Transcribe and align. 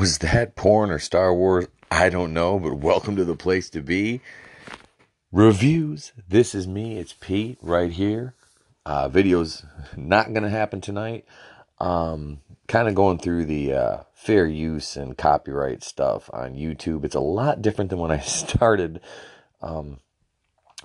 Was 0.00 0.16
that 0.20 0.56
porn 0.56 0.90
or 0.90 0.98
Star 0.98 1.34
Wars? 1.34 1.66
I 1.90 2.08
don't 2.08 2.32
know, 2.32 2.58
but 2.58 2.78
welcome 2.78 3.16
to 3.16 3.24
the 3.26 3.36
place 3.36 3.68
to 3.68 3.82
be. 3.82 4.22
Reviews. 5.30 6.12
This 6.26 6.54
is 6.54 6.66
me. 6.66 6.96
It's 6.96 7.12
Pete 7.12 7.58
right 7.60 7.92
here. 7.92 8.32
Uh, 8.86 9.10
videos 9.10 9.66
not 9.98 10.32
going 10.32 10.44
to 10.44 10.48
happen 10.48 10.80
tonight. 10.80 11.26
Um, 11.80 12.40
kind 12.66 12.88
of 12.88 12.94
going 12.94 13.18
through 13.18 13.44
the 13.44 13.74
uh, 13.74 13.98
fair 14.14 14.46
use 14.46 14.96
and 14.96 15.18
copyright 15.18 15.84
stuff 15.84 16.30
on 16.32 16.54
YouTube. 16.54 17.04
It's 17.04 17.14
a 17.14 17.20
lot 17.20 17.60
different 17.60 17.90
than 17.90 17.98
when 17.98 18.10
I 18.10 18.20
started 18.20 19.02
um, 19.60 19.98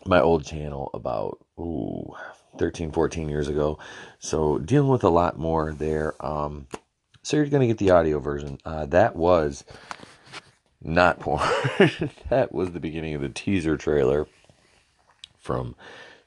my 0.05 0.19
old 0.19 0.45
channel 0.45 0.89
about 0.93 1.39
ooh, 1.57 2.13
13, 2.57 2.91
14 2.91 3.29
years 3.29 3.47
ago. 3.47 3.79
So 4.19 4.57
dealing 4.57 4.89
with 4.89 5.05
a 5.05 5.09
lot 5.09 5.39
more 5.39 5.71
there. 5.71 6.13
Um, 6.19 6.67
so 7.25 7.37
you're 7.37 7.47
going 7.47 7.61
to 7.61 7.67
get 7.67 7.79
the 7.79 7.89
audio 7.89 8.19
version. 8.19 8.59
Uh, 8.63 8.85
that 8.85 9.15
was 9.15 9.63
not 10.79 11.19
porn. 11.19 11.41
that 12.29 12.53
was 12.53 12.69
the 12.71 12.79
beginning 12.79 13.15
of 13.15 13.21
the 13.21 13.29
teaser 13.29 13.77
trailer 13.77 14.27
from 15.39 15.75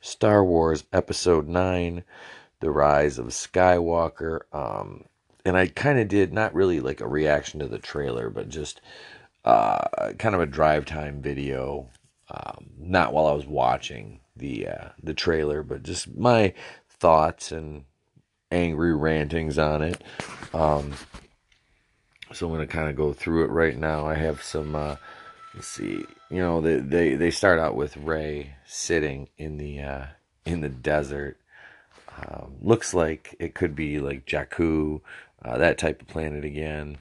Star 0.00 0.44
Wars 0.44 0.82
Episode 0.92 1.46
9, 1.46 2.02
The 2.58 2.70
Rise 2.72 3.16
of 3.16 3.26
Skywalker. 3.26 4.40
Um, 4.52 5.04
and 5.44 5.56
I 5.56 5.68
kind 5.68 6.00
of 6.00 6.08
did 6.08 6.32
not 6.32 6.52
really 6.52 6.80
like 6.80 7.00
a 7.00 7.06
reaction 7.06 7.60
to 7.60 7.68
the 7.68 7.78
trailer, 7.78 8.28
but 8.28 8.48
just 8.48 8.80
uh, 9.44 10.14
kind 10.18 10.34
of 10.34 10.40
a 10.40 10.46
drive 10.46 10.84
time 10.84 11.22
video. 11.22 11.90
Um, 12.28 12.70
not 12.76 13.12
while 13.12 13.28
I 13.28 13.34
was 13.34 13.46
watching 13.46 14.18
the 14.36 14.66
uh, 14.66 14.88
the 15.00 15.14
trailer, 15.14 15.62
but 15.62 15.84
just 15.84 16.16
my 16.16 16.54
thoughts 16.88 17.52
and 17.52 17.84
angry 18.50 18.94
rantings 18.94 19.58
on 19.58 19.82
it. 19.82 20.02
Um, 20.54 20.92
so 22.32 22.52
I'm 22.52 22.60
to 22.60 22.66
kind 22.66 22.88
of 22.88 22.96
go 22.96 23.12
through 23.12 23.44
it 23.44 23.50
right 23.50 23.76
now. 23.76 24.06
I 24.06 24.14
have 24.14 24.42
some, 24.42 24.74
uh, 24.74 24.96
let's 25.54 25.68
see, 25.68 26.04
you 26.30 26.38
know, 26.38 26.60
they, 26.60 26.76
they, 26.76 27.14
they 27.14 27.30
start 27.30 27.58
out 27.58 27.74
with 27.74 27.96
Rey 27.96 28.54
sitting 28.66 29.28
in 29.38 29.56
the, 29.56 29.80
uh, 29.80 30.06
in 30.44 30.60
the 30.60 30.68
desert. 30.68 31.38
Um, 32.18 32.56
looks 32.60 32.92
like 32.94 33.36
it 33.38 33.54
could 33.54 33.76
be 33.76 34.00
like 34.00 34.26
Jakku, 34.26 35.00
uh, 35.44 35.58
that 35.58 35.78
type 35.78 36.02
of 36.02 36.08
planet 36.08 36.44
again. 36.44 36.98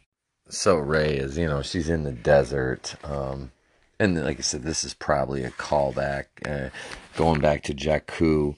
So 0.49 0.77
Rey 0.77 1.17
is, 1.17 1.37
you 1.37 1.47
know, 1.47 1.61
she's 1.61 1.89
in 1.89 2.03
the 2.03 2.11
desert. 2.11 2.95
Um, 3.03 3.51
and 3.99 4.23
like 4.23 4.37
I 4.37 4.41
said, 4.41 4.63
this 4.63 4.83
is 4.83 4.93
probably 4.93 5.43
a 5.43 5.51
callback, 5.51 6.25
uh, 6.45 6.69
going 7.17 7.41
back 7.41 7.63
to 7.63 7.73
Jakku. 7.73 8.55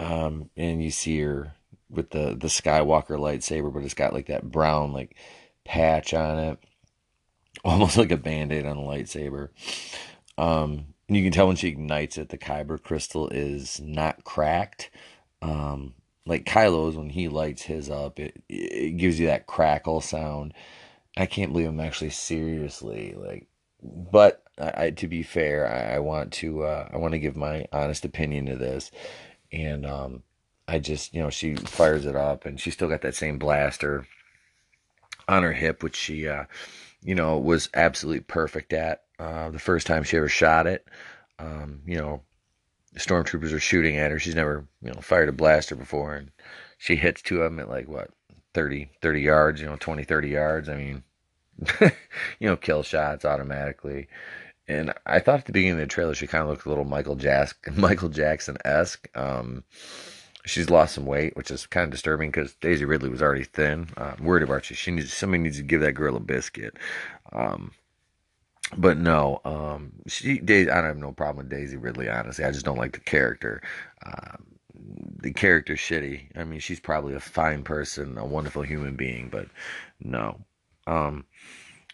Um, 0.00 0.50
and 0.56 0.82
you 0.82 0.90
see 0.90 1.20
her 1.20 1.52
with 1.92 2.10
the 2.10 2.36
the 2.38 2.48
Skywalker 2.48 3.18
lightsaber, 3.18 3.72
but 3.72 3.84
it's 3.84 3.94
got 3.94 4.12
like 4.12 4.26
that 4.26 4.50
brown 4.50 4.92
like 4.92 5.16
patch 5.64 6.14
on 6.14 6.38
it, 6.38 6.58
almost 7.64 7.96
like 7.96 8.10
a 8.10 8.16
band 8.16 8.52
aid 8.52 8.66
on 8.66 8.76
a 8.76 8.80
lightsaber. 8.80 9.50
Um, 10.38 10.86
and 11.08 11.16
you 11.16 11.22
can 11.22 11.32
tell 11.32 11.46
when 11.46 11.56
she 11.56 11.68
ignites 11.68 12.16
it, 12.16 12.30
the 12.30 12.38
kyber 12.38 12.82
crystal 12.82 13.28
is 13.28 13.80
not 13.80 14.24
cracked. 14.24 14.90
Um, 15.42 15.94
like 16.24 16.44
Kylo's 16.44 16.96
when 16.96 17.10
he 17.10 17.28
lights 17.28 17.62
his 17.62 17.90
up, 17.90 18.18
it 18.20 18.42
it 18.48 18.96
gives 18.96 19.18
you 19.18 19.26
that 19.26 19.46
crackle 19.46 20.00
sound. 20.00 20.54
I 21.16 21.26
can't 21.26 21.52
believe 21.52 21.68
I'm 21.68 21.80
actually 21.80 22.10
seriously 22.10 23.14
like, 23.16 23.48
but 23.82 24.42
I, 24.58 24.84
I 24.84 24.90
to 24.90 25.08
be 25.08 25.22
fair, 25.22 25.66
I, 25.66 25.96
I 25.96 25.98
want 25.98 26.32
to 26.34 26.62
uh, 26.62 26.88
I 26.92 26.96
want 26.96 27.12
to 27.12 27.18
give 27.18 27.36
my 27.36 27.66
honest 27.72 28.04
opinion 28.04 28.46
to 28.46 28.56
this, 28.56 28.90
and 29.52 29.84
um, 29.84 30.22
I 30.72 30.78
just, 30.78 31.12
you 31.12 31.22
know, 31.22 31.28
she 31.28 31.54
fires 31.54 32.06
it 32.06 32.16
up 32.16 32.46
and 32.46 32.58
she's 32.58 32.72
still 32.72 32.88
got 32.88 33.02
that 33.02 33.14
same 33.14 33.38
blaster 33.38 34.06
on 35.28 35.42
her 35.42 35.52
hip, 35.52 35.82
which 35.82 35.94
she, 35.94 36.26
uh, 36.26 36.44
you 37.02 37.14
know, 37.14 37.36
was 37.36 37.68
absolutely 37.74 38.20
perfect 38.20 38.72
at 38.72 39.02
uh, 39.18 39.50
the 39.50 39.58
first 39.58 39.86
time 39.86 40.02
she 40.02 40.16
ever 40.16 40.30
shot 40.30 40.66
it. 40.66 40.88
Um, 41.38 41.82
you 41.86 41.98
know, 41.98 42.22
stormtroopers 42.96 43.52
are 43.52 43.60
shooting 43.60 43.98
at 43.98 44.10
her. 44.10 44.18
She's 44.18 44.34
never, 44.34 44.66
you 44.80 44.90
know, 44.90 45.00
fired 45.02 45.28
a 45.28 45.32
blaster 45.32 45.76
before. 45.76 46.14
And 46.14 46.30
she 46.78 46.96
hits 46.96 47.20
two 47.20 47.42
of 47.42 47.52
them 47.52 47.60
at 47.60 47.68
like, 47.68 47.86
what, 47.86 48.08
30, 48.54 48.88
30 49.02 49.20
yards, 49.20 49.60
you 49.60 49.66
know, 49.66 49.76
20, 49.76 50.04
30 50.04 50.28
yards. 50.30 50.70
I 50.70 50.76
mean, 50.76 51.02
you 51.80 52.48
know, 52.48 52.56
kill 52.56 52.82
shots 52.82 53.26
automatically. 53.26 54.08
And 54.66 54.94
I 55.04 55.18
thought 55.18 55.40
at 55.40 55.44
the 55.44 55.52
beginning 55.52 55.74
of 55.74 55.80
the 55.80 55.86
trailer, 55.86 56.14
she 56.14 56.26
kind 56.26 56.42
of 56.42 56.48
looked 56.48 56.64
a 56.64 56.70
little 56.70 56.84
Michael, 56.86 57.16
Jas- 57.16 57.52
Michael 57.76 58.08
Jackson 58.08 58.56
esque. 58.64 59.06
Um, 59.14 59.64
she's 60.44 60.70
lost 60.70 60.94
some 60.94 61.06
weight, 61.06 61.36
which 61.36 61.50
is 61.50 61.66
kind 61.66 61.84
of 61.84 61.90
disturbing 61.90 62.30
because 62.30 62.54
Daisy 62.56 62.84
Ridley 62.84 63.08
was 63.08 63.22
already 63.22 63.44
thin. 63.44 63.88
Uh, 63.96 64.14
I'm 64.18 64.24
worried 64.24 64.42
about 64.42 64.70
you. 64.70 64.76
She 64.76 64.90
needs 64.90 65.12
somebody 65.12 65.42
needs 65.42 65.56
to 65.58 65.62
give 65.62 65.80
that 65.80 65.92
girl 65.92 66.16
a 66.16 66.20
biscuit. 66.20 66.76
Um, 67.32 67.72
but 68.76 68.96
no, 68.98 69.40
um, 69.44 69.92
she 70.06 70.38
Daisy, 70.38 70.70
I 70.70 70.76
don't 70.76 70.84
have 70.84 70.96
no 70.96 71.12
problem 71.12 71.38
with 71.44 71.50
Daisy 71.50 71.76
Ridley. 71.76 72.08
Honestly, 72.08 72.44
I 72.44 72.50
just 72.50 72.64
don't 72.64 72.78
like 72.78 72.92
the 72.92 73.00
character. 73.00 73.62
Uh, 74.04 74.36
the 75.20 75.32
character's 75.32 75.78
shitty. 75.78 76.36
I 76.36 76.44
mean, 76.44 76.58
she's 76.60 76.80
probably 76.80 77.14
a 77.14 77.20
fine 77.20 77.62
person, 77.62 78.18
a 78.18 78.24
wonderful 78.24 78.62
human 78.62 78.96
being, 78.96 79.28
but 79.28 79.46
no. 80.00 80.40
Um, 80.86 81.24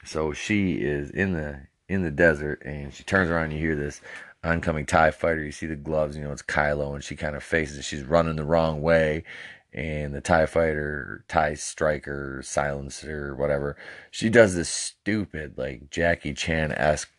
so 0.04 0.32
she 0.32 0.75
is 0.75 1.10
in 1.10 1.32
the 1.32 1.60
in 1.88 2.03
the 2.03 2.10
desert, 2.10 2.62
and 2.65 2.92
she 2.94 3.03
turns 3.03 3.30
around. 3.30 3.44
and 3.47 3.53
You 3.54 3.59
hear 3.59 3.76
this 3.76 4.00
oncoming 4.44 4.87
TIE 4.87 5.10
fighter. 5.10 5.44
You 5.44 5.53
see 5.53 5.66
the 5.66 5.76
gloves, 5.76 6.16
you 6.16 6.25
know, 6.25 6.32
it's 6.32 6.43
Kylo, 6.43 6.94
and 6.94 7.04
she 7.04 7.16
kind 7.16 7.37
of 7.37 7.43
faces 7.43 7.78
it. 7.78 7.84
She's 7.84 8.03
running 8.03 8.37
the 8.37 8.44
wrong 8.44 8.81
way. 8.81 9.25
And 9.72 10.15
the 10.15 10.21
TIE 10.21 10.47
fighter, 10.47 11.25
TIE 11.28 11.54
striker, 11.54 12.41
silencer, 12.43 13.34
whatever, 13.34 13.77
she 14.10 14.31
does 14.31 14.54
this 14.54 14.69
stupid, 14.69 15.59
like 15.59 15.91
Jackie 15.91 16.32
Chan 16.32 16.72
esque, 16.72 17.10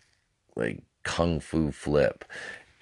like 0.56 0.82
kung 1.04 1.40
fu 1.40 1.72
flip. 1.72 2.26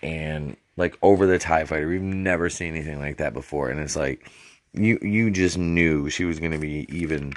And 0.01 0.55
like 0.77 0.97
over 1.01 1.25
the 1.25 1.39
TIE 1.39 1.65
fighter. 1.65 1.87
We've 1.87 2.01
never 2.01 2.49
seen 2.49 2.75
anything 2.75 2.99
like 2.99 3.17
that 3.17 3.33
before. 3.33 3.69
And 3.69 3.79
it's 3.79 3.95
like, 3.95 4.31
you 4.73 4.99
you 5.01 5.31
just 5.31 5.57
knew 5.57 6.09
she 6.09 6.23
was 6.23 6.39
going 6.39 6.51
to 6.51 6.59
be 6.59 6.85
even 6.89 7.33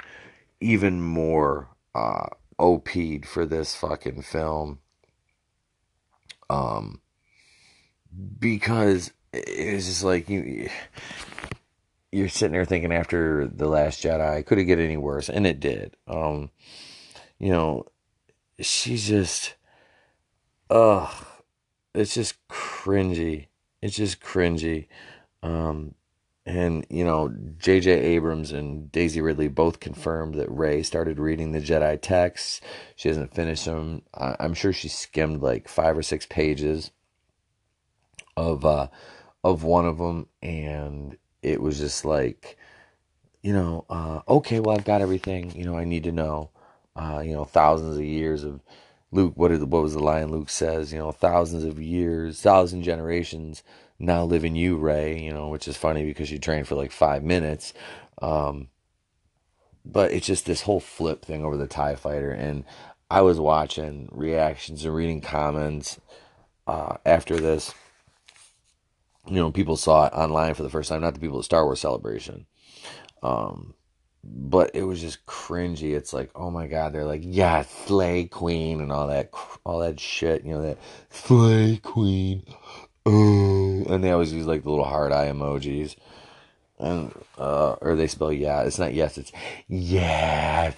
even 0.59 1.01
more 1.01 1.67
uh 1.95 2.27
OP'd 2.59 3.25
for 3.25 3.45
this 3.45 3.75
fucking 3.75 4.21
film 4.21 4.79
um, 6.51 7.01
because 8.39 9.11
it's 9.33 9.85
just 9.85 10.03
like 10.03 10.29
you 10.29 10.69
you're 12.11 12.27
sitting 12.27 12.51
there 12.51 12.65
thinking 12.65 12.91
after 12.91 13.47
the 13.47 13.67
last 13.67 14.03
jedi 14.03 14.45
could 14.45 14.57
it 14.57 14.65
get 14.65 14.79
any 14.79 14.97
worse? 14.97 15.29
And 15.29 15.47
it 15.47 15.59
did. 15.59 15.95
Um 16.07 16.51
you 17.39 17.49
know 17.49 17.85
she's 18.59 19.07
just 19.07 19.55
ugh 20.69 21.13
it's 21.93 22.13
just 22.13 22.35
cringy. 22.47 23.47
It's 23.81 23.95
just 23.95 24.19
cringy. 24.19 24.87
Um 25.41 25.95
and 26.45 26.85
you 26.89 27.03
know 27.03 27.29
jj 27.59 27.87
abrams 27.87 28.51
and 28.51 28.91
daisy 28.91 29.21
ridley 29.21 29.47
both 29.47 29.79
confirmed 29.79 30.33
that 30.35 30.49
rey 30.49 30.81
started 30.81 31.19
reading 31.19 31.51
the 31.51 31.61
jedi 31.61 31.99
texts. 32.01 32.61
She 32.95 33.09
hasn't 33.09 33.33
finished 33.33 33.65
them. 33.65 34.01
I, 34.13 34.35
am 34.39 34.53
sure 34.53 34.73
she 34.73 34.87
skimmed 34.87 35.41
like 35.41 35.67
five 35.67 35.97
or 35.97 36.03
six 36.03 36.25
pages 36.25 36.91
of 38.35 38.65
uh 38.65 38.87
of 39.43 39.63
one 39.63 39.85
of 39.85 39.97
them. 39.97 40.27
And 40.41 41.17
it 41.43 41.61
was 41.61 41.77
just 41.77 42.05
like 42.05 42.57
you 43.43 43.53
know 43.53 43.85
uh 43.89 44.21
okay 44.27 44.59
well 44.59 44.75
i've 44.75 44.85
got 44.85 45.01
everything. 45.01 45.55
You 45.55 45.65
know 45.65 45.77
i 45.77 45.85
need 45.85 46.03
to 46.03 46.11
know 46.11 46.49
uh 46.95 47.21
you 47.23 47.33
know 47.33 47.45
thousands 47.45 47.97
of 47.97 48.03
years 48.03 48.43
of 48.43 48.61
luke 49.11 49.33
what 49.35 49.51
is 49.51 49.63
what 49.63 49.81
was 49.81 49.93
the 49.93 49.99
line 49.99 50.31
luke 50.31 50.49
says 50.49 50.91
you 50.91 50.99
know 50.99 51.11
thousands 51.11 51.63
of 51.63 51.79
years 51.81 52.41
thousand 52.41 52.83
generations 52.83 53.63
now 54.01 54.23
live 54.23 54.43
in 54.43 54.55
you, 54.55 54.77
Rey, 54.77 55.19
you 55.19 55.31
know, 55.31 55.49
which 55.49 55.67
is 55.67 55.77
funny 55.77 56.03
because 56.03 56.31
you 56.31 56.39
trained 56.39 56.67
for 56.67 56.75
like 56.75 56.91
five 56.91 57.23
minutes. 57.23 57.73
Um, 58.21 58.69
but 59.85 60.11
it's 60.11 60.25
just 60.25 60.45
this 60.45 60.61
whole 60.61 60.79
flip 60.79 61.23
thing 61.23 61.45
over 61.45 61.55
the 61.55 61.67
TIE 61.67 61.95
fighter. 61.95 62.31
And 62.31 62.65
I 63.09 63.21
was 63.21 63.39
watching 63.39 64.09
reactions 64.11 64.85
and 64.85 64.95
reading 64.95 65.21
comments 65.21 65.99
uh, 66.67 66.97
after 67.05 67.39
this. 67.39 67.73
You 69.27 69.35
know, 69.35 69.51
people 69.51 69.77
saw 69.77 70.07
it 70.07 70.13
online 70.13 70.55
for 70.55 70.63
the 70.63 70.69
first 70.69 70.89
time, 70.89 71.01
not 71.01 71.13
the 71.13 71.19
people 71.19 71.39
at 71.39 71.45
Star 71.45 71.63
Wars 71.63 71.79
Celebration. 71.79 72.47
Um, 73.21 73.75
but 74.23 74.71
it 74.73 74.83
was 74.83 74.99
just 74.99 75.25
cringy. 75.27 75.95
It's 75.95 76.13
like, 76.13 76.31
oh 76.35 76.49
my 76.49 76.67
god, 76.67 76.93
they're 76.93 77.05
like, 77.05 77.21
yeah, 77.23 77.63
slay 77.85 78.25
queen 78.25 78.81
and 78.81 78.91
all 78.91 79.07
that, 79.07 79.29
all 79.63 79.79
that 79.79 79.99
shit. 79.99 80.43
You 80.43 80.53
know 80.53 80.61
that 80.61 80.77
slay 81.09 81.77
queen 81.77 82.43
oh, 83.05 83.85
and 83.89 84.03
they 84.03 84.11
always 84.11 84.33
use 84.33 84.47
like 84.47 84.63
the 84.63 84.69
little 84.69 84.85
hard 84.85 85.11
eye 85.11 85.27
emojis, 85.29 85.95
and 86.79 87.13
uh, 87.37 87.73
or 87.81 87.95
they 87.95 88.07
spell 88.07 88.33
yeah. 88.33 88.63
It's 88.63 88.79
not 88.79 88.93
yes, 88.93 89.17
it's 89.17 89.31
yes, 89.67 90.75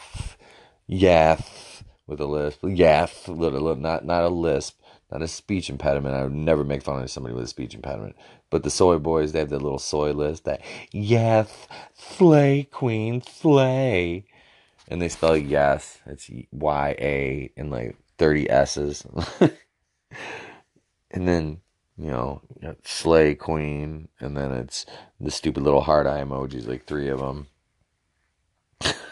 yes 0.87 1.83
with 2.07 2.21
a 2.21 2.25
lisp. 2.25 2.59
Yes, 2.63 3.27
little, 3.27 3.75
not 3.75 4.05
not 4.05 4.23
a 4.23 4.29
lisp, 4.29 4.79
not 5.11 5.21
a 5.21 5.27
speech 5.27 5.69
impediment. 5.69 6.15
I 6.15 6.23
would 6.23 6.33
never 6.33 6.63
make 6.63 6.83
fun 6.83 7.01
of 7.03 7.11
somebody 7.11 7.35
with 7.35 7.45
a 7.45 7.47
speech 7.47 7.75
impediment. 7.75 8.15
But 8.49 8.63
the 8.63 8.69
soy 8.69 8.97
boys, 8.99 9.31
they 9.31 9.39
have 9.39 9.49
that 9.49 9.61
little 9.61 9.79
soy 9.79 10.13
list 10.13 10.45
that 10.45 10.61
yes, 10.91 11.67
slay 11.95 12.67
queen, 12.71 13.21
slay. 13.21 14.25
and 14.87 15.01
they 15.01 15.09
spell 15.09 15.37
yes. 15.37 15.99
It's 16.05 16.29
Y 16.51 16.95
A 16.99 17.51
and 17.57 17.71
like 17.71 17.97
thirty 18.17 18.49
S's, 18.49 19.05
and 21.11 21.27
then 21.27 21.61
you 21.97 22.09
know, 22.09 22.41
Slay 22.83 23.35
Queen, 23.35 24.07
and 24.19 24.35
then 24.35 24.51
it's 24.51 24.85
the 25.19 25.31
stupid 25.31 25.63
little 25.63 25.81
heart 25.81 26.07
eye 26.07 26.23
emojis, 26.23 26.67
like 26.67 26.85
three 26.85 27.09
of 27.09 27.19
them. 27.19 27.47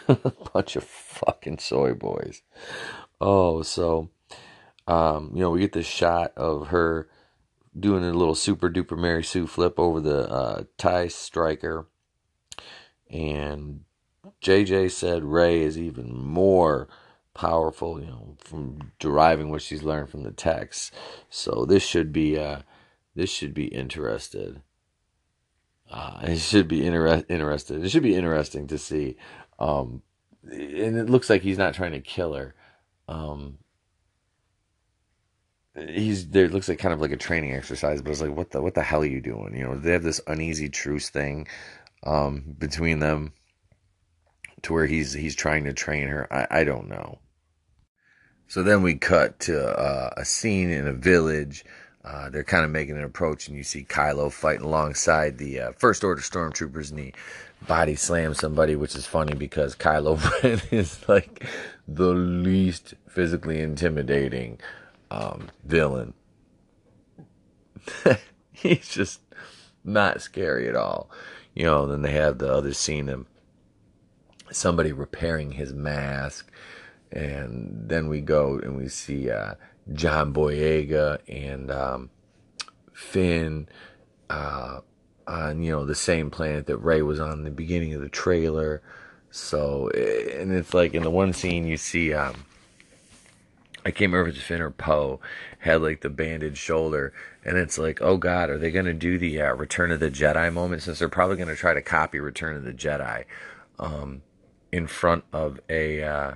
Bunch 0.52 0.76
of 0.76 0.84
fucking 0.84 1.58
soy 1.58 1.94
boys. 1.94 2.42
Oh, 3.20 3.62
so, 3.62 4.10
um, 4.86 5.30
you 5.34 5.40
know, 5.40 5.50
we 5.50 5.60
get 5.60 5.72
this 5.72 5.86
shot 5.86 6.32
of 6.36 6.68
her 6.68 7.08
doing 7.78 8.04
a 8.04 8.12
little 8.12 8.34
super 8.34 8.68
duper 8.68 8.98
Mary 8.98 9.22
Sue 9.22 9.46
flip 9.46 9.78
over 9.78 10.00
the 10.00 10.28
uh, 10.28 10.64
tie 10.76 11.08
striker. 11.08 11.86
And 13.08 13.84
JJ 14.42 14.90
said 14.90 15.24
Rey 15.24 15.62
is 15.62 15.78
even 15.78 16.16
more 16.16 16.88
powerful, 17.34 18.00
you 18.00 18.06
know, 18.06 18.36
from 18.38 18.92
deriving 18.98 19.50
what 19.50 19.62
she's 19.62 19.82
learned 19.82 20.10
from 20.10 20.22
the 20.22 20.32
text. 20.32 20.92
So 21.30 21.64
this 21.64 21.82
should 21.82 22.12
be 22.12 22.38
uh, 22.38 22.62
this 23.14 23.30
should 23.30 23.54
be 23.54 23.66
interested. 23.66 24.62
Uh, 25.90 26.20
it 26.22 26.38
should 26.38 26.68
be 26.68 26.86
inter- 26.86 27.24
interested. 27.28 27.84
It 27.84 27.90
should 27.90 28.02
be 28.02 28.14
interesting 28.14 28.66
to 28.68 28.78
see. 28.78 29.16
Um, 29.58 30.02
and 30.44 30.96
it 30.96 31.10
looks 31.10 31.28
like 31.28 31.42
he's 31.42 31.58
not 31.58 31.74
trying 31.74 31.92
to 31.92 32.00
kill 32.00 32.32
her. 32.34 32.54
Um, 33.08 33.58
he's 35.74 36.28
there. 36.28 36.46
It 36.46 36.52
looks 36.52 36.68
like 36.68 36.78
kind 36.78 36.94
of 36.94 37.00
like 37.00 37.12
a 37.12 37.16
training 37.16 37.54
exercise, 37.54 38.02
but 38.02 38.10
it's 38.10 38.20
like, 38.20 38.34
what 38.34 38.50
the 38.50 38.62
what 38.62 38.74
the 38.74 38.82
hell 38.82 39.02
are 39.02 39.06
you 39.06 39.20
doing? 39.20 39.54
You 39.56 39.64
know, 39.64 39.76
they 39.76 39.92
have 39.92 40.02
this 40.02 40.20
uneasy 40.26 40.68
truce 40.68 41.10
thing 41.10 41.46
um, 42.04 42.56
between 42.58 42.98
them, 42.98 43.32
to 44.62 44.72
where 44.72 44.86
he's 44.86 45.12
he's 45.12 45.36
trying 45.36 45.64
to 45.64 45.72
train 45.72 46.08
her. 46.08 46.32
I, 46.32 46.60
I 46.60 46.64
don't 46.64 46.88
know. 46.88 47.18
So 48.48 48.62
then 48.62 48.82
we 48.82 48.96
cut 48.96 49.40
to 49.40 49.66
uh, 49.66 50.10
a 50.16 50.24
scene 50.24 50.70
in 50.70 50.86
a 50.86 50.92
village 50.92 51.64
uh, 52.04 52.30
they're 52.30 52.42
kind 52.42 52.64
of 52.64 52.70
making 52.70 52.96
an 52.96 53.04
approach, 53.04 53.46
and 53.46 53.56
you 53.56 53.62
see 53.62 53.84
Kylo 53.84 54.32
fighting 54.32 54.64
alongside 54.64 55.38
the 55.38 55.60
uh, 55.60 55.72
First 55.72 56.02
Order 56.02 56.20
stormtroopers, 56.20 56.90
and 56.90 56.98
he 56.98 57.12
body 57.68 57.94
slams 57.94 58.40
somebody, 58.40 58.74
which 58.74 58.96
is 58.96 59.06
funny 59.06 59.34
because 59.34 59.76
Kylo 59.76 60.18
Ren 60.42 60.60
is 60.72 61.08
like 61.08 61.44
the 61.86 62.08
least 62.08 62.94
physically 63.08 63.60
intimidating 63.60 64.58
um, 65.12 65.48
villain. 65.64 66.14
He's 68.52 68.88
just 68.88 69.20
not 69.84 70.22
scary 70.22 70.68
at 70.68 70.76
all. 70.76 71.10
You 71.54 71.64
know, 71.64 71.86
then 71.86 72.02
they 72.02 72.12
have 72.12 72.38
the 72.38 72.52
other 72.52 72.72
scene 72.72 73.08
of 73.08 73.26
somebody 74.50 74.92
repairing 74.92 75.52
his 75.52 75.72
mask, 75.72 76.50
and 77.12 77.84
then 77.88 78.08
we 78.08 78.20
go 78.20 78.58
and 78.58 78.76
we 78.76 78.88
see. 78.88 79.30
Uh, 79.30 79.54
John 79.92 80.32
Boyega 80.32 81.18
and 81.28 81.70
um, 81.70 82.10
Finn 82.92 83.68
uh, 84.30 84.80
on 85.26 85.62
you 85.62 85.72
know 85.72 85.84
the 85.84 85.94
same 85.94 86.30
planet 86.30 86.66
that 86.66 86.78
Rey 86.78 87.02
was 87.02 87.20
on 87.20 87.32
in 87.32 87.44
the 87.44 87.50
beginning 87.50 87.94
of 87.94 88.00
the 88.00 88.08
trailer. 88.08 88.82
So 89.30 89.88
and 89.90 90.52
it's 90.52 90.74
like 90.74 90.94
in 90.94 91.02
the 91.02 91.10
one 91.10 91.32
scene 91.32 91.66
you 91.66 91.76
see 91.76 92.12
um, 92.12 92.44
I 93.84 93.90
can't 93.90 94.12
remember 94.12 94.30
if 94.30 94.36
it's 94.36 94.44
Finn 94.44 94.60
or 94.60 94.70
Poe 94.70 95.20
had 95.58 95.82
like 95.82 96.02
the 96.02 96.10
bandaged 96.10 96.58
shoulder, 96.58 97.12
and 97.44 97.56
it's 97.56 97.78
like, 97.78 98.00
oh 98.00 98.16
God, 98.16 98.50
are 98.50 98.58
they 98.58 98.70
to 98.84 98.94
do 98.94 99.18
the 99.18 99.40
uh, 99.42 99.54
Return 99.54 99.90
of 99.90 100.00
the 100.00 100.10
Jedi 100.10 100.52
moment? 100.52 100.82
Since 100.82 101.00
they're 101.00 101.08
probably 101.08 101.36
to 101.48 101.56
try 101.56 101.74
to 101.74 101.82
copy 101.82 102.20
Return 102.20 102.56
of 102.56 102.62
the 102.62 102.72
Jedi 102.72 103.24
um, 103.78 104.22
in 104.70 104.86
front 104.86 105.24
of 105.32 105.60
a 105.68 106.02
uh, 106.02 106.34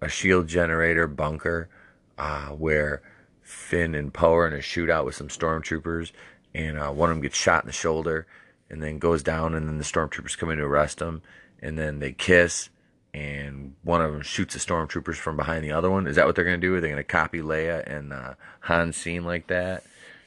a 0.00 0.08
shield 0.08 0.48
generator 0.48 1.06
bunker 1.06 1.68
uh, 2.18 2.48
where 2.48 3.02
Finn 3.42 3.94
and 3.94 4.12
Poe 4.12 4.34
are 4.34 4.46
in 4.46 4.52
a 4.52 4.58
shootout 4.58 5.04
with 5.04 5.14
some 5.14 5.28
stormtroopers, 5.28 6.12
and 6.54 6.78
uh, 6.78 6.90
one 6.90 7.10
of 7.10 7.16
them 7.16 7.22
gets 7.22 7.36
shot 7.36 7.64
in 7.64 7.68
the 7.68 7.72
shoulder, 7.72 8.26
and 8.68 8.82
then 8.82 8.98
goes 8.98 9.22
down, 9.22 9.54
and 9.54 9.68
then 9.68 9.78
the 9.78 9.84
stormtroopers 9.84 10.36
come 10.36 10.50
in 10.50 10.58
to 10.58 10.64
arrest 10.64 11.00
him, 11.00 11.22
and 11.60 11.78
then 11.78 12.00
they 12.00 12.12
kiss, 12.12 12.70
and 13.14 13.74
one 13.82 14.02
of 14.02 14.12
them 14.12 14.22
shoots 14.22 14.54
the 14.54 14.60
stormtroopers 14.60 15.16
from 15.16 15.36
behind 15.36 15.64
the 15.64 15.72
other 15.72 15.90
one. 15.90 16.06
Is 16.06 16.16
that 16.16 16.26
what 16.26 16.34
they're 16.34 16.44
going 16.44 16.60
to 16.60 16.66
do? 16.66 16.74
Are 16.74 16.80
they 16.80 16.88
going 16.88 16.96
to 16.96 17.04
copy 17.04 17.40
Leia 17.40 17.86
and 17.86 18.12
uh, 18.12 18.34
Han's 18.60 18.96
scene 18.96 19.24
like 19.24 19.46
that, 19.46 19.84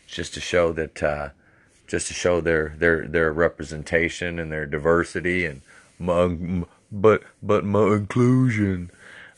just 0.07 0.33
to 0.35 0.41
show 0.41 0.71
that, 0.73 1.03
uh, 1.03 1.29
just 1.87 2.07
to 2.07 2.13
show 2.13 2.39
their 2.39 2.75
their 2.77 3.07
their 3.07 3.33
representation 3.33 4.39
and 4.39 4.51
their 4.51 4.65
diversity 4.65 5.45
and 5.45 5.61
my, 5.97 6.65
but 6.91 7.23
but 7.43 7.65
my 7.65 7.87
inclusion. 7.95 8.91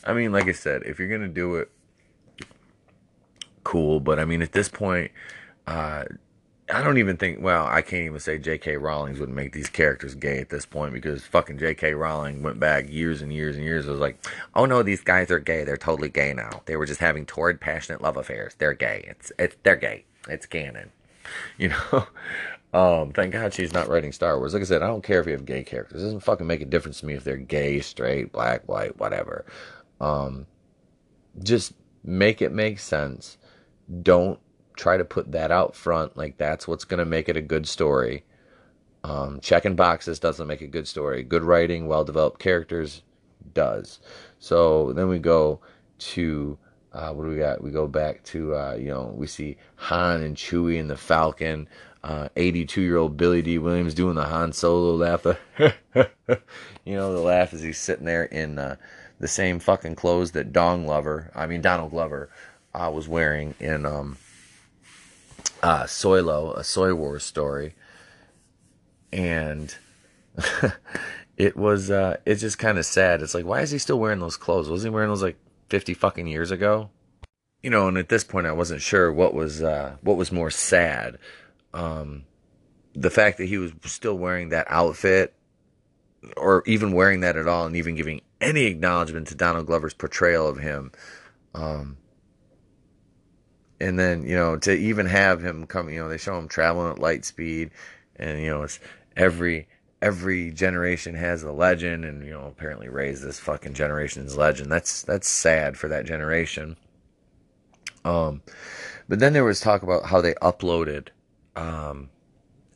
I 0.04 0.12
mean, 0.12 0.32
like 0.32 0.48
I 0.48 0.52
said, 0.52 0.82
if 0.84 0.98
you're 0.98 1.08
to 1.18 1.28
do 1.28 1.56
it 1.56 1.70
cool. 3.64 4.00
But 4.00 4.18
I 4.18 4.24
mean, 4.24 4.42
at 4.42 4.52
this 4.52 4.68
point, 4.68 5.10
uh, 5.66 6.04
I 6.70 6.82
don't 6.82 6.98
even 6.98 7.16
think. 7.16 7.40
Well, 7.42 7.66
I 7.66 7.82
can't 7.82 8.04
even 8.04 8.20
say 8.20 8.38
J.K. 8.38 8.76
Rowling's 8.76 9.18
would 9.18 9.28
make 9.28 9.52
these 9.52 9.68
characters 9.68 10.14
gay 10.14 10.38
at 10.38 10.48
this 10.48 10.64
point 10.64 10.94
because 10.94 11.24
fucking 11.24 11.58
J.K. 11.58 11.94
Rowling 11.94 12.42
went 12.42 12.60
back 12.60 12.88
years 12.88 13.20
and 13.20 13.32
years 13.32 13.56
and 13.56 13.64
years. 13.64 13.86
It 13.86 13.90
was 13.90 14.00
like, 14.00 14.24
oh 14.54 14.64
no, 14.64 14.82
these 14.82 15.02
guys 15.02 15.30
are 15.30 15.38
gay. 15.38 15.64
They're 15.64 15.76
totally 15.76 16.08
gay 16.08 16.32
now. 16.32 16.62
They 16.66 16.76
were 16.76 16.86
just 16.86 17.00
having 17.00 17.26
torrid, 17.26 17.60
passionate 17.60 18.00
love 18.00 18.16
affairs. 18.16 18.54
They're 18.58 18.74
gay. 18.74 19.04
It's 19.08 19.32
it's 19.38 19.56
they're 19.62 19.76
gay. 19.76 20.04
It's 20.28 20.46
canon. 20.46 20.90
You 21.56 21.68
know. 21.68 22.06
Um, 22.72 23.12
thank 23.12 23.32
God 23.32 23.52
she's 23.52 23.72
not 23.72 23.88
writing 23.88 24.12
Star 24.12 24.38
Wars. 24.38 24.54
Like 24.54 24.62
I 24.62 24.66
said, 24.66 24.82
I 24.82 24.86
don't 24.86 25.04
care 25.04 25.20
if 25.20 25.26
you 25.26 25.32
have 25.32 25.44
gay 25.44 25.62
characters. 25.62 26.00
It 26.00 26.04
doesn't 26.06 26.20
fucking 26.20 26.46
make 26.46 26.62
a 26.62 26.66
difference 26.66 27.00
to 27.00 27.06
me 27.06 27.14
if 27.14 27.22
they're 27.22 27.36
gay, 27.36 27.80
straight, 27.80 28.32
black, 28.32 28.66
white, 28.66 28.98
whatever. 28.98 29.44
Um, 30.00 30.46
just 31.42 31.74
make 32.02 32.40
it 32.40 32.50
make 32.50 32.78
sense 32.78 33.36
don't 34.02 34.38
try 34.76 34.96
to 34.96 35.04
put 35.04 35.32
that 35.32 35.50
out 35.50 35.74
front 35.74 36.16
like 36.16 36.38
that's 36.38 36.66
what's 36.66 36.84
going 36.84 36.98
to 36.98 37.04
make 37.04 37.28
it 37.28 37.36
a 37.36 37.42
good 37.42 37.66
story. 37.66 38.24
Um, 39.04 39.40
checking 39.40 39.74
boxes 39.74 40.18
doesn't 40.18 40.46
make 40.46 40.60
a 40.60 40.66
good 40.66 40.86
story. 40.86 41.22
Good 41.22 41.42
writing, 41.42 41.86
well 41.86 42.04
developed 42.04 42.40
characters 42.40 43.02
does. 43.54 43.98
So 44.38 44.92
then 44.92 45.08
we 45.08 45.18
go 45.18 45.60
to 45.98 46.58
uh, 46.92 47.12
what 47.12 47.24
do 47.24 47.30
we 47.30 47.38
got? 47.38 47.62
We 47.62 47.70
go 47.70 47.86
back 47.86 48.22
to 48.24 48.54
uh, 48.54 48.74
you 48.74 48.88
know 48.88 49.12
we 49.16 49.26
see 49.26 49.56
Han 49.76 50.22
and 50.22 50.36
Chewie 50.36 50.80
and 50.80 50.90
the 50.90 50.96
Falcon. 50.96 51.68
82 52.04 52.80
uh, 52.80 52.84
year 52.84 52.96
old 52.96 53.16
Billy 53.16 53.42
Dee 53.42 53.58
Williams 53.58 53.94
doing 53.94 54.16
the 54.16 54.24
Han 54.24 54.52
Solo 54.52 54.96
laugh. 54.96 55.24
you 56.84 56.96
know 56.96 57.12
the 57.14 57.20
laugh 57.20 57.54
as 57.54 57.62
he's 57.62 57.78
sitting 57.78 58.06
there 58.06 58.24
in 58.24 58.58
uh, 58.58 58.74
the 59.20 59.28
same 59.28 59.60
fucking 59.60 59.94
clothes 59.94 60.32
that 60.32 60.52
Dong 60.52 60.84
Lover, 60.84 61.30
I 61.32 61.46
mean 61.46 61.60
Donald 61.60 61.92
Glover, 61.92 62.28
I 62.74 62.88
was 62.88 63.08
wearing 63.08 63.54
in 63.60 63.84
um, 63.84 64.16
uh, 65.62 65.84
Soylo, 65.84 66.56
a 66.56 66.64
Soy 66.64 66.94
Wars 66.94 67.24
story, 67.24 67.74
and 69.12 69.74
it 71.36 71.56
was 71.56 71.90
uh, 71.90 72.16
it's 72.24 72.40
just 72.40 72.58
kind 72.58 72.78
of 72.78 72.86
sad. 72.86 73.22
It's 73.22 73.34
like, 73.34 73.44
why 73.44 73.60
is 73.60 73.70
he 73.70 73.78
still 73.78 73.98
wearing 73.98 74.20
those 74.20 74.36
clothes? 74.36 74.68
Was 74.68 74.82
he 74.82 74.90
wearing 74.90 75.10
those 75.10 75.22
like 75.22 75.36
fifty 75.68 75.94
fucking 75.94 76.26
years 76.26 76.50
ago? 76.50 76.90
You 77.62 77.70
know, 77.70 77.88
and 77.88 77.98
at 77.98 78.08
this 78.08 78.24
point, 78.24 78.46
I 78.46 78.52
wasn't 78.52 78.82
sure 78.82 79.12
what 79.12 79.34
was 79.34 79.62
uh, 79.62 79.96
what 80.00 80.16
was 80.16 80.32
more 80.32 80.50
sad, 80.50 81.18
um, 81.74 82.24
the 82.94 83.10
fact 83.10 83.38
that 83.38 83.46
he 83.46 83.58
was 83.58 83.72
still 83.84 84.16
wearing 84.16 84.48
that 84.48 84.66
outfit, 84.68 85.34
or 86.36 86.62
even 86.66 86.92
wearing 86.92 87.20
that 87.20 87.36
at 87.36 87.46
all, 87.46 87.66
and 87.66 87.76
even 87.76 87.94
giving 87.94 88.22
any 88.40 88.64
acknowledgement 88.64 89.28
to 89.28 89.34
Donald 89.34 89.66
Glover's 89.66 89.94
portrayal 89.94 90.48
of 90.48 90.58
him. 90.58 90.90
Um, 91.54 91.98
and 93.82 93.98
then 93.98 94.22
you 94.24 94.36
know 94.36 94.56
to 94.56 94.72
even 94.72 95.06
have 95.06 95.42
him 95.42 95.66
come 95.66 95.90
you 95.90 95.98
know 95.98 96.08
they 96.08 96.16
show 96.16 96.38
him 96.38 96.48
traveling 96.48 96.92
at 96.92 96.98
light 96.98 97.24
speed 97.24 97.70
and 98.16 98.40
you 98.40 98.48
know 98.48 98.62
it's 98.62 98.78
every 99.16 99.66
every 100.00 100.50
generation 100.50 101.14
has 101.14 101.42
a 101.42 101.52
legend 101.52 102.04
and 102.04 102.24
you 102.24 102.32
know 102.32 102.46
apparently 102.46 102.88
Rey's 102.88 103.22
this 103.22 103.38
fucking 103.38 103.74
generation's 103.74 104.36
legend. 104.36 104.70
That's 104.70 105.02
that's 105.02 105.28
sad 105.28 105.76
for 105.76 105.88
that 105.88 106.06
generation. 106.06 106.76
Um 108.04 108.42
but 109.08 109.20
then 109.20 109.32
there 109.32 109.44
was 109.44 109.60
talk 109.60 109.82
about 109.82 110.06
how 110.06 110.20
they 110.20 110.34
uploaded 110.34 111.08
um 111.54 112.10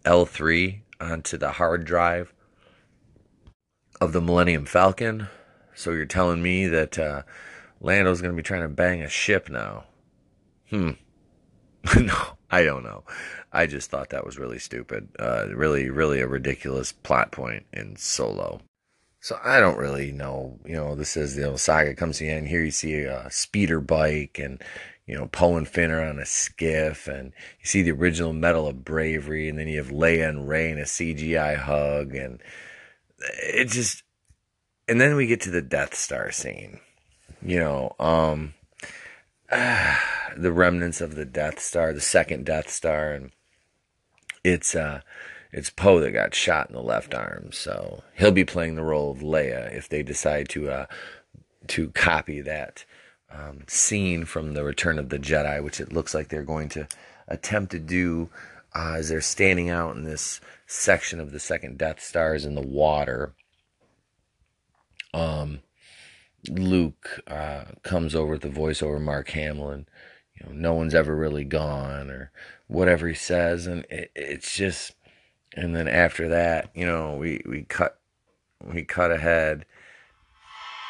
L3 0.04 0.80
onto 1.00 1.36
the 1.36 1.52
hard 1.52 1.84
drive 1.84 2.32
of 4.00 4.12
the 4.12 4.20
Millennium 4.20 4.66
Falcon. 4.66 5.28
So 5.74 5.90
you're 5.90 6.06
telling 6.06 6.42
me 6.42 6.68
that 6.68 6.98
uh 6.98 7.22
Lando's 7.80 8.22
going 8.22 8.32
to 8.32 8.36
be 8.36 8.42
trying 8.42 8.62
to 8.62 8.68
bang 8.68 9.02
a 9.02 9.08
ship 9.08 9.50
now 9.50 9.84
Hmm. 10.70 10.90
no, 12.00 12.14
I 12.50 12.64
don't 12.64 12.82
know. 12.82 13.04
I 13.52 13.66
just 13.66 13.90
thought 13.90 14.10
that 14.10 14.26
was 14.26 14.38
really 14.38 14.58
stupid. 14.58 15.08
Uh, 15.18 15.46
really, 15.54 15.88
really 15.90 16.20
a 16.20 16.26
ridiculous 16.26 16.92
plot 16.92 17.32
point 17.32 17.64
in 17.72 17.96
Solo. 17.96 18.60
So 19.20 19.38
I 19.42 19.60
don't 19.60 19.78
really 19.78 20.12
know. 20.12 20.58
You 20.64 20.76
know, 20.76 20.94
this 20.94 21.16
is 21.16 21.34
the 21.34 21.42
you 21.42 21.46
know, 21.48 21.56
saga 21.56 21.94
comes 21.94 22.18
to 22.18 22.24
the 22.24 22.30
end. 22.30 22.48
Here 22.48 22.62
you 22.62 22.70
see 22.70 22.94
a 23.00 23.28
speeder 23.30 23.80
bike 23.80 24.38
and 24.40 24.62
you 25.06 25.16
know 25.16 25.26
Poe 25.26 25.56
and 25.56 25.66
Finn 25.66 25.90
are 25.90 26.02
on 26.02 26.18
a 26.18 26.26
skiff, 26.26 27.08
and 27.08 27.32
you 27.60 27.66
see 27.66 27.82
the 27.82 27.92
original 27.92 28.32
Medal 28.32 28.68
of 28.68 28.84
Bravery, 28.84 29.48
and 29.48 29.58
then 29.58 29.68
you 29.68 29.78
have 29.78 29.90
Leia 29.90 30.28
and 30.28 30.48
Rey 30.48 30.70
in 30.70 30.78
a 30.78 30.82
CGI 30.82 31.56
hug, 31.56 32.14
and 32.14 32.40
it 33.18 33.68
just 33.68 34.02
and 34.88 35.00
then 35.00 35.16
we 35.16 35.26
get 35.26 35.40
to 35.42 35.50
the 35.50 35.62
Death 35.62 35.94
Star 35.94 36.30
scene. 36.30 36.80
You 37.42 37.60
know, 37.60 37.96
um, 37.98 38.54
uh, 39.50 39.96
the 40.36 40.52
remnants 40.52 41.00
of 41.00 41.14
the 41.14 41.24
Death 41.24 41.60
Star, 41.60 41.92
the 41.92 42.00
second 42.00 42.46
Death 42.46 42.70
Star, 42.70 43.12
and 43.12 43.30
it's 44.44 44.74
uh, 44.74 45.00
it's 45.52 45.70
Poe 45.70 46.00
that 46.00 46.12
got 46.12 46.34
shot 46.34 46.68
in 46.68 46.74
the 46.74 46.82
left 46.82 47.14
arm, 47.14 47.50
so 47.52 48.02
he'll 48.14 48.32
be 48.32 48.44
playing 48.44 48.74
the 48.74 48.82
role 48.82 49.10
of 49.10 49.18
Leia 49.18 49.72
if 49.72 49.88
they 49.88 50.02
decide 50.02 50.48
to 50.50 50.68
uh, 50.70 50.86
to 51.68 51.90
copy 51.90 52.40
that 52.40 52.84
um, 53.32 53.64
scene 53.66 54.24
from 54.24 54.54
the 54.54 54.64
Return 54.64 54.98
of 54.98 55.08
the 55.08 55.18
Jedi, 55.18 55.62
which 55.62 55.80
it 55.80 55.92
looks 55.92 56.14
like 56.14 56.28
they're 56.28 56.42
going 56.42 56.68
to 56.70 56.86
attempt 57.28 57.72
to 57.72 57.78
do 57.78 58.28
uh, 58.74 58.94
as 58.96 59.08
they're 59.08 59.20
standing 59.20 59.70
out 59.70 59.96
in 59.96 60.04
this 60.04 60.40
section 60.66 61.20
of 61.20 61.32
the 61.32 61.40
second 61.40 61.78
Death 61.78 62.00
Stars 62.00 62.44
in 62.44 62.54
the 62.54 62.60
water. 62.60 63.32
Um, 65.14 65.60
Luke 66.48 67.20
uh, 67.26 67.64
comes 67.82 68.14
over 68.14 68.32
with 68.32 68.42
the 68.42 68.48
voiceover 68.48 69.00
Mark 69.00 69.30
Hamill, 69.30 69.84
you 70.34 70.46
know, 70.46 70.52
no 70.52 70.74
one's 70.74 70.94
ever 70.94 71.14
really 71.14 71.44
gone, 71.44 72.10
or 72.10 72.30
whatever 72.66 73.08
he 73.08 73.14
says, 73.14 73.66
and 73.66 73.84
it, 73.90 74.10
it's 74.14 74.54
just, 74.54 74.94
and 75.54 75.74
then 75.74 75.88
after 75.88 76.28
that, 76.28 76.70
you 76.74 76.86
know, 76.86 77.16
we 77.16 77.42
we 77.46 77.62
cut 77.62 77.98
we 78.62 78.82
cut 78.82 79.10
ahead, 79.10 79.64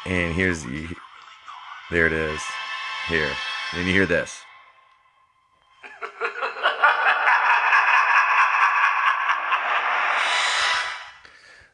and 0.05 0.33
here's 0.33 0.63
there 1.91 2.07
it 2.07 2.13
is, 2.13 2.41
here, 3.07 3.31
and 3.73 3.87
you 3.87 3.93
hear 3.93 4.05
this. 4.05 4.41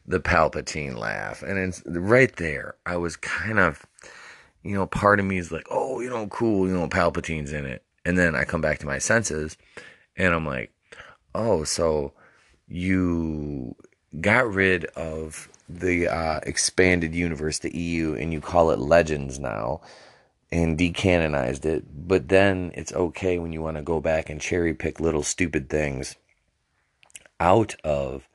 The 0.06 0.20
Palpatine 0.20 0.98
laugh. 0.98 1.44
And 1.44 1.58
it's 1.58 1.82
right 1.86 2.36
there. 2.36 2.76
I 2.86 2.98
was 2.98 3.16
kind 3.16 3.60
of, 3.60 3.86
you 4.64 4.76
know, 4.76 4.86
part 4.86 5.20
of 5.20 5.26
me 5.26 5.38
is 5.38 5.52
like, 5.52 5.68
oh, 5.72 6.00
you 6.00 6.10
know, 6.10 6.28
cool, 6.28 6.68
you 6.68 6.74
know, 6.74 6.88
Palpatine's 6.88 7.54
in 7.54 7.66
it. 7.66 7.84
And 8.06 8.18
then 8.18 8.36
I 8.36 8.44
come 8.44 8.62
back 8.62 8.80
to 8.80 8.86
my 8.86 9.00
senses 9.00 9.58
and 10.18 10.34
I'm 10.34 10.46
like, 10.46 10.72
oh, 11.34 11.64
so 11.64 12.14
you 12.68 13.76
got 14.20 14.52
rid 14.52 14.86
of 14.86 15.50
the 15.70 16.08
uh, 16.08 16.40
expanded 16.44 17.16
universe, 17.16 17.60
the 17.60 17.76
EU, 17.76 18.14
and 18.16 18.34
you 18.34 18.42
call 18.42 18.72
it 18.72 18.80
Legends 18.80 19.40
now 19.40 19.82
and 20.52 20.78
decanonized 20.78 21.66
it. 21.66 22.08
But 22.08 22.30
then 22.30 22.72
it's 22.76 22.94
okay 22.94 23.40
when 23.40 23.54
you 23.54 23.62
want 23.62 23.78
to 23.78 23.84
go 23.84 24.00
back 24.00 24.30
and 24.30 24.40
cherry 24.40 24.74
pick 24.74 25.00
little 25.00 25.24
stupid 25.24 25.70
things 25.70 26.16
out 27.40 27.76
of 27.84 28.28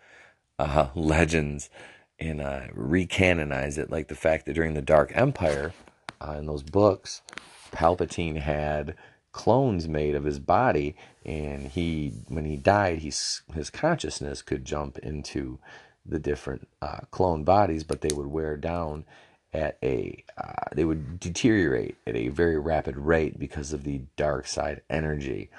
uh, 0.59 0.89
legends 0.95 1.71
and 2.19 2.41
uh, 2.41 2.63
recanonize 2.75 3.79
it, 3.79 3.91
like 3.91 4.09
the 4.09 4.15
fact 4.15 4.47
that 4.47 4.55
during 4.55 4.75
the 4.75 4.83
Dark 4.83 5.13
Empire, 5.15 5.73
uh, 6.21 6.33
in 6.33 6.47
those 6.47 6.63
books, 6.63 7.23
Palpatine 7.71 8.39
had 8.39 8.97
clones 9.33 9.87
made 9.87 10.15
of 10.15 10.25
his 10.25 10.39
body, 10.39 10.97
and 11.25 11.69
he, 11.69 12.13
when 12.29 12.45
he 12.45 12.57
died, 12.57 12.99
he's, 12.99 13.43
his 13.55 13.71
consciousness 13.71 14.43
could 14.43 14.65
jump 14.65 14.99
into 14.99 15.59
the 16.05 16.19
different 16.19 16.67
uh, 16.83 17.01
clone 17.11 17.45
bodies, 17.45 17.85
but 17.85 18.01
they 18.01 18.15
would 18.15 18.27
wear 18.27 18.57
down 18.57 19.05
at 19.53 19.79
a, 19.83 20.25
uh, 20.37 20.65
they 20.75 20.85
would 20.85 21.21
deteriorate 21.21 21.97
at 22.07 22.17
a 22.17 22.29
very 22.29 22.59
rapid 22.59 22.97
rate 22.97 23.39
because 23.39 23.73
of 23.73 23.85
the 23.85 24.03
dark 24.17 24.47
side 24.47 24.83
energy 24.91 25.51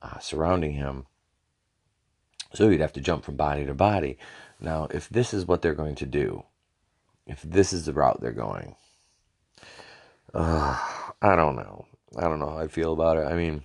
uh, 0.00 0.18
surrounding 0.18 0.72
him. 0.72 1.06
So 2.54 2.68
you'd 2.68 2.80
have 2.80 2.92
to 2.94 3.00
jump 3.00 3.24
from 3.24 3.36
body 3.36 3.64
to 3.66 3.74
body. 3.74 4.18
Now, 4.60 4.88
if 4.90 5.08
this 5.08 5.34
is 5.34 5.46
what 5.46 5.62
they're 5.62 5.74
going 5.74 5.96
to 5.96 6.06
do, 6.06 6.44
if 7.26 7.42
this 7.42 7.72
is 7.72 7.86
the 7.86 7.92
route 7.92 8.20
they're 8.20 8.32
going, 8.32 8.76
uh, 10.34 10.78
I 11.20 11.36
don't 11.36 11.56
know. 11.56 11.86
I 12.16 12.22
don't 12.22 12.38
know 12.38 12.50
how 12.50 12.58
I 12.58 12.68
feel 12.68 12.92
about 12.92 13.16
it. 13.16 13.26
I 13.26 13.34
mean, 13.34 13.62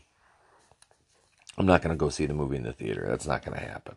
I'm 1.58 1.66
not 1.66 1.82
going 1.82 1.96
to 1.96 2.00
go 2.00 2.10
see 2.10 2.26
the 2.26 2.34
movie 2.34 2.58
in 2.58 2.64
the 2.64 2.74
theater. 2.74 3.06
That's 3.08 3.28
not 3.28 3.44
going 3.44 3.58
to 3.58 3.66
happen. 3.66 3.96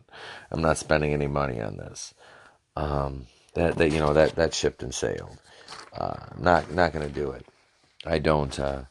I'm 0.51 0.63
not 0.63 0.79
spending 0.79 1.13
any 1.13 1.27
money 1.27 1.61
on 1.61 1.77
this. 1.77 2.15
Um, 2.77 3.27
that 3.55 3.77
that 3.77 3.91
you 3.91 3.99
know 3.99 4.15
that 4.15 4.37
that 4.37 4.55
shipped 4.55 4.83
and 4.83 4.95
sailed. 4.95 5.37
Uh, 5.93 6.17
not 6.39 6.73
not 6.73 6.93
going 6.93 7.07
to 7.07 7.13
do 7.13 7.31
it. 7.33 7.47
I 8.07 8.19
don't. 8.19 8.59
Uh, 8.59 8.85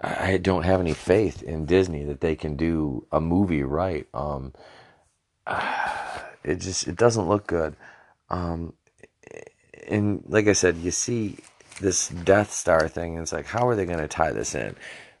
I 0.00 0.36
don't 0.36 0.64
have 0.64 0.80
any 0.80 0.92
faith 0.92 1.42
in 1.42 1.64
Disney 1.66 2.04
that 2.04 2.20
they 2.20 2.34
can 2.34 2.56
do 2.56 3.06
a 3.10 3.20
movie 3.20 3.62
right. 3.62 4.06
Um, 4.12 4.52
it 6.44 6.56
just 6.56 6.88
it 6.88 6.96
doesn't 6.96 7.28
look 7.28 7.46
good. 7.46 7.76
Um, 8.30 8.74
and 9.88 10.22
like 10.26 10.48
I 10.48 10.52
said, 10.52 10.76
you 10.78 10.90
see 10.90 11.38
this 11.80 12.08
Death 12.08 12.52
Star 12.52 12.88
thing, 12.88 13.14
and 13.14 13.22
it's 13.22 13.32
like, 13.32 13.46
how 13.46 13.68
are 13.68 13.76
they 13.76 13.86
going 13.86 13.98
to 13.98 14.08
tie 14.08 14.32
this 14.32 14.54
in? 14.54 14.76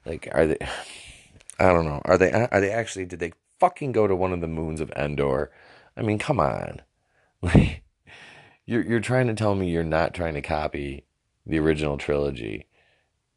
Like, 0.06 0.28
are 0.32 0.46
they? 0.46 0.58
I 1.58 1.72
don't 1.72 1.84
know. 1.84 2.02
Are 2.04 2.18
they? 2.18 2.32
Are 2.32 2.60
they 2.60 2.70
actually? 2.70 3.04
Did 3.04 3.20
they 3.20 3.32
fucking 3.60 3.92
go 3.92 4.06
to 4.06 4.16
one 4.16 4.32
of 4.32 4.40
the 4.40 4.48
moons 4.48 4.80
of 4.80 4.90
Endor? 4.96 5.52
I 5.96 6.02
mean, 6.02 6.18
come 6.18 6.40
on. 6.40 6.82
Like, 7.42 7.82
you're 8.64 8.82
you're 8.82 9.00
trying 9.00 9.26
to 9.26 9.34
tell 9.34 9.54
me 9.54 9.68
you're 9.68 9.84
not 9.84 10.14
trying 10.14 10.32
to 10.32 10.40
copy 10.40 11.04
the 11.44 11.58
original 11.58 11.98
trilogy, 11.98 12.68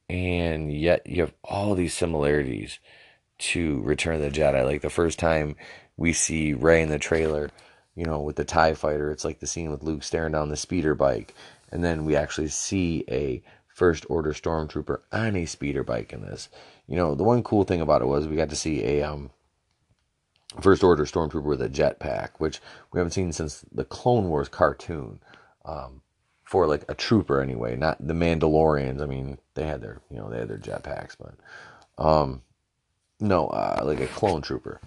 and 0.08 0.72
yet 0.72 1.06
you 1.06 1.22
have 1.24 1.34
all 1.44 1.76
these 1.76 1.94
similarities 1.94 2.80
to 3.40 3.82
Return 3.82 4.16
of 4.16 4.22
the 4.22 4.30
Jedi. 4.30 4.64
Like 4.64 4.82
the 4.82 4.90
first 4.90 5.20
time 5.20 5.58
we 5.98 6.14
see 6.14 6.54
Rey 6.54 6.82
in 6.82 6.90
the 6.90 7.00
trailer, 7.00 7.50
you 7.96 8.06
know, 8.06 8.22
with 8.22 8.36
the 8.36 8.46
TIE 8.46 8.76
fighter, 8.76 9.12
it's 9.12 9.26
like 9.26 9.40
the 9.40 9.48
scene 9.48 9.72
with 9.72 9.84
Luke 9.84 10.04
staring 10.04 10.32
down 10.32 10.50
the 10.50 10.56
speeder 10.56 10.96
bike. 10.96 11.34
And 11.72 11.84
then 11.84 12.06
we 12.06 12.16
actually 12.16 12.48
see 12.48 13.04
a 13.10 13.44
First 13.68 14.06
Order 14.10 14.34
Stormtrooper 14.34 15.02
on 15.12 15.36
a 15.36 15.46
speeder 15.46 15.84
bike 15.84 16.14
in 16.14 16.22
this. 16.22 16.50
You 16.88 16.96
know, 16.96 17.16
the 17.16 17.24
one 17.24 17.44
cool 17.44 17.64
thing 17.64 17.82
about 17.82 18.02
it 18.02 18.08
was 18.08 18.28
we 18.28 18.36
got 18.36 18.50
to 18.50 18.56
see 18.56 18.84
a 18.84 19.02
um, 19.04 19.32
First 20.62 20.84
Order 20.84 21.06
Stormtrooper 21.06 21.44
with 21.44 21.62
a 21.62 21.70
jetpack, 21.70 22.30
which 22.38 22.62
we 22.92 23.00
haven't 23.00 23.12
seen 23.12 23.34
since 23.34 23.66
the 23.72 23.84
Clone 23.84 24.30
Wars 24.30 24.48
cartoon. 24.48 25.20
Um, 25.66 26.02
for 26.48 26.66
like 26.66 26.86
a 26.88 26.96
trooper 26.96 27.42
anyway, 27.42 27.76
not 27.76 27.98
the 28.00 28.14
Mandalorians. 28.14 29.02
I 29.02 29.06
mean, 29.06 29.38
they 29.56 29.68
had 29.68 29.82
their, 29.82 30.00
you 30.10 30.18
know, 30.18 30.30
they 30.30 30.40
had 30.40 30.48
their 30.48 30.58
jetpacks, 30.58 31.18
but 31.20 31.34
um, 32.02 32.42
no, 33.20 33.48
uh, 33.48 33.82
like 33.84 34.00
a 34.00 34.08
clone 34.08 34.42
trooper. 34.42 34.80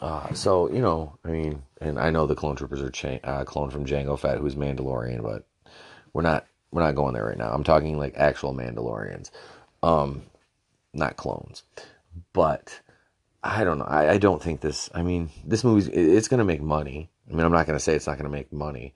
Uh, 0.00 0.32
so 0.32 0.70
you 0.70 0.80
know, 0.80 1.18
I 1.24 1.28
mean, 1.28 1.62
and 1.80 1.98
I 1.98 2.10
know 2.10 2.26
the 2.26 2.34
clone 2.34 2.56
troopers 2.56 2.80
are 2.80 2.90
cha- 2.90 3.20
uh, 3.24 3.44
clone 3.44 3.70
from 3.70 3.86
Jango 3.86 4.18
Fett, 4.18 4.38
who's 4.38 4.54
Mandalorian, 4.54 5.22
but 5.22 5.46
we're 6.12 6.22
not 6.22 6.46
we're 6.70 6.82
not 6.82 6.94
going 6.94 7.14
there 7.14 7.26
right 7.26 7.38
now. 7.38 7.50
I'm 7.50 7.64
talking 7.64 7.98
like 7.98 8.14
actual 8.16 8.54
Mandalorians, 8.54 9.30
um, 9.82 10.22
not 10.92 11.16
clones. 11.16 11.64
But 12.32 12.80
I 13.42 13.64
don't 13.64 13.78
know. 13.78 13.84
I, 13.84 14.12
I 14.12 14.18
don't 14.18 14.42
think 14.42 14.60
this. 14.60 14.90
I 14.94 15.02
mean, 15.02 15.30
this 15.44 15.64
movie's 15.64 15.88
it's 15.88 16.28
going 16.28 16.38
to 16.38 16.44
make 16.44 16.62
money. 16.62 17.10
I 17.28 17.34
mean, 17.34 17.44
I'm 17.44 17.52
not 17.52 17.66
going 17.66 17.78
to 17.78 17.84
say 17.84 17.94
it's 17.94 18.06
not 18.06 18.18
going 18.18 18.30
to 18.30 18.36
make 18.36 18.52
money. 18.52 18.94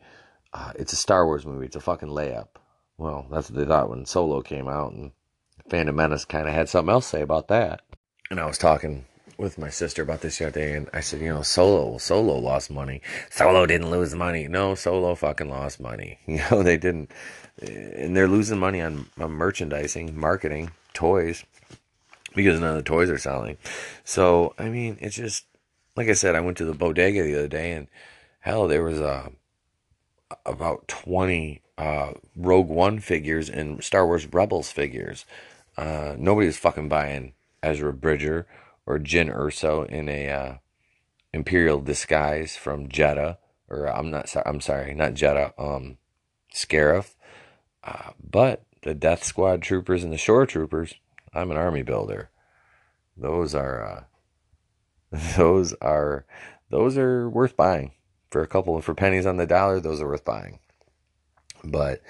Uh, 0.53 0.73
it's 0.77 0.93
a 0.93 0.97
Star 0.97 1.27
Wars 1.27 1.47
movie. 1.47 1.67
It's 1.67 1.77
a 1.77 1.81
fucking 1.81 2.09
layup. 2.09 2.49
Well, 2.99 3.27
that's 3.31 3.51
what 3.51 3.59
they 3.59 3.65
thought 3.65 3.91
when 3.91 4.05
Solo 4.05 4.43
came 4.43 4.69
out, 4.69 4.93
and 4.93 5.13
Phantom 5.69 5.97
Menace 5.97 6.25
kind 6.25 6.47
of 6.47 6.55
had 6.55 6.69
something 6.69 6.93
else 6.93 7.07
to 7.11 7.17
say 7.17 7.23
about 7.23 7.49
that. 7.49 7.83
And 8.31 8.39
I 8.39 8.47
was 8.47 8.59
talking 8.59 9.07
with 9.43 9.59
my 9.59 9.69
sister 9.69 10.03
about 10.03 10.21
this 10.21 10.39
the 10.39 10.47
other 10.47 10.61
day, 10.61 10.75
and 10.75 10.89
I 10.95 11.01
said, 11.01 11.21
you 11.21 11.29
know, 11.29 11.43
Solo, 11.43 11.99
Solo 11.99 12.39
lost 12.39 12.71
money. 12.71 13.03
Solo 13.29 13.67
didn't 13.67 13.91
lose 13.91 14.15
money. 14.15 14.47
No, 14.49 14.75
Solo 14.75 15.15
fucking 15.15 15.51
lost 15.51 15.81
money. 15.81 16.19
You 16.33 16.41
know, 16.51 16.63
they 16.63 16.79
didn't, 16.79 17.11
and 17.61 18.17
they're 18.17 18.29
losing 18.29 18.59
money 18.59 18.81
on, 18.81 19.07
on 19.21 19.33
merchandising, 19.33 20.19
marketing, 20.19 20.71
toys, 20.95 21.45
because 22.35 22.59
none 22.59 22.71
of 22.71 22.77
the 22.77 22.83
toys 22.83 23.11
are 23.11 23.19
selling. 23.19 23.59
So, 24.05 24.55
I 24.59 24.71
mean, 24.71 24.97
it's 25.01 25.17
just 25.17 25.45
like 25.97 26.09
I 26.09 26.15
said. 26.15 26.35
I 26.35 26.41
went 26.41 26.57
to 26.59 26.65
the 26.65 26.73
bodega 26.73 27.23
the 27.23 27.35
other 27.35 27.49
day, 27.49 27.73
and 27.73 27.89
hell, 28.41 28.67
there 28.67 28.83
was 28.83 28.99
a 28.99 29.33
uh, 30.31 30.37
about 30.47 30.89
twenty 30.89 31.61
uh, 31.77 32.13
Rogue 32.35 32.69
One 32.69 32.99
figures 33.01 33.51
and 33.51 33.85
Star 33.85 34.07
Wars 34.07 34.27
Rebels 34.33 34.71
figures. 34.71 35.27
Uh, 35.77 36.15
nobody's 36.17 36.57
fucking 36.57 36.89
buying 36.89 37.35
Ezra 37.63 37.93
Bridger 37.93 38.47
or 38.87 38.99
Jyn 38.99 39.35
Erso 39.35 39.89
in 39.89 40.09
a 40.09 40.29
uh, 40.29 40.55
imperial 41.33 41.81
disguise 41.81 42.57
from 42.57 42.89
Jedha, 42.89 43.39
or 43.69 43.87
I'm 43.87 44.11
not 44.11 44.29
sorry, 44.29 44.47
I'm 44.47 44.61
sorry, 44.61 44.95
not 44.95 45.15
Jedha, 45.15 45.53
um, 45.59 45.99
Scarif. 46.55 47.15
Uh, 47.85 48.11
but 48.23 48.65
the 48.83 48.95
Death 48.95 49.25
Squad 49.25 49.63
troopers 49.63 50.05
and 50.05 50.13
the 50.13 50.19
Shore 50.19 50.47
troopers, 50.47 50.95
I'm 51.35 51.51
an 51.51 51.57
army 51.57 51.83
builder. 51.83 52.31
Those 53.17 53.55
are, 53.55 54.07
uh, 55.13 55.17
those 55.37 55.75
are, 55.75 56.27
those 56.71 56.97
are 56.97 57.29
worth 57.29 57.57
buying 57.57 57.93
for 58.31 58.43
a 58.43 58.47
couple 58.47 58.81
for 58.81 58.95
pennies 58.95 59.27
on 59.27 59.37
the 59.37 59.47
dollar. 59.47 59.81
Those 59.81 60.01
are 60.01 60.09
worth 60.09 60.25
buying. 60.25 60.59
But 61.65 62.03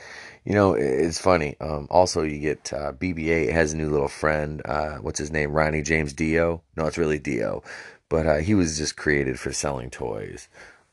you 0.45 0.55
know, 0.55 0.75
it's 0.75 1.21
funny. 1.21 1.57
Um, 1.61 1.87
also, 1.91 2.23
you 2.23 2.39
get 2.39 2.73
uh, 2.73 2.93
BB-8 2.93 3.53
has 3.53 3.73
a 3.73 3.77
new 3.77 3.91
little 3.91 4.09
friend. 4.09 4.61
Uh, 4.65 4.97
what's 4.97 5.19
his 5.19 5.31
name? 5.31 5.53
Ronnie 5.53 5.83
James 5.83 6.13
Dio. 6.13 6.63
No, 6.77 6.87
it's 6.87 6.99
really 6.99 7.19
Dio, 7.19 7.63
but 8.09 8.27
uh, 8.27 8.37
he 8.39 8.55
was 8.55 8.77
just 8.77 8.97
created 8.97 9.39
for 9.39 9.53
selling 9.53 9.91
toys. 9.91 10.49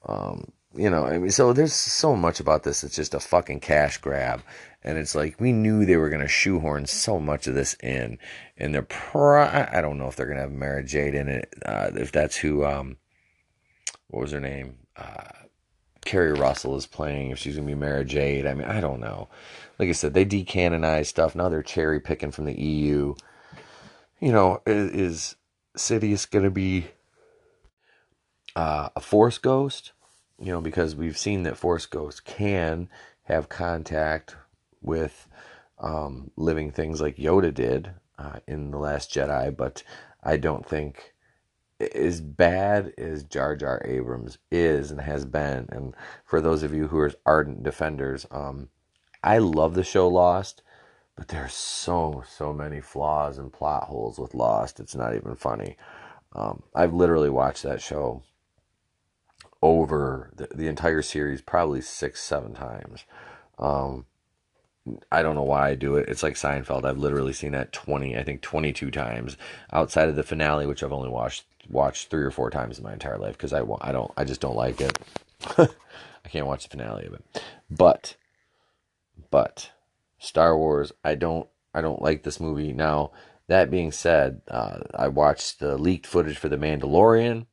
Um, 0.05 0.51
you 0.75 0.89
know, 0.89 1.05
I 1.05 1.17
mean, 1.17 1.31
so 1.31 1.51
there's 1.51 1.73
so 1.73 2.15
much 2.15 2.39
about 2.39 2.63
this. 2.63 2.83
It's 2.83 2.95
just 2.95 3.15
a 3.15 3.19
fucking 3.19 3.61
cash 3.61 3.97
grab, 3.97 4.43
and 4.83 4.99
it's 4.99 5.15
like 5.15 5.39
we 5.39 5.51
knew 5.51 5.83
they 5.83 5.97
were 5.97 6.11
gonna 6.11 6.27
shoehorn 6.27 6.85
so 6.85 7.19
much 7.19 7.47
of 7.47 7.55
this 7.55 7.75
in, 7.81 8.19
and 8.55 8.73
they're 8.73 8.83
pro- 8.83 9.67
I 9.71 9.81
don't 9.81 9.97
know 9.97 10.07
if 10.07 10.15
they're 10.15 10.27
gonna 10.27 10.41
have 10.41 10.51
Mara 10.51 10.83
Jade 10.83 11.15
in 11.15 11.27
it, 11.27 11.51
uh, 11.65 11.89
if 11.95 12.11
that's 12.11 12.37
who, 12.37 12.65
um, 12.65 12.97
what 14.09 14.21
was 14.21 14.31
her 14.31 14.39
name, 14.39 14.77
uh, 14.95 15.38
Keri 16.05 16.33
Russell 16.33 16.75
is 16.75 16.85
playing, 16.85 17.31
if 17.31 17.39
she's 17.39 17.55
gonna 17.55 17.67
be 17.67 17.75
Mara 17.75 18.05
Jade. 18.05 18.45
I 18.45 18.53
mean, 18.53 18.67
I 18.67 18.81
don't 18.81 18.99
know. 18.99 19.29
Like 19.77 19.89
I 19.89 19.93
said, 19.93 20.13
they 20.13 20.25
decanonized 20.25 21.07
stuff. 21.07 21.35
Now 21.35 21.49
they're 21.49 21.63
cherry 21.63 21.99
picking 21.99 22.31
from 22.31 22.45
the 22.45 22.59
EU. 22.59 23.15
You 24.19 24.31
know, 24.31 24.61
is, 24.65 24.91
is 24.91 25.35
Sidious 25.77 26.29
gonna 26.29 26.49
be 26.49 26.87
uh, 28.55 28.89
a 28.95 28.99
Force 28.99 29.37
Ghost? 29.37 29.93
you 30.39 30.51
know, 30.51 30.61
because 30.61 30.95
we've 30.95 31.17
seen 31.17 31.43
that 31.43 31.57
Force 31.57 31.85
Ghosts 31.85 32.21
can 32.21 32.89
have 33.23 33.49
contact 33.49 34.35
with 34.81 35.27
um, 35.79 36.31
living 36.37 36.71
things 36.71 37.01
like 37.01 37.17
Yoda 37.17 37.53
did 37.53 37.91
uh, 38.17 38.39
in 38.47 38.71
The 38.71 38.77
Last 38.77 39.11
Jedi, 39.11 39.55
but 39.55 39.83
I 40.23 40.37
don't 40.37 40.65
think 40.65 41.13
as 41.79 42.21
bad 42.21 42.93
as 42.97 43.23
Jar 43.23 43.55
Jar 43.55 43.81
Abrams 43.85 44.37
is 44.51 44.91
and 44.91 45.01
has 45.01 45.25
been, 45.25 45.67
and 45.71 45.95
for 46.25 46.41
those 46.41 46.63
of 46.63 46.73
you 46.73 46.87
who 46.87 46.99
are 46.99 47.11
ardent 47.25 47.63
defenders, 47.63 48.25
um, 48.31 48.69
I 49.23 49.37
love 49.37 49.75
the 49.75 49.83
show 49.83 50.07
Lost, 50.07 50.61
but 51.15 51.29
there's 51.29 51.53
so 51.53 52.23
so 52.27 52.53
many 52.53 52.81
flaws 52.81 53.37
and 53.37 53.51
plot 53.51 53.85
holes 53.85 54.19
with 54.19 54.33
Lost. 54.33 54.79
It's 54.79 54.95
not 54.95 55.15
even 55.15 55.35
funny. 55.35 55.77
Um, 56.33 56.63
I've 56.75 56.93
literally 56.93 57.29
watched 57.29 57.63
that 57.63 57.81
show 57.81 58.23
over 59.61 60.31
the, 60.35 60.47
the 60.53 60.67
entire 60.67 61.01
series 61.01 61.41
probably 61.41 61.81
six, 61.81 62.21
seven 62.21 62.53
times. 62.53 63.05
Um, 63.57 64.05
I 65.11 65.21
don't 65.21 65.35
know 65.35 65.43
why 65.43 65.69
I 65.69 65.75
do 65.75 65.95
it. 65.95 66.09
It's 66.09 66.23
like 66.23 66.35
Seinfeld. 66.35 66.85
I've 66.85 66.97
literally 66.97 67.33
seen 67.33 67.51
that 67.51 67.71
20, 67.71 68.17
I 68.17 68.23
think 68.23 68.41
22 68.41 68.91
times 68.91 69.37
outside 69.71 70.09
of 70.09 70.15
the 70.15 70.23
finale, 70.23 70.65
which 70.65 70.83
I've 70.83 70.93
only 70.93 71.09
watched 71.09 71.45
watched 71.69 72.09
three 72.09 72.23
or 72.23 72.31
four 72.31 72.49
times 72.49 72.79
in 72.79 72.83
my 72.83 72.93
entire 72.93 73.19
life 73.19 73.37
because 73.37 73.53
I, 73.53 73.61
I 73.81 73.91
don't, 73.91 74.11
I 74.17 74.23
just 74.23 74.41
don't 74.41 74.55
like 74.55 74.81
it. 74.81 74.97
I 75.57 76.29
can't 76.29 76.47
watch 76.47 76.63
the 76.63 76.69
finale 76.69 77.05
of 77.05 77.13
it. 77.13 77.43
But, 77.69 78.15
but 79.29 79.69
Star 80.17 80.57
Wars, 80.57 80.91
I 81.03 81.13
don't, 81.13 81.47
I 81.73 81.81
don't 81.81 82.01
like 82.01 82.23
this 82.23 82.39
movie. 82.39 82.73
Now, 82.73 83.11
that 83.47 83.69
being 83.69 83.91
said, 83.91 84.41
uh, 84.47 84.79
I 84.95 85.09
watched 85.09 85.59
the 85.59 85.77
leaked 85.77 86.07
footage 86.07 86.37
for 86.37 86.49
The 86.49 86.57
Mandalorian 86.57 87.45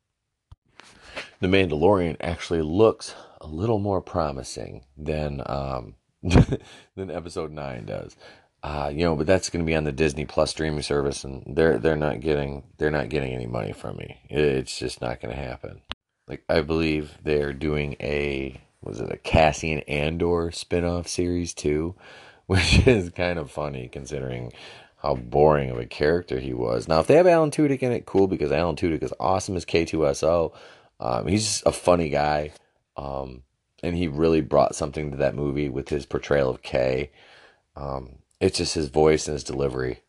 the 1.40 1.48
Mandalorian 1.48 2.16
actually 2.20 2.62
looks 2.62 3.14
a 3.40 3.46
little 3.46 3.78
more 3.78 4.00
promising 4.00 4.84
than 4.96 5.42
um, 5.46 5.94
than 6.96 7.10
Episode 7.10 7.52
Nine 7.52 7.84
does. 7.84 8.16
Uh, 8.62 8.90
you 8.92 9.04
know, 9.04 9.14
but 9.14 9.26
that's 9.26 9.50
going 9.50 9.64
to 9.64 9.66
be 9.66 9.76
on 9.76 9.84
the 9.84 9.92
Disney 9.92 10.24
Plus 10.24 10.50
streaming 10.50 10.82
service, 10.82 11.24
and 11.24 11.44
they're 11.46 11.78
they're 11.78 11.96
not 11.96 12.20
getting 12.20 12.64
they're 12.78 12.90
not 12.90 13.08
getting 13.08 13.32
any 13.32 13.46
money 13.46 13.72
from 13.72 13.96
me. 13.96 14.20
It's 14.28 14.78
just 14.78 15.00
not 15.00 15.20
going 15.20 15.34
to 15.34 15.40
happen. 15.40 15.82
Like 16.26 16.42
I 16.48 16.62
believe 16.62 17.16
they're 17.22 17.52
doing 17.52 17.96
a 18.00 18.60
was 18.82 19.00
it 19.00 19.12
a 19.12 19.16
Cassian 19.18 19.80
Andor 19.80 20.50
spinoff 20.50 21.06
series 21.08 21.54
too, 21.54 21.94
which 22.46 22.86
is 22.86 23.10
kind 23.10 23.38
of 23.38 23.50
funny 23.50 23.88
considering 23.88 24.52
how 24.96 25.14
boring 25.14 25.70
of 25.70 25.78
a 25.78 25.86
character 25.86 26.40
he 26.40 26.52
was. 26.54 26.88
Now, 26.88 27.00
if 27.00 27.06
they 27.06 27.16
have 27.16 27.26
Alan 27.26 27.50
Tudyk 27.50 27.80
in 27.80 27.92
it, 27.92 28.06
cool 28.06 28.26
because 28.26 28.50
Alan 28.50 28.76
Tudyk 28.76 29.02
is 29.02 29.12
awesome 29.20 29.56
as 29.56 29.64
K2SO. 29.64 30.52
Um, 30.98 31.26
he's 31.26 31.62
a 31.66 31.72
funny 31.72 32.08
guy, 32.08 32.52
um, 32.96 33.42
and 33.82 33.96
he 33.96 34.08
really 34.08 34.40
brought 34.40 34.74
something 34.74 35.10
to 35.10 35.16
that 35.18 35.34
movie 35.34 35.68
with 35.68 35.88
his 35.88 36.06
portrayal 36.06 36.50
of 36.50 36.62
Kay. 36.62 37.10
Um, 37.76 38.16
it's 38.40 38.58
just 38.58 38.74
his 38.74 38.88
voice 38.88 39.26
and 39.26 39.34
his 39.34 39.44
delivery. 39.44 40.00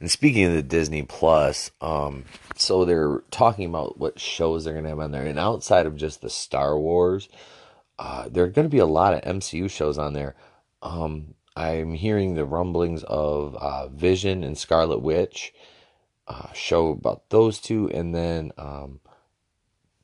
And 0.00 0.10
speaking 0.10 0.44
of 0.46 0.54
the 0.54 0.62
Disney 0.62 1.02
Plus, 1.02 1.70
um, 1.80 2.24
so 2.56 2.84
they're 2.84 3.22
talking 3.30 3.68
about 3.68 3.98
what 3.98 4.18
shows 4.18 4.64
they're 4.64 4.72
going 4.72 4.84
to 4.84 4.90
have 4.90 4.98
on 4.98 5.12
there, 5.12 5.24
and 5.24 5.38
outside 5.38 5.86
of 5.86 5.96
just 5.96 6.22
the 6.22 6.30
Star 6.30 6.76
Wars, 6.76 7.28
uh, 8.00 8.28
there 8.28 8.42
are 8.42 8.48
going 8.48 8.66
to 8.66 8.68
be 8.68 8.78
a 8.78 8.86
lot 8.86 9.14
of 9.14 9.22
MCU 9.22 9.70
shows 9.70 9.98
on 9.98 10.12
there. 10.12 10.34
Um, 10.82 11.34
I'm 11.54 11.94
hearing 11.94 12.34
the 12.34 12.44
rumblings 12.44 13.04
of 13.04 13.54
uh, 13.54 13.88
Vision 13.88 14.42
and 14.42 14.58
Scarlet 14.58 14.98
Witch 14.98 15.54
uh, 16.26 16.52
show 16.52 16.88
about 16.88 17.30
those 17.30 17.60
two, 17.60 17.88
and 17.90 18.12
then 18.12 18.50
um, 18.58 18.98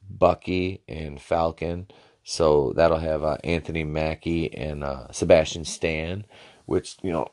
Bucky 0.09 0.83
and 0.87 1.21
Falcon. 1.21 1.89
So 2.31 2.75
that'll 2.77 2.99
have 2.99 3.25
uh, 3.25 3.39
Anthony 3.43 3.85
Mackie 3.85 4.53
and 4.55 4.85
uh, 4.85 5.11
Sebastian 5.11 5.65
Stan, 5.65 6.27
which, 6.67 6.99
you 7.01 7.11
know, 7.11 7.29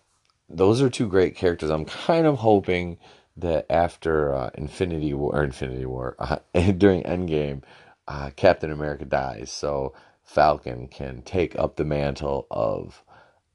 those 0.48 0.82
are 0.82 0.90
two 0.90 1.10
great 1.10 1.36
characters. 1.36 1.70
I'm 1.70 1.84
kind 1.84 2.26
of 2.26 2.38
hoping 2.38 2.98
that 3.36 3.66
after 3.70 4.34
uh, 4.34 4.52
Infinity 4.54 5.14
War, 5.14 5.44
Infinity 5.44 5.86
War, 5.86 6.16
uh, 6.20 6.38
during 6.78 7.04
Endgame, 7.04 7.62
uh, 8.08 8.30
Captain 8.38 8.72
America 8.72 9.04
dies. 9.04 9.52
So 9.52 9.94
Falcon 10.24 10.88
can 10.88 11.24
take 11.24 11.60
up 11.60 11.76
the 11.76 11.84
mantle 11.84 12.48
of 12.50 13.04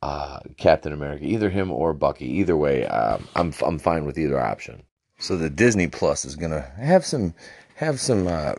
uh, 0.02 0.40
Captain 0.58 0.92
America, 0.92 1.24
either 1.24 1.48
him 1.48 1.70
or 1.70 1.94
Bucky. 1.94 2.26
Either 2.26 2.56
way, 2.56 2.84
um, 2.84 3.26
I'm 3.34 3.54
I'm 3.64 3.78
fine 3.78 4.04
with 4.04 4.18
either 4.18 4.38
option. 4.38 4.82
So 5.18 5.38
the 5.38 5.48
Disney 5.48 5.86
Plus 5.88 6.26
is 6.26 6.36
gonna 6.36 6.70
have 6.76 7.06
some 7.06 7.32
have 7.76 7.98
some 7.98 8.26
uh, 8.26 8.56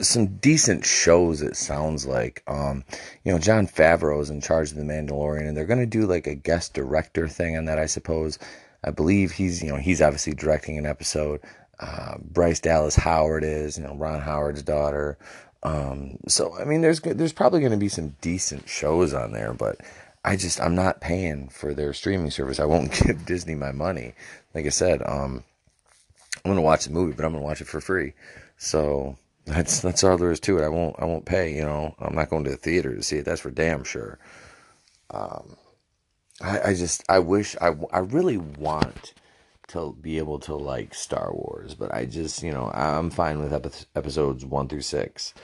some 0.00 0.36
decent 0.36 0.84
shows. 0.84 1.42
It 1.42 1.56
sounds 1.56 2.06
like, 2.06 2.42
um, 2.46 2.84
you 3.24 3.32
know, 3.32 3.38
Jon 3.38 3.66
Favreau 3.66 4.20
is 4.20 4.30
in 4.30 4.40
charge 4.40 4.70
of 4.70 4.76
the 4.76 4.84
Mandalorian, 4.84 5.46
and 5.46 5.56
they're 5.56 5.64
going 5.66 5.80
to 5.80 5.86
do 5.86 6.06
like 6.06 6.26
a 6.26 6.34
guest 6.34 6.74
director 6.74 7.28
thing 7.28 7.56
on 7.56 7.64
that. 7.66 7.78
I 7.78 7.86
suppose. 7.86 8.38
I 8.86 8.90
believe 8.90 9.32
he's, 9.32 9.62
you 9.62 9.70
know, 9.70 9.76
he's 9.76 10.02
obviously 10.02 10.34
directing 10.34 10.76
an 10.76 10.84
episode. 10.84 11.40
Uh, 11.80 12.16
Bryce 12.18 12.60
Dallas 12.60 12.94
Howard 12.94 13.42
is, 13.42 13.78
you 13.78 13.84
know, 13.84 13.94
Ron 13.94 14.20
Howard's 14.20 14.62
daughter. 14.62 15.16
Um, 15.62 16.18
so 16.28 16.54
I 16.58 16.64
mean, 16.64 16.82
there's 16.82 17.00
there's 17.00 17.32
probably 17.32 17.60
going 17.60 17.72
to 17.72 17.78
be 17.78 17.88
some 17.88 18.16
decent 18.20 18.68
shows 18.68 19.14
on 19.14 19.32
there, 19.32 19.54
but 19.54 19.80
I 20.24 20.36
just 20.36 20.60
I'm 20.60 20.74
not 20.74 21.00
paying 21.00 21.48
for 21.48 21.74
their 21.74 21.92
streaming 21.92 22.30
service. 22.30 22.60
I 22.60 22.64
won't 22.64 22.92
give 23.06 23.26
Disney 23.26 23.54
my 23.54 23.72
money. 23.72 24.14
Like 24.54 24.66
I 24.66 24.70
said, 24.70 25.02
um, 25.02 25.42
I'm 26.44 26.50
gonna 26.50 26.60
watch 26.60 26.84
the 26.84 26.92
movie, 26.92 27.12
but 27.12 27.24
I'm 27.24 27.32
gonna 27.32 27.44
watch 27.44 27.60
it 27.60 27.66
for 27.66 27.80
free. 27.80 28.12
So 28.58 29.16
that's 29.46 29.80
that's 29.80 30.04
all 30.04 30.16
there 30.16 30.30
is 30.30 30.40
to 30.40 30.58
it. 30.58 30.64
I 30.64 30.68
won't 30.68 30.96
I 30.98 31.04
won't 31.04 31.26
pay. 31.26 31.54
You 31.54 31.62
know, 31.62 31.94
I'm 31.98 32.14
not 32.14 32.30
going 32.30 32.44
to 32.44 32.50
the 32.50 32.56
theater 32.56 32.94
to 32.94 33.02
see 33.02 33.18
it. 33.18 33.24
That's 33.24 33.40
for 33.40 33.50
damn 33.50 33.84
sure. 33.84 34.18
Um, 35.10 35.56
I, 36.40 36.60
I 36.70 36.74
just 36.74 37.04
I 37.08 37.18
wish 37.18 37.56
I 37.60 37.74
I 37.92 37.98
really 38.00 38.38
want 38.38 39.14
to 39.68 39.96
be 40.00 40.18
able 40.18 40.38
to 40.40 40.54
like 40.54 40.94
Star 40.94 41.32
Wars, 41.32 41.74
but 41.74 41.94
I 41.94 42.06
just 42.06 42.42
you 42.42 42.52
know 42.52 42.70
I'm 42.72 43.10
fine 43.10 43.38
with 43.40 43.52
epi- 43.52 43.86
episodes 43.94 44.44
one 44.44 44.68
through 44.68 44.82
six. 44.82 45.34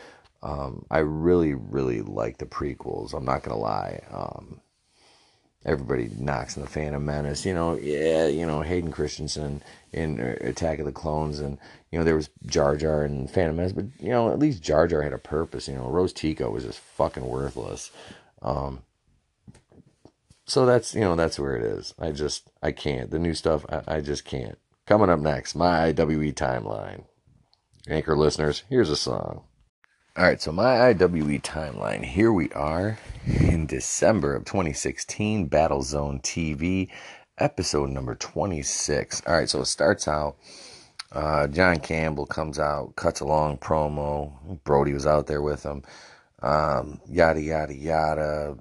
Um, 0.42 0.86
I 0.90 0.98
really 0.98 1.54
really 1.54 2.02
like 2.02 2.38
the 2.38 2.46
prequels. 2.46 3.14
I'm 3.14 3.24
not 3.24 3.42
gonna 3.42 3.58
lie. 3.58 4.02
Um, 4.10 4.60
everybody 5.64 6.10
knocks 6.18 6.56
in 6.56 6.62
the 6.62 6.68
Phantom 6.68 7.04
Menace. 7.04 7.44
You 7.44 7.54
know, 7.54 7.76
yeah, 7.76 8.26
you 8.26 8.46
know 8.46 8.62
Hayden 8.62 8.90
Christensen 8.90 9.62
in 9.92 10.20
Attack 10.20 10.78
of 10.78 10.86
the 10.86 10.92
Clones, 10.92 11.40
and 11.40 11.58
you 11.90 11.98
know 11.98 12.04
there 12.04 12.16
was 12.16 12.30
Jar 12.46 12.76
Jar 12.76 13.02
and 13.02 13.30
Phantom 13.30 13.56
Menace, 13.56 13.72
but 13.72 13.86
you 13.98 14.10
know 14.10 14.32
at 14.32 14.38
least 14.38 14.62
Jar 14.62 14.86
Jar 14.86 15.02
had 15.02 15.12
a 15.12 15.18
purpose. 15.18 15.68
You 15.68 15.74
know, 15.74 15.88
Rose 15.88 16.12
Tico 16.12 16.50
was 16.50 16.64
just 16.64 16.78
fucking 16.78 17.26
worthless. 17.26 17.90
Um, 18.42 18.82
so 20.46 20.66
that's 20.66 20.94
you 20.94 21.02
know 21.02 21.16
that's 21.16 21.38
where 21.38 21.56
it 21.56 21.62
is. 21.62 21.94
I 21.98 22.12
just 22.12 22.50
I 22.62 22.72
can't 22.72 23.10
the 23.10 23.18
new 23.18 23.34
stuff. 23.34 23.64
I, 23.68 23.96
I 23.96 24.00
just 24.00 24.24
can't. 24.24 24.58
Coming 24.86 25.10
up 25.10 25.20
next, 25.20 25.54
my 25.54 25.86
IWE 25.88 26.32
timeline. 26.32 27.04
Anchor 27.88 28.16
listeners, 28.16 28.64
here's 28.68 28.90
a 28.90 28.96
song. 28.96 29.44
All 30.20 30.26
right, 30.26 30.38
so 30.38 30.52
my 30.52 30.92
IWE 30.92 31.40
timeline. 31.40 32.04
Here 32.04 32.30
we 32.30 32.50
are 32.50 32.98
in 33.26 33.64
December 33.64 34.36
of 34.36 34.44
2016, 34.44 35.46
Battle 35.46 35.80
Zone 35.80 36.20
TV, 36.20 36.90
episode 37.38 37.88
number 37.88 38.16
26. 38.16 39.22
All 39.26 39.32
right, 39.32 39.48
so 39.48 39.62
it 39.62 39.64
starts 39.64 40.06
out. 40.06 40.36
Uh, 41.10 41.46
John 41.46 41.78
Campbell 41.78 42.26
comes 42.26 42.58
out, 42.58 42.96
cuts 42.96 43.20
a 43.20 43.24
long 43.24 43.56
promo. 43.56 44.62
Brody 44.62 44.92
was 44.92 45.06
out 45.06 45.26
there 45.26 45.40
with 45.40 45.62
him. 45.62 45.84
Um, 46.42 47.00
yada, 47.08 47.40
yada, 47.40 47.74
yada. 47.74 48.58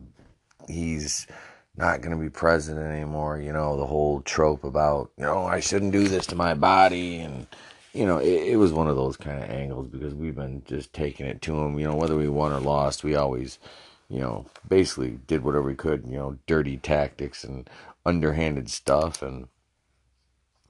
He's 0.70 1.28
not 1.76 2.00
going 2.00 2.18
to 2.18 2.24
be 2.24 2.30
president 2.30 2.90
anymore. 2.90 3.38
You 3.38 3.52
know, 3.52 3.76
the 3.76 3.86
whole 3.86 4.22
trope 4.22 4.64
about, 4.64 5.12
you 5.18 5.26
know, 5.26 5.44
I 5.44 5.60
shouldn't 5.60 5.92
do 5.92 6.08
this 6.08 6.26
to 6.28 6.36
my 6.36 6.54
body 6.54 7.18
and 7.18 7.48
you 7.94 8.06
know, 8.06 8.18
it, 8.20 8.50
it, 8.50 8.56
was 8.58 8.72
one 8.72 8.88
of 8.88 8.96
those 8.96 9.18
kind 9.18 9.44
of 9.44 9.50
angles 9.50 9.88
because 9.88 10.14
we've 10.14 10.36
been 10.36 10.64
just 10.66 10.94
taking 10.94 11.26
it 11.26 11.42
to 11.44 11.58
him. 11.60 11.80
You 11.80 11.88
know, 11.88 11.96
whether 11.96 12.16
we 12.16 12.30
won 12.30 12.54
or 12.54 12.60
lost, 12.60 13.04
we 13.04 13.16
always, 13.16 13.60
you 14.10 14.20
know, 14.20 14.46
basically 14.68 15.20
did 15.28 15.44
whatever 15.44 15.64
we 15.64 15.76
could. 15.76 16.06
You 16.08 16.18
know, 16.18 16.38
dirty 16.48 16.78
tactics 16.78 17.44
and 17.44 17.70
underhanded 18.06 18.70
stuff, 18.70 19.22
and 19.22 19.48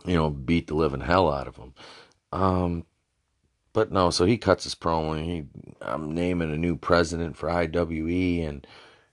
you 0.06 0.16
know, 0.16 0.30
beat 0.30 0.68
the 0.68 0.76
living 0.76 1.02
hell 1.02 1.32
out 1.32 1.48
of 1.48 1.56
them. 1.56 1.74
Um, 2.32 2.86
but 3.74 3.92
no, 3.92 4.10
so 4.10 4.26
he 4.26 4.38
cuts 4.38 4.64
his 4.64 4.76
promo 4.76 5.18
and 5.18 5.26
he 5.26 5.44
I'm 5.82 6.14
naming 6.14 6.52
a 6.52 6.58
new 6.58 6.76
president 6.76 7.38
for 7.38 7.50
IWE 7.50 8.48
and 8.48 8.66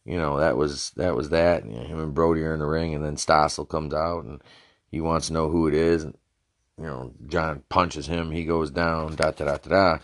you 0.05 0.17
know 0.17 0.39
that 0.39 0.57
was 0.57 0.91
that 0.97 1.15
was 1.17 1.31
that. 1.31 1.65
And, 1.65 1.73
you 1.73 1.81
know, 1.81 1.87
him 1.87 2.01
and 2.01 2.15
Brody 2.15 2.43
are 2.43 2.55
in 2.55 2.61
the 2.61 2.67
ring 2.67 2.95
and 2.95 3.05
then 3.05 3.17
Stossel 3.17 3.69
comes 3.69 3.93
out 3.93 4.25
and 4.25 4.41
he 4.91 5.01
wants 5.01 5.27
to 5.29 5.33
know 5.33 5.51
who 5.51 5.67
it 5.69 5.75
is. 5.75 6.05
And, 6.05 6.17
you 6.79 6.85
know, 6.85 7.13
John 7.27 7.63
punches 7.69 8.07
him, 8.07 8.31
he 8.31 8.45
goes 8.45 8.71
down, 8.71 9.17
da 9.17 9.31
da 9.31 9.45
da 9.45 9.57
da 9.57 9.69
da, 9.69 9.99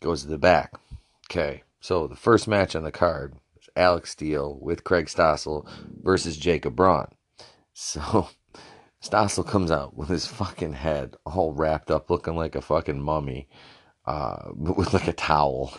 goes 0.00 0.22
to 0.22 0.28
the 0.28 0.38
back. 0.38 0.72
Okay, 1.30 1.62
so 1.80 2.06
the 2.06 2.16
first 2.16 2.48
match 2.48 2.74
on 2.74 2.82
the 2.82 2.92
card 2.92 3.34
is 3.60 3.68
Alex 3.76 4.10
Steele 4.10 4.58
with 4.60 4.84
Craig 4.84 5.06
Stossel 5.06 5.66
versus 6.02 6.36
Jacob 6.36 6.76
Braun. 6.76 7.08
So 7.72 8.28
Stossel 9.02 9.46
comes 9.46 9.70
out 9.70 9.96
with 9.96 10.08
his 10.08 10.26
fucking 10.26 10.74
head 10.74 11.16
all 11.24 11.52
wrapped 11.52 11.90
up, 11.90 12.10
looking 12.10 12.36
like 12.36 12.54
a 12.56 12.60
fucking 12.60 13.00
mummy, 13.00 13.48
uh, 14.06 14.50
with 14.54 14.92
like 14.94 15.08
a 15.08 15.12
towel. 15.12 15.76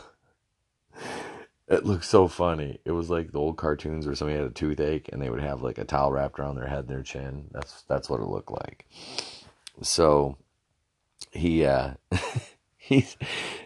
It 1.68 1.84
looked 1.84 2.06
so 2.06 2.28
funny. 2.28 2.80
It 2.86 2.92
was 2.92 3.10
like 3.10 3.32
the 3.32 3.40
old 3.40 3.58
cartoons 3.58 4.06
where 4.06 4.16
somebody 4.16 4.38
had 4.38 4.48
a 4.48 4.54
toothache 4.54 5.10
and 5.12 5.20
they 5.20 5.32
would 5.32 5.42
have 5.42 5.64
like 5.64 5.80
a 5.80 5.84
towel 5.84 6.12
wrapped 6.12 6.40
around 6.40 6.56
their 6.56 6.68
head 6.68 6.82
and 6.82 6.90
their 6.90 7.02
chin. 7.02 7.46
That's 7.52 7.82
that's 7.90 8.08
what 8.08 8.20
it 8.22 8.28
looked 8.28 8.52
like. 8.52 8.86
So 9.82 10.38
he 11.32 11.66
uh, 11.66 11.94
he's 12.78 13.18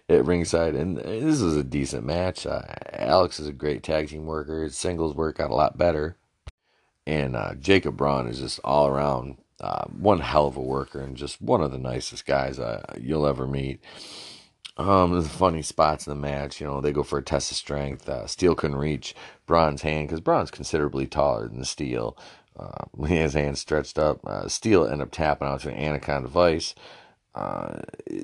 at 0.08 0.26
ringside, 0.26 0.76
and 0.76 0.98
this 0.98 1.42
was 1.42 1.56
a 1.56 1.64
decent 1.64 2.06
match. 2.06 2.46
Uh, 2.46 2.64
Alex 2.94 3.40
is 3.40 3.48
a 3.48 3.54
great 3.54 3.84
tag 3.84 4.10
team 4.10 4.26
worker. 4.26 4.64
His 4.64 4.78
singles 4.78 5.16
work 5.16 5.38
got 5.38 5.52
a 5.52 5.56
lot 5.56 5.78
better, 5.78 6.18
and 7.06 7.36
uh, 7.36 7.56
Jacob 7.56 7.98
Braun 7.98 8.28
is 8.28 8.40
just 8.40 8.60
all 8.64 8.88
around 8.88 9.38
uh, 9.62 9.86
one 9.86 10.20
hell 10.20 10.48
of 10.48 10.58
a 10.58 10.62
worker 10.62 11.02
and 11.02 11.18
just 11.18 11.42
one 11.42 11.62
of 11.62 11.72
the 11.72 11.78
nicest 11.78 12.26
guys 12.26 12.60
uh, 12.60 12.82
you'll 13.00 13.28
ever 13.28 13.46
meet. 13.46 13.82
Um, 14.78 15.12
there's 15.12 15.28
funny 15.28 15.62
spots 15.62 16.08
in 16.08 16.12
the 16.12 16.20
match. 16.20 16.62
You 16.62 16.68
know, 16.68 16.80
they 16.80 16.94
go 16.94 17.04
for 17.04 17.20
a 17.20 17.24
test 17.24 17.52
of 17.52 17.58
strength. 17.58 18.08
Uh, 18.08 18.26
Steele 18.28 18.56
couldn't 18.56 18.78
reach 18.78 19.14
Braun's 19.46 19.82
hand 19.82 20.08
because 20.08 20.22
Braun's 20.22 20.52
considerably 20.52 21.06
taller 21.06 21.50
than 21.50 21.66
Steele. 21.66 22.18
Uh, 22.60 23.06
has 23.08 23.34
hands 23.34 23.60
stretched 23.60 23.98
up. 23.98 24.26
Uh, 24.26 24.48
Steele 24.48 24.86
ended 24.86 25.02
up 25.02 25.12
tapping 25.12 25.48
out 25.48 25.62
to 25.62 25.70
an 25.70 25.76
Anaconda 25.76 26.28
Vise. 26.28 26.76
Uh, 27.36 27.80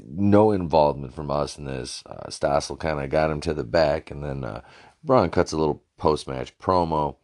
no 0.07 0.51
involvement 0.51 1.13
from 1.13 1.31
us 1.31 1.57
in 1.57 1.65
this. 1.65 2.03
Uh, 2.05 2.27
Stossel 2.29 2.77
kind 2.79 2.99
of 2.99 3.09
got 3.09 3.31
him 3.31 3.39
to 3.41 3.53
the 3.53 3.63
back, 3.63 4.11
and 4.11 4.23
then 4.23 4.43
uh, 4.43 4.61
Braun 5.03 5.29
cuts 5.29 5.51
a 5.51 5.57
little 5.57 5.83
post 5.97 6.27
match 6.27 6.57
promo, 6.57 7.15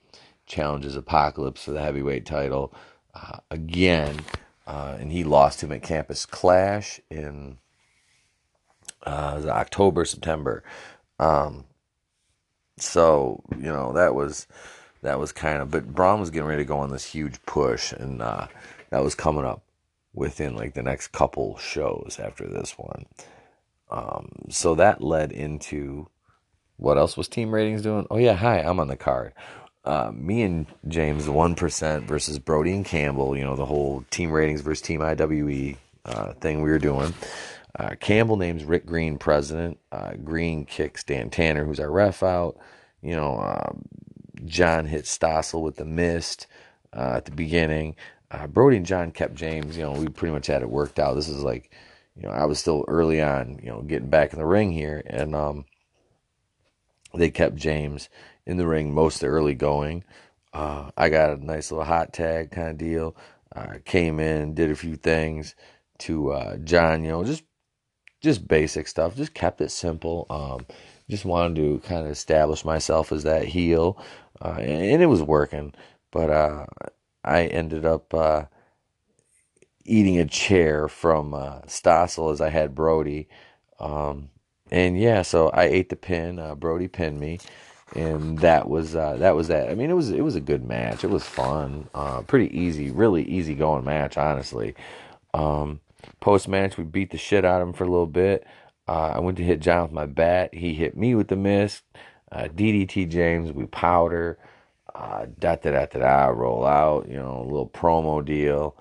challenges 0.46 0.96
Apocalypse 0.96 1.64
for 1.64 1.72
the 1.72 1.82
heavyweight 1.82 2.26
title 2.26 2.74
uh, 3.14 3.38
again, 3.50 4.20
uh, 4.68 4.96
and 5.00 5.12
he 5.12 5.24
lost 5.24 5.62
him 5.64 5.72
at 5.72 5.82
Campus 5.82 6.26
Clash 6.26 7.02
in 7.10 7.58
uh, 9.06 9.42
October, 9.48 10.06
September. 10.06 10.64
Um, 11.20 11.66
so 12.78 13.44
you 13.58 13.72
know 13.72 13.94
that 13.94 14.16
was 14.16 14.48
that 15.02 15.20
was 15.20 15.32
kind 15.32 15.62
of, 15.62 15.72
but 15.72 15.94
Braun 15.94 16.20
was 16.20 16.30
getting 16.30 16.48
ready 16.48 16.64
to 16.64 16.68
go 16.68 16.78
on 16.78 16.92
this 16.92 17.06
huge 17.06 17.42
push, 17.46 17.92
and 17.92 18.22
uh, 18.22 18.48
that 18.90 19.04
was 19.04 19.16
coming 19.16 19.46
up 19.46 19.64
within 20.14 20.56
like 20.56 20.74
the 20.74 20.84
next 20.84 21.10
couple 21.10 21.58
shows 21.58 22.20
after 22.22 22.48
this 22.48 22.78
one. 22.78 23.06
Um, 23.90 24.30
so 24.50 24.76
that 24.76 25.02
led 25.02 25.32
into 25.32 26.08
what 26.78 26.98
else 26.98 27.18
was 27.18 27.28
team 27.28 27.54
ratings 27.54 27.82
doing? 27.82 28.08
Oh 28.10 28.18
yeah, 28.18 28.36
hi, 28.36 28.60
I'm 28.60 28.80
on 28.80 28.88
the 28.88 28.96
card. 28.96 29.34
Uh, 29.84 30.12
me 30.14 30.44
and 30.44 30.68
James, 30.88 31.26
the 31.26 31.32
one 31.32 31.56
percent 31.56 32.06
versus 32.06 32.40
Brody 32.40 32.74
and 32.74 32.86
Campbell. 32.86 33.36
You 33.36 33.44
know 33.44 33.56
the 33.56 33.66
whole 33.66 34.06
team 34.12 34.32
ratings 34.32 34.62
versus 34.62 34.82
team 34.82 35.02
IWE 35.02 35.78
uh, 36.06 36.34
thing 36.34 36.62
we 36.62 36.70
were 36.70 36.80
doing. 36.80 37.14
Uh, 37.78 37.96
Campbell 38.00 38.38
names 38.38 38.64
Rick 38.64 38.86
Green 38.86 39.18
president. 39.18 39.80
Uh, 39.92 40.14
Green 40.24 40.66
kicks 40.66 41.04
Dan 41.04 41.30
Tanner, 41.30 41.66
who's 41.66 41.80
our 41.80 41.92
ref, 41.92 42.22
out. 42.22 42.58
You 43.02 43.16
know, 43.16 43.40
um, 43.40 43.84
John 44.46 44.86
hit 44.86 45.06
Stossel 45.06 45.62
with 45.62 45.76
the 45.76 45.86
mist 45.86 46.48
uh, 46.96 47.14
at 47.18 47.26
the 47.26 47.32
beginning. 47.32 47.96
Uh, 48.30 48.48
Brody 48.48 48.78
and 48.78 48.86
John 48.86 49.12
kept 49.12 49.36
James. 49.36 49.78
You 49.78 49.84
know, 49.84 49.92
we 49.94 50.08
pretty 50.08 50.34
much 50.34 50.48
had 50.48 50.62
it 50.62 50.70
worked 50.70 51.00
out. 51.00 51.16
This 51.16 51.28
is 51.28 51.44
like, 51.44 51.72
you 52.16 52.24
know, 52.24 52.30
I 52.30 52.46
was 52.46 52.60
still 52.60 52.86
early 52.88 53.22
on, 53.22 53.60
you 53.62 53.70
know, 53.70 53.82
getting 53.82 54.10
back 54.10 54.34
in 54.34 54.40
the 54.40 54.46
ring 54.46 54.72
here, 54.72 55.04
and 55.06 55.36
um, 55.36 55.66
they 57.14 57.30
kept 57.30 57.56
James 57.56 58.10
in 58.46 58.58
the 58.58 58.68
ring 58.68 58.94
most 58.94 59.16
of 59.16 59.22
the 59.22 59.28
early 59.28 59.56
going. 59.56 60.04
Uh, 60.54 60.92
I 60.98 61.10
got 61.10 61.32
a 61.32 61.46
nice 61.46 61.72
little 61.72 61.86
hot 61.86 62.14
tag 62.14 62.52
kind 62.52 62.70
of 62.70 62.78
deal. 62.78 63.16
I 63.54 63.80
came 63.80 64.20
in, 64.20 64.54
did 64.54 64.72
a 64.72 64.76
few 64.76 64.96
things 64.96 65.56
to 66.00 66.32
uh, 66.32 66.58
John, 66.58 67.04
you 67.04 67.12
know, 67.12 67.24
just 67.24 67.44
just 68.22 68.48
basic 68.48 68.88
stuff. 68.88 69.16
Just 69.16 69.34
kept 69.34 69.62
it 69.62 69.72
simple. 69.72 70.28
Um, 70.30 70.66
just 71.10 71.26
wanted 71.26 71.56
to 71.56 71.80
kind 71.88 72.06
of 72.06 72.12
establish 72.12 72.64
myself 72.64 73.12
as 73.12 73.24
that 73.24 73.46
heel, 73.46 74.02
uh, 74.42 74.58
and 74.60 75.02
it 75.02 75.08
was 75.08 75.22
working. 75.22 75.74
But 76.12 76.30
uh, 76.30 76.66
I 77.24 77.46
ended 77.46 77.86
up 77.86 78.14
uh, 78.14 78.46
eating 79.86 80.18
a 80.18 80.26
chair 80.26 80.88
from 80.88 81.34
uh, 81.34 81.62
Stossel 81.62 82.32
as 82.34 82.42
I 82.42 82.50
had 82.50 82.76
Brody. 82.76 83.28
Um, 83.80 84.30
and 84.70 85.00
yeah, 85.00 85.22
so 85.22 85.50
I 85.50 85.64
ate 85.64 85.90
the 85.90 85.96
pin. 85.96 86.40
Uh, 86.40 86.56
Brody 86.56 86.88
pinned 86.88 87.20
me, 87.20 87.40
and 87.96 88.40
that 88.40 88.70
was 88.70 88.96
uh, 88.96 89.18
that 89.18 89.36
was 89.36 89.48
that. 89.50 89.70
I 89.70 89.76
mean, 89.76 89.90
it 89.90 89.96
was 89.96 90.12
it 90.12 90.22
was 90.22 90.36
a 90.36 90.42
good 90.42 90.66
match. 90.66 91.04
It 91.04 91.10
was 91.10 91.24
fun, 91.24 91.90
uh, 91.94 92.22
pretty 92.22 92.58
easy, 92.58 92.92
really 92.92 93.24
easy 93.24 93.56
going 93.56 93.84
match, 93.86 94.18
honestly. 94.18 94.76
Um, 95.34 95.82
Post 96.20 96.48
match, 96.48 96.78
we 96.78 96.84
beat 96.84 97.12
the 97.12 97.18
shit 97.18 97.46
out 97.46 97.62
of 97.62 97.68
him 97.68 97.74
for 97.74 97.84
a 97.84 97.90
little 97.90 98.08
bit. 98.08 98.46
I 98.88 99.20
went 99.20 99.38
to 99.38 99.44
hit 99.44 99.62
John 99.62 99.84
with 99.84 99.92
my 99.92 100.06
bat. 100.06 100.54
He 100.54 100.74
hit 100.74 100.98
me 100.98 101.16
with 101.16 101.30
the 101.30 101.36
mist. 101.38 101.84
Uh, 102.32 102.46
DDT 102.46 103.10
James, 103.10 103.52
we 103.52 103.66
powder. 103.66 104.38
Uh, 104.94 105.26
da 105.40 105.56
da 105.56 105.72
da 105.72 105.86
da 105.86 106.00
da, 106.00 106.26
roll 106.28 106.66
out, 106.66 107.08
you 107.08 107.16
know, 107.16 107.42
a 107.42 107.46
little 107.46 107.70
promo 107.70 108.24
deal. 108.24 108.76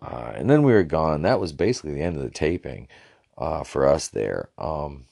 Uh, 0.00 0.32
and 0.34 0.48
then 0.48 0.62
we 0.62 0.72
were 0.72 0.84
gone. 0.84 1.22
That 1.22 1.40
was 1.40 1.52
basically 1.52 1.94
the 1.94 2.02
end 2.02 2.16
of 2.16 2.22
the 2.22 2.30
taping 2.30 2.88
uh, 3.38 3.64
for 3.64 3.86
us 3.86 4.08
there. 4.08 4.50
Um, 4.58 5.06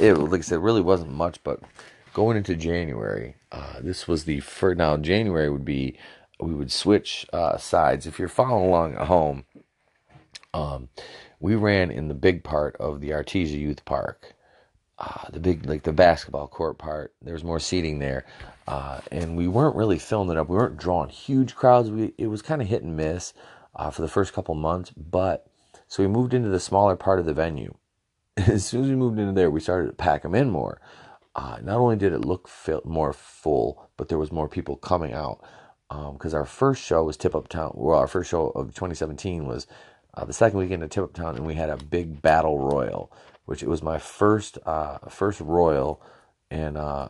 it, 0.00 0.14
like 0.14 0.40
I 0.40 0.42
said, 0.42 0.62
really 0.62 0.80
wasn't 0.80 1.12
much, 1.12 1.42
but 1.44 1.60
going 2.12 2.36
into 2.36 2.56
January, 2.56 3.36
uh, 3.52 3.80
this 3.80 4.08
was 4.08 4.24
the 4.24 4.40
first. 4.40 4.78
Now, 4.78 4.96
January 4.96 5.50
would 5.50 5.64
be, 5.64 5.98
we 6.40 6.54
would 6.54 6.72
switch 6.72 7.26
uh, 7.32 7.56
sides. 7.58 8.06
If 8.06 8.18
you're 8.18 8.28
following 8.28 8.66
along 8.66 8.94
at 8.94 9.06
home, 9.06 9.44
um, 10.54 10.88
we 11.40 11.54
ran 11.54 11.90
in 11.90 12.08
the 12.08 12.14
big 12.14 12.42
part 12.44 12.76
of 12.76 13.00
the 13.00 13.10
Artesia 13.10 13.58
Youth 13.58 13.84
Park. 13.84 14.34
Uh, 14.98 15.28
the 15.30 15.40
big, 15.40 15.66
like 15.66 15.82
the 15.82 15.92
basketball 15.92 16.48
court 16.48 16.78
part, 16.78 17.14
there 17.20 17.34
was 17.34 17.44
more 17.44 17.60
seating 17.60 17.98
there. 17.98 18.24
Uh, 18.66 19.00
and 19.12 19.36
we 19.36 19.46
weren't 19.46 19.76
really 19.76 19.98
filling 19.98 20.30
it 20.30 20.38
up. 20.38 20.48
We 20.48 20.56
weren't 20.56 20.78
drawing 20.78 21.10
huge 21.10 21.54
crowds. 21.54 21.90
We, 21.90 22.14
it 22.16 22.28
was 22.28 22.42
kind 22.42 22.62
of 22.62 22.68
hit 22.68 22.82
and 22.82 22.96
miss 22.96 23.34
uh, 23.74 23.90
for 23.90 24.02
the 24.02 24.08
first 24.08 24.32
couple 24.32 24.54
months. 24.54 24.90
But 24.90 25.46
so 25.86 26.02
we 26.02 26.08
moved 26.08 26.34
into 26.34 26.48
the 26.48 26.60
smaller 26.60 26.96
part 26.96 27.18
of 27.18 27.26
the 27.26 27.34
venue. 27.34 27.74
as 28.36 28.66
soon 28.66 28.84
as 28.84 28.90
we 28.90 28.96
moved 28.96 29.18
into 29.18 29.32
there, 29.32 29.50
we 29.50 29.60
started 29.60 29.88
to 29.88 29.92
pack 29.92 30.22
them 30.22 30.34
in 30.34 30.50
more. 30.50 30.80
Uh, 31.34 31.58
not 31.62 31.76
only 31.76 31.96
did 31.96 32.12
it 32.12 32.24
look 32.24 32.50
more 32.84 33.12
full, 33.12 33.90
but 33.96 34.08
there 34.08 34.18
was 34.18 34.32
more 34.32 34.48
people 34.48 34.76
coming 34.76 35.12
out. 35.12 35.40
Because 35.88 36.34
um, 36.34 36.40
our 36.40 36.46
first 36.46 36.82
show 36.82 37.04
was 37.04 37.16
Tip 37.16 37.36
Up 37.36 37.48
Town. 37.48 37.72
Well, 37.74 37.98
our 37.98 38.08
first 38.08 38.30
show 38.30 38.48
of 38.48 38.68
2017 38.68 39.46
was 39.46 39.66
uh, 40.14 40.24
the 40.24 40.32
second 40.32 40.58
weekend 40.58 40.82
of 40.82 40.90
Tip 40.90 41.04
Up 41.04 41.12
Town, 41.12 41.36
and 41.36 41.46
we 41.46 41.54
had 41.54 41.70
a 41.70 41.76
big 41.76 42.20
battle 42.22 42.58
royal, 42.58 43.12
which 43.46 43.62
it 43.62 43.68
was 43.68 43.82
my 43.82 43.98
first 43.98 44.58
uh, 44.66 44.98
first 45.08 45.40
royal, 45.40 46.02
and 46.50 46.76
uh, 46.76 47.08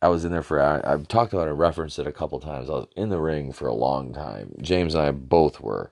I 0.00 0.08
was 0.08 0.24
in 0.24 0.32
there 0.32 0.42
for. 0.42 0.60
I, 0.60 0.88
have 0.88 1.06
talked 1.06 1.32
about 1.32 1.48
it, 1.48 1.52
referenced 1.52 1.98
it 1.98 2.06
a 2.06 2.12
couple 2.12 2.40
times. 2.40 2.70
I 2.70 2.74
was 2.74 2.88
in 2.96 3.10
the 3.10 3.20
ring 3.20 3.52
for 3.52 3.68
a 3.68 3.74
long 3.74 4.12
time. 4.12 4.54
James 4.60 4.94
and 4.94 5.04
I 5.04 5.10
both 5.10 5.60
were, 5.60 5.90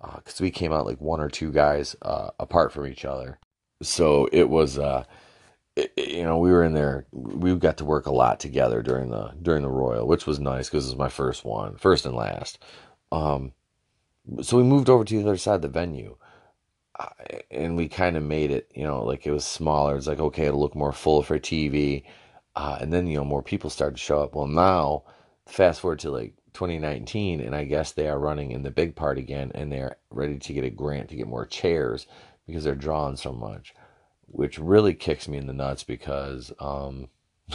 because 0.00 0.40
uh, 0.40 0.44
we 0.44 0.50
came 0.50 0.72
out 0.72 0.86
like 0.86 1.00
one 1.00 1.20
or 1.20 1.28
two 1.28 1.52
guys 1.52 1.94
uh, 2.02 2.30
apart 2.40 2.72
from 2.72 2.86
each 2.86 3.04
other. 3.04 3.38
So 3.82 4.28
it 4.32 4.48
was. 4.48 4.78
Uh, 4.78 5.04
you 5.96 6.22
know, 6.22 6.38
we 6.38 6.50
were 6.50 6.64
in 6.64 6.72
there. 6.72 7.06
We 7.12 7.54
got 7.54 7.76
to 7.78 7.84
work 7.84 8.06
a 8.06 8.12
lot 8.12 8.40
together 8.40 8.82
during 8.82 9.10
the 9.10 9.32
during 9.42 9.62
the 9.62 9.68
Royal, 9.68 10.06
which 10.06 10.26
was 10.26 10.40
nice 10.40 10.70
because 10.70 10.86
it 10.86 10.90
was 10.90 10.96
my 10.96 11.10
first 11.10 11.44
one, 11.44 11.76
first 11.76 12.06
and 12.06 12.14
last. 12.14 12.58
Um, 13.12 13.52
so 14.40 14.56
we 14.56 14.62
moved 14.62 14.88
over 14.88 15.04
to 15.04 15.16
the 15.16 15.22
other 15.22 15.36
side 15.36 15.56
of 15.56 15.62
the 15.62 15.68
venue, 15.68 16.16
and 17.50 17.76
we 17.76 17.88
kind 17.88 18.16
of 18.16 18.22
made 18.22 18.50
it. 18.50 18.70
You 18.74 18.84
know, 18.84 19.04
like 19.04 19.26
it 19.26 19.32
was 19.32 19.44
smaller. 19.44 19.96
It's 19.96 20.06
like 20.06 20.20
okay, 20.20 20.46
it'll 20.46 20.60
look 20.60 20.74
more 20.74 20.92
full 20.92 21.22
for 21.22 21.38
TV, 21.38 22.04
uh, 22.54 22.78
and 22.80 22.92
then 22.92 23.06
you 23.06 23.16
know 23.16 23.24
more 23.24 23.42
people 23.42 23.70
started 23.70 23.96
to 23.96 24.02
show 24.02 24.22
up. 24.22 24.34
Well, 24.34 24.46
now 24.46 25.04
fast 25.46 25.80
forward 25.80 26.00
to 26.00 26.10
like 26.10 26.34
2019, 26.54 27.40
and 27.40 27.54
I 27.54 27.64
guess 27.64 27.92
they 27.92 28.08
are 28.08 28.18
running 28.18 28.50
in 28.52 28.62
the 28.62 28.70
big 28.70 28.96
part 28.96 29.18
again, 29.18 29.52
and 29.54 29.70
they're 29.70 29.96
ready 30.10 30.38
to 30.38 30.52
get 30.52 30.64
a 30.64 30.70
grant 30.70 31.08
to 31.10 31.16
get 31.16 31.28
more 31.28 31.46
chairs 31.46 32.06
because 32.46 32.64
they're 32.64 32.74
drawing 32.74 33.16
so 33.16 33.32
much 33.32 33.74
which 34.28 34.58
really 34.58 34.94
kicks 34.94 35.28
me 35.28 35.38
in 35.38 35.46
the 35.46 35.52
nuts 35.52 35.84
because 35.84 36.52
um, 36.58 37.08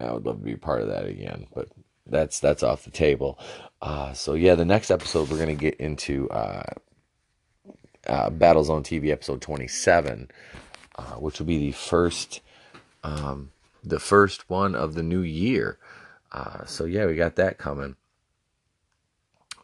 I 0.00 0.12
would 0.12 0.24
love 0.24 0.38
to 0.38 0.44
be 0.44 0.56
part 0.56 0.82
of 0.82 0.88
that 0.88 1.06
again, 1.06 1.46
but 1.54 1.68
that's 2.06 2.40
that's 2.40 2.62
off 2.62 2.84
the 2.84 2.90
table. 2.90 3.38
Uh, 3.82 4.12
so 4.12 4.34
yeah, 4.34 4.54
the 4.54 4.64
next 4.64 4.90
episode 4.90 5.28
we're 5.28 5.38
gonna 5.38 5.54
get 5.54 5.74
into 5.76 6.28
uh, 6.30 6.62
uh, 8.06 8.30
Battlezone 8.30 8.82
TV 8.82 9.10
episode 9.10 9.40
27, 9.40 10.30
uh, 10.96 11.02
which 11.14 11.38
will 11.38 11.46
be 11.46 11.58
the 11.58 11.72
first, 11.72 12.40
um, 13.02 13.50
the 13.82 14.00
first 14.00 14.48
one 14.48 14.74
of 14.74 14.94
the 14.94 15.02
new 15.02 15.20
year. 15.20 15.78
Uh, 16.32 16.64
so 16.64 16.84
yeah, 16.84 17.06
we 17.06 17.14
got 17.14 17.36
that 17.36 17.58
coming. 17.58 17.96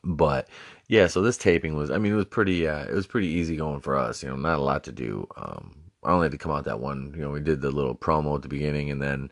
But 0.02 0.48
yeah, 0.88 1.06
so 1.06 1.22
this 1.22 1.38
taping 1.38 1.76
was, 1.76 1.90
I 1.90 1.98
mean, 1.98 2.12
it 2.12 2.16
was 2.16 2.26
pretty, 2.26 2.68
uh, 2.68 2.84
it 2.84 2.92
was 2.92 3.06
pretty 3.06 3.28
easy 3.28 3.56
going 3.56 3.80
for 3.80 3.96
us. 3.96 4.22
You 4.22 4.28
know, 4.28 4.36
not 4.36 4.58
a 4.58 4.62
lot 4.62 4.84
to 4.84 4.92
do. 4.92 5.26
Um, 5.36 5.76
I 6.02 6.12
only 6.12 6.26
had 6.26 6.32
to 6.32 6.38
come 6.38 6.52
out 6.52 6.64
that 6.64 6.80
one. 6.80 7.12
You 7.16 7.22
know, 7.22 7.30
we 7.30 7.40
did 7.40 7.60
the 7.62 7.70
little 7.70 7.94
promo 7.94 8.36
at 8.36 8.42
the 8.42 8.48
beginning, 8.48 8.90
and 8.90 9.00
then, 9.00 9.30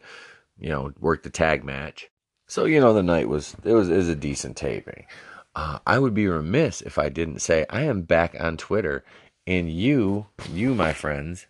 you 0.59 0.71
know, 0.71 0.93
worked 0.99 1.25
the 1.25 1.31
tag 1.31 1.65
match. 1.65 2.09
So 2.47 2.65
you 2.65 2.81
know, 2.81 2.93
the 2.93 3.03
night 3.03 3.29
was 3.29 3.57
it 3.65 3.73
was, 3.73 3.89
was 3.89 4.09
a 4.09 4.15
decent 4.15 4.57
taping. 4.57 5.07
Uh, 5.55 5.79
I 5.87 5.99
would 5.99 6.15
be 6.15 6.27
remiss 6.27 6.81
if 6.81 6.99
I 6.99 7.09
didn't 7.09 7.41
say 7.41 7.67
I 7.69 7.83
am 7.83 8.03
back 8.03 8.35
on 8.39 8.57
Twitter, 8.57 9.05
and 9.47 9.71
you, 9.71 10.27
you, 10.51 10.75
my 10.75 10.93
friends, 10.93 11.47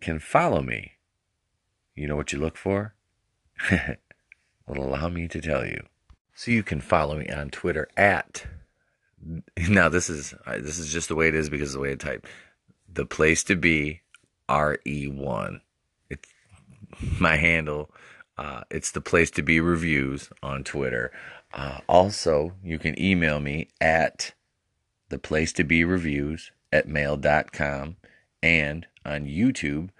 can 0.00 0.18
follow 0.18 0.62
me. 0.62 0.92
You 1.94 2.08
know 2.08 2.16
what 2.16 2.32
you 2.32 2.38
look 2.38 2.56
for? 2.56 2.94
well, 3.70 4.78
allow 4.78 5.08
me 5.08 5.28
to 5.28 5.40
tell 5.40 5.66
you. 5.66 5.84
So 6.34 6.50
you 6.50 6.62
can 6.62 6.80
follow 6.80 7.16
me 7.16 7.28
on 7.28 7.50
Twitter 7.50 7.88
at. 7.96 8.46
Now 9.68 9.88
this 9.88 10.10
is 10.10 10.34
this 10.48 10.80
is 10.80 10.92
just 10.92 11.08
the 11.08 11.14
way 11.14 11.28
it 11.28 11.36
is 11.36 11.48
because 11.48 11.68
of 11.68 11.74
the 11.74 11.80
way 11.80 11.92
I 11.92 11.94
type. 11.94 12.26
The 12.92 13.06
place 13.06 13.44
to 13.44 13.54
be, 13.54 14.00
R 14.48 14.80
E 14.84 15.06
one. 15.06 15.60
It's 16.10 16.28
my 17.20 17.36
handle. 17.36 17.88
Uh, 18.36 18.62
it's 18.68 18.90
the 18.90 19.00
place 19.00 19.30
to 19.32 19.42
be 19.42 19.60
reviews 19.60 20.28
on 20.42 20.64
Twitter. 20.64 21.12
Uh, 21.54 21.80
also, 21.88 22.52
you 22.62 22.78
can 22.78 23.00
email 23.00 23.40
me 23.40 23.68
at 23.80 24.32
the 25.08 25.18
place 25.18 25.52
to 25.54 25.64
be 25.64 25.84
reviews 25.84 26.50
at 26.72 26.88
mail.com 26.88 27.96
and 28.42 28.86
on 29.04 29.26
YouTube, 29.26 29.90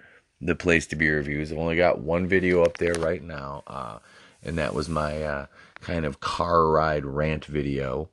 the 0.41 0.55
place 0.55 0.87
to 0.87 0.97
be 0.97 1.09
reviews. 1.11 1.53
I've 1.53 1.59
only 1.59 1.77
got 1.77 2.01
one 2.01 2.27
video 2.27 2.65
up 2.65 2.79
there 2.79 2.95
right 2.95 3.23
now, 3.23 3.63
uh, 3.67 3.99
and 4.43 4.57
that 4.59 4.75
was 4.75 4.89
my 4.89 5.23
uh, 5.23 5.47
kind 5.81 6.05
of 6.05 6.21
car 6.21 6.69
ride 6.69 7.05
rant 7.05 7.45
video 7.45 8.09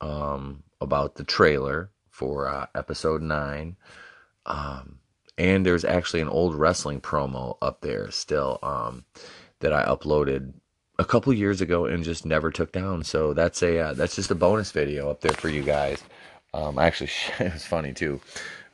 um, 0.00 0.62
about 0.80 1.14
the 1.14 1.24
trailer 1.24 1.90
for 2.10 2.48
uh, 2.48 2.66
episode 2.74 3.22
nine. 3.22 3.76
Um, 4.46 4.98
and 5.36 5.64
there's 5.64 5.84
actually 5.84 6.20
an 6.20 6.28
old 6.28 6.54
wrestling 6.54 7.00
promo 7.00 7.56
up 7.62 7.80
there 7.80 8.10
still 8.10 8.58
um, 8.62 9.04
that 9.60 9.72
I 9.72 9.84
uploaded 9.84 10.54
a 10.98 11.04
couple 11.04 11.32
years 11.32 11.60
ago 11.60 11.86
and 11.86 12.02
just 12.04 12.26
never 12.26 12.50
took 12.50 12.72
down. 12.72 13.04
So 13.04 13.32
that's 13.34 13.62
a 13.62 13.78
uh, 13.78 13.94
that's 13.94 14.16
just 14.16 14.30
a 14.30 14.34
bonus 14.34 14.72
video 14.72 15.10
up 15.10 15.20
there 15.20 15.32
for 15.32 15.48
you 15.48 15.62
guys. 15.62 16.02
Um, 16.54 16.78
actually, 16.78 17.10
it 17.38 17.52
was 17.52 17.64
funny 17.64 17.92
too 17.92 18.20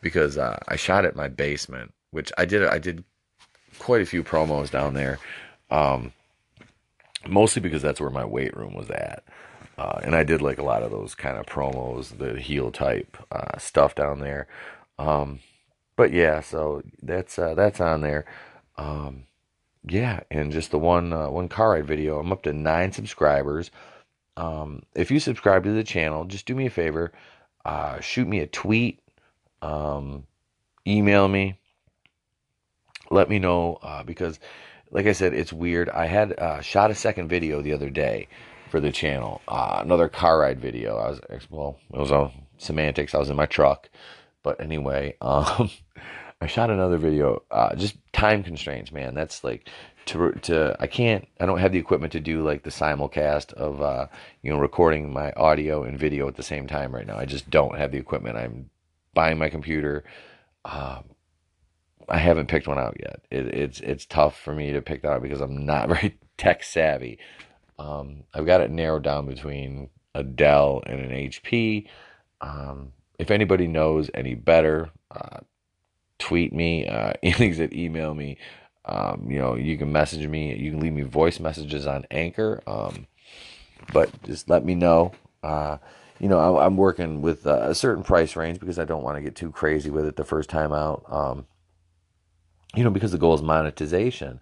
because 0.00 0.38
uh, 0.38 0.58
I 0.68 0.76
shot 0.76 1.04
at 1.04 1.16
my 1.16 1.28
basement, 1.28 1.92
which 2.10 2.32
I 2.38 2.44
did. 2.44 2.64
I 2.64 2.78
did 2.78 3.04
quite 3.78 4.02
a 4.02 4.06
few 4.06 4.22
promos 4.22 4.70
down 4.70 4.94
there, 4.94 5.18
um, 5.70 6.12
mostly 7.26 7.60
because 7.60 7.82
that's 7.82 8.00
where 8.00 8.10
my 8.10 8.24
weight 8.24 8.56
room 8.56 8.74
was 8.74 8.90
at. 8.90 9.24
Uh, 9.76 9.98
and 10.04 10.14
I 10.14 10.22
did 10.22 10.40
like 10.40 10.58
a 10.58 10.62
lot 10.62 10.84
of 10.84 10.92
those 10.92 11.16
kind 11.16 11.36
of 11.36 11.46
promos, 11.46 12.16
the 12.16 12.38
heel 12.38 12.70
type 12.70 13.16
uh, 13.32 13.58
stuff 13.58 13.96
down 13.96 14.20
there. 14.20 14.46
Um, 15.00 15.40
but 15.96 16.12
yeah, 16.12 16.40
so 16.40 16.82
that's 17.02 17.38
uh, 17.38 17.54
that's 17.54 17.80
on 17.80 18.00
there. 18.00 18.24
Um, 18.76 19.24
yeah, 19.86 20.20
and 20.30 20.52
just 20.52 20.70
the 20.70 20.78
one 20.78 21.12
uh, 21.12 21.28
one 21.28 21.48
car 21.48 21.72
ride 21.72 21.86
video. 21.86 22.18
I'm 22.18 22.32
up 22.32 22.42
to 22.44 22.52
nine 22.52 22.92
subscribers. 22.92 23.70
Um, 24.36 24.82
if 24.94 25.10
you 25.10 25.20
subscribe 25.20 25.64
to 25.64 25.72
the 25.72 25.84
channel, 25.84 26.24
just 26.24 26.46
do 26.46 26.54
me 26.54 26.66
a 26.66 26.70
favor, 26.70 27.12
uh, 27.64 28.00
shoot 28.00 28.26
me 28.26 28.40
a 28.40 28.46
tweet, 28.46 29.00
um, 29.62 30.26
email 30.86 31.28
me, 31.28 31.60
let 33.10 33.28
me 33.28 33.38
know 33.38 33.78
uh, 33.82 34.02
because, 34.02 34.40
like 34.90 35.06
I 35.06 35.12
said, 35.12 35.34
it's 35.34 35.52
weird. 35.52 35.88
I 35.90 36.06
had 36.06 36.38
uh, 36.38 36.60
shot 36.62 36.90
a 36.90 36.94
second 36.94 37.28
video 37.28 37.62
the 37.62 37.72
other 37.72 37.90
day 37.90 38.26
for 38.70 38.80
the 38.80 38.90
channel, 38.90 39.40
uh, 39.46 39.80
another 39.82 40.08
car 40.08 40.40
ride 40.40 40.60
video. 40.60 40.96
I 40.96 41.10
was 41.10 41.20
well, 41.50 41.78
it 41.92 41.98
was 41.98 42.10
on 42.10 42.32
semantics. 42.58 43.14
I 43.14 43.18
was 43.18 43.30
in 43.30 43.36
my 43.36 43.46
truck, 43.46 43.88
but 44.42 44.60
anyway, 44.60 45.16
um, 45.20 45.70
I 46.44 46.46
shot 46.46 46.68
another 46.68 46.98
video. 46.98 47.42
Uh, 47.50 47.74
just 47.74 47.96
time 48.12 48.42
constraints, 48.42 48.92
man. 48.92 49.14
That's 49.14 49.42
like 49.42 49.66
to 50.04 50.32
to 50.42 50.76
I 50.78 50.86
can't. 50.86 51.26
I 51.40 51.46
don't 51.46 51.58
have 51.58 51.72
the 51.72 51.78
equipment 51.78 52.12
to 52.12 52.20
do 52.20 52.42
like 52.42 52.64
the 52.64 52.70
simulcast 52.70 53.54
of 53.54 53.80
uh, 53.80 54.08
you 54.42 54.52
know 54.52 54.58
recording 54.58 55.10
my 55.10 55.32
audio 55.32 55.84
and 55.84 55.98
video 55.98 56.28
at 56.28 56.36
the 56.36 56.42
same 56.42 56.66
time 56.66 56.94
right 56.94 57.06
now. 57.06 57.16
I 57.16 57.24
just 57.24 57.48
don't 57.48 57.78
have 57.78 57.92
the 57.92 57.98
equipment. 57.98 58.36
I'm 58.36 58.68
buying 59.14 59.38
my 59.38 59.48
computer. 59.48 60.04
Um, 60.66 61.04
I 62.10 62.18
haven't 62.18 62.48
picked 62.48 62.68
one 62.68 62.78
out 62.78 62.98
yet. 63.00 63.24
It, 63.30 63.46
it's 63.46 63.80
it's 63.80 64.04
tough 64.04 64.38
for 64.38 64.54
me 64.54 64.72
to 64.72 64.82
pick 64.82 65.00
that 65.00 65.12
out 65.12 65.22
because 65.22 65.40
I'm 65.40 65.64
not 65.64 65.88
very 65.94 66.18
tech 66.36 66.62
savvy. 66.62 67.20
Um, 67.78 68.24
I've 68.34 68.44
got 68.44 68.60
it 68.60 68.70
narrowed 68.70 69.04
down 69.04 69.24
between 69.24 69.88
a 70.14 70.22
Dell 70.22 70.82
and 70.84 71.00
an 71.00 71.10
HP. 71.10 71.88
Um, 72.42 72.92
if 73.18 73.30
anybody 73.30 73.66
knows 73.66 74.10
any 74.12 74.34
better, 74.34 74.90
uh, 75.10 75.38
tweet 76.24 76.52
me, 76.52 76.88
uh, 76.88 77.12
that 77.22 77.70
email 77.72 78.14
me. 78.14 78.38
Um, 78.86 79.26
you 79.30 79.38
know, 79.38 79.54
you 79.54 79.76
can 79.76 79.92
message 79.92 80.26
me. 80.26 80.54
You 80.56 80.72
can 80.72 80.80
leave 80.80 80.92
me 80.92 81.02
voice 81.02 81.38
messages 81.38 81.86
on 81.86 82.06
Anchor. 82.10 82.62
Um, 82.66 83.06
but 83.92 84.10
just 84.22 84.48
let 84.48 84.64
me 84.64 84.74
know. 84.74 85.12
Uh, 85.42 85.78
you 86.18 86.28
know, 86.28 86.56
I, 86.56 86.66
am 86.66 86.76
working 86.76 87.20
with 87.20 87.44
a 87.44 87.74
certain 87.74 88.02
price 88.02 88.36
range 88.36 88.58
because 88.58 88.78
I 88.78 88.84
don't 88.84 89.02
want 89.02 89.16
to 89.16 89.22
get 89.22 89.36
too 89.36 89.50
crazy 89.50 89.90
with 89.90 90.06
it 90.06 90.16
the 90.16 90.24
first 90.24 90.48
time 90.48 90.72
out. 90.72 91.04
Um, 91.08 91.46
you 92.74 92.82
know, 92.82 92.90
because 92.90 93.12
the 93.12 93.18
goal 93.18 93.34
is 93.34 93.42
monetization. 93.42 94.40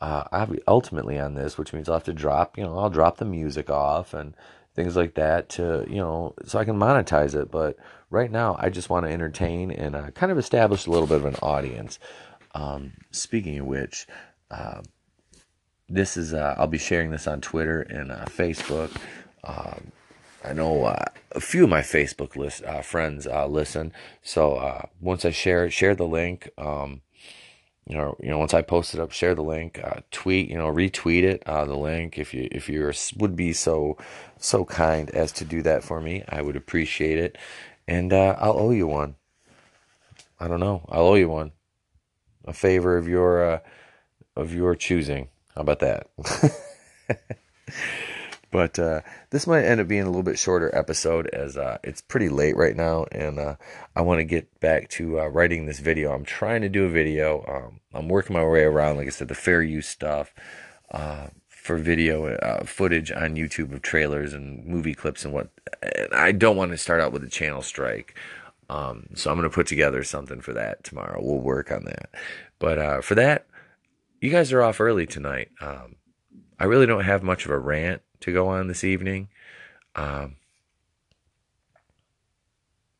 Uh, 0.00 0.46
ultimately 0.66 1.20
on 1.20 1.34
this, 1.34 1.56
which 1.56 1.72
means 1.72 1.88
I'll 1.88 1.94
have 1.94 2.04
to 2.04 2.12
drop, 2.12 2.58
you 2.58 2.64
know, 2.64 2.76
I'll 2.76 2.90
drop 2.90 3.18
the 3.18 3.24
music 3.24 3.70
off 3.70 4.14
and 4.14 4.34
things 4.74 4.96
like 4.96 5.14
that 5.14 5.48
to 5.50 5.84
you 5.88 5.96
know 5.96 6.34
so 6.44 6.58
I 6.58 6.64
can 6.64 6.78
monetize 6.78 7.34
it. 7.34 7.50
But 7.50 7.76
right 8.10 8.30
now, 8.30 8.56
I 8.58 8.68
just 8.68 8.90
want 8.90 9.06
to 9.06 9.12
entertain 9.12 9.70
and 9.70 9.96
uh, 9.96 10.10
kind 10.10 10.30
of 10.30 10.38
establish 10.38 10.86
a 10.86 10.90
little 10.90 11.06
bit 11.06 11.16
of 11.16 11.24
an 11.24 11.36
audience. 11.42 11.98
Um, 12.54 12.92
speaking 13.10 13.58
of 13.58 13.66
which, 13.66 14.06
uh, 14.50 14.82
this 15.88 16.16
is 16.16 16.34
uh, 16.34 16.54
I'll 16.58 16.66
be 16.66 16.78
sharing 16.78 17.10
this 17.10 17.26
on 17.26 17.40
Twitter 17.40 17.80
and 17.80 18.12
uh, 18.12 18.26
Facebook. 18.26 18.90
Um, 19.44 19.92
I 20.44 20.52
know 20.52 20.84
uh, 20.84 21.04
a 21.32 21.40
few 21.40 21.64
of 21.64 21.70
my 21.70 21.80
Facebook 21.80 22.36
list 22.36 22.64
uh, 22.64 22.82
friends 22.82 23.26
listen, 23.48 23.92
so 24.22 24.88
once 25.00 25.24
I 25.24 25.30
share 25.30 25.66
it, 25.66 25.70
share 25.70 25.94
the 25.94 26.06
link. 26.06 26.50
Um, 26.58 27.02
you 27.86 27.96
know, 27.96 28.16
you 28.20 28.30
know, 28.30 28.38
once 28.38 28.54
I 28.54 28.62
post 28.62 28.94
it 28.94 29.00
up, 29.00 29.10
share 29.12 29.34
the 29.34 29.42
link, 29.42 29.80
uh, 29.82 30.00
tweet, 30.10 30.48
you 30.48 30.56
know, 30.56 30.68
retweet 30.68 31.24
it, 31.24 31.42
uh, 31.46 31.64
the 31.64 31.76
link. 31.76 32.18
If 32.18 32.32
you 32.32 32.48
if 32.52 32.68
you 32.68 32.92
would 33.18 33.36
be 33.36 33.52
so 33.52 33.96
so 34.38 34.64
kind 34.64 35.10
as 35.10 35.32
to 35.32 35.44
do 35.44 35.62
that 35.62 35.84
for 35.84 36.00
me, 36.00 36.24
I 36.28 36.42
would 36.42 36.56
appreciate 36.56 37.18
it, 37.18 37.36
and 37.88 38.12
uh, 38.12 38.36
I'll 38.38 38.58
owe 38.58 38.70
you 38.70 38.86
one. 38.86 39.16
I 40.38 40.48
don't 40.48 40.60
know, 40.60 40.86
I'll 40.90 41.06
owe 41.08 41.14
you 41.14 41.28
one, 41.28 41.52
a 42.44 42.52
favor 42.52 42.96
of 42.96 43.08
your 43.08 43.44
uh, 43.54 43.58
of 44.36 44.54
your 44.54 44.76
choosing. 44.76 45.28
How 45.54 45.62
about 45.62 45.80
that? 45.80 46.08
But 48.52 48.78
uh, 48.78 49.00
this 49.30 49.46
might 49.46 49.64
end 49.64 49.80
up 49.80 49.88
being 49.88 50.02
a 50.02 50.06
little 50.06 50.22
bit 50.22 50.38
shorter 50.38 50.70
episode 50.76 51.26
as 51.28 51.56
uh, 51.56 51.78
it's 51.82 52.02
pretty 52.02 52.28
late 52.28 52.54
right 52.54 52.76
now, 52.76 53.06
and 53.10 53.38
uh, 53.38 53.56
I 53.96 54.02
want 54.02 54.18
to 54.18 54.24
get 54.24 54.60
back 54.60 54.90
to 54.90 55.20
uh, 55.20 55.26
writing 55.28 55.64
this 55.64 55.80
video. 55.80 56.12
I'm 56.12 56.26
trying 56.26 56.60
to 56.60 56.68
do 56.68 56.84
a 56.84 56.90
video. 56.90 57.44
Um, 57.48 57.80
I'm 57.94 58.08
working 58.08 58.36
my 58.36 58.44
way 58.44 58.62
around, 58.64 58.98
like 58.98 59.06
I 59.06 59.10
said, 59.10 59.28
the 59.28 59.34
fair 59.34 59.62
use 59.62 59.88
stuff 59.88 60.34
uh, 60.90 61.28
for 61.48 61.78
video 61.78 62.26
uh, 62.26 62.64
footage 62.64 63.10
on 63.10 63.36
YouTube 63.36 63.72
of 63.72 63.80
trailers 63.80 64.34
and 64.34 64.66
movie 64.66 64.94
clips 64.94 65.24
and 65.24 65.32
what. 65.32 65.48
And 65.82 66.12
I 66.12 66.32
don't 66.32 66.56
want 66.56 66.72
to 66.72 66.78
start 66.78 67.00
out 67.00 67.12
with 67.12 67.24
a 67.24 67.30
channel 67.30 67.62
strike. 67.62 68.14
Um, 68.68 69.06
so 69.14 69.30
I'm 69.30 69.38
going 69.38 69.48
to 69.48 69.54
put 69.54 69.66
together 69.66 70.04
something 70.04 70.42
for 70.42 70.52
that 70.52 70.84
tomorrow. 70.84 71.20
We'll 71.22 71.40
work 71.40 71.72
on 71.72 71.84
that. 71.84 72.10
But 72.58 73.02
for 73.02 73.14
that, 73.14 73.46
you 74.20 74.30
guys 74.30 74.52
are 74.52 74.62
off 74.62 74.78
early 74.78 75.06
tonight. 75.06 75.48
Um, 75.62 75.96
I 76.60 76.64
really 76.64 76.86
don't 76.86 77.04
have 77.04 77.22
much 77.22 77.46
of 77.46 77.50
a 77.50 77.58
rant 77.58 78.02
to 78.22 78.32
go 78.32 78.48
on 78.48 78.68
this 78.68 78.84
evening. 78.84 79.28
Um, 79.94 80.36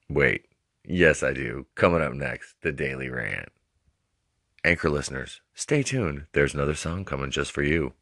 wait, 0.08 0.46
yes, 0.85 1.22
I 1.22 1.32
do. 1.32 1.66
Coming 1.74 2.02
up 2.02 2.12
next, 2.12 2.54
the 2.62 2.72
Daily 2.72 3.08
Rant. 3.08 3.48
Anchor 4.64 4.90
listeners, 4.90 5.40
stay 5.54 5.82
tuned. 5.82 6.26
There's 6.32 6.54
another 6.54 6.74
song 6.74 7.04
coming 7.04 7.30
just 7.30 7.50
for 7.50 7.62
you. 7.62 7.94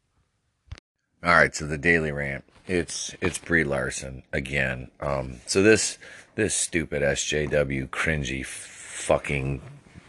All 1.23 1.33
right, 1.33 1.55
so 1.55 1.65
the 1.65 1.77
Daily 1.77 2.11
Rant. 2.11 2.43
It's 2.67 3.15
it's 3.21 3.37
Brie 3.37 3.63
Larson 3.63 4.23
again. 4.31 4.91
Um, 4.99 5.41
so 5.47 5.63
this 5.63 5.97
this 6.35 6.53
stupid 6.53 7.01
SJW 7.01 7.89
cringy 7.89 8.45
fucking 8.45 9.61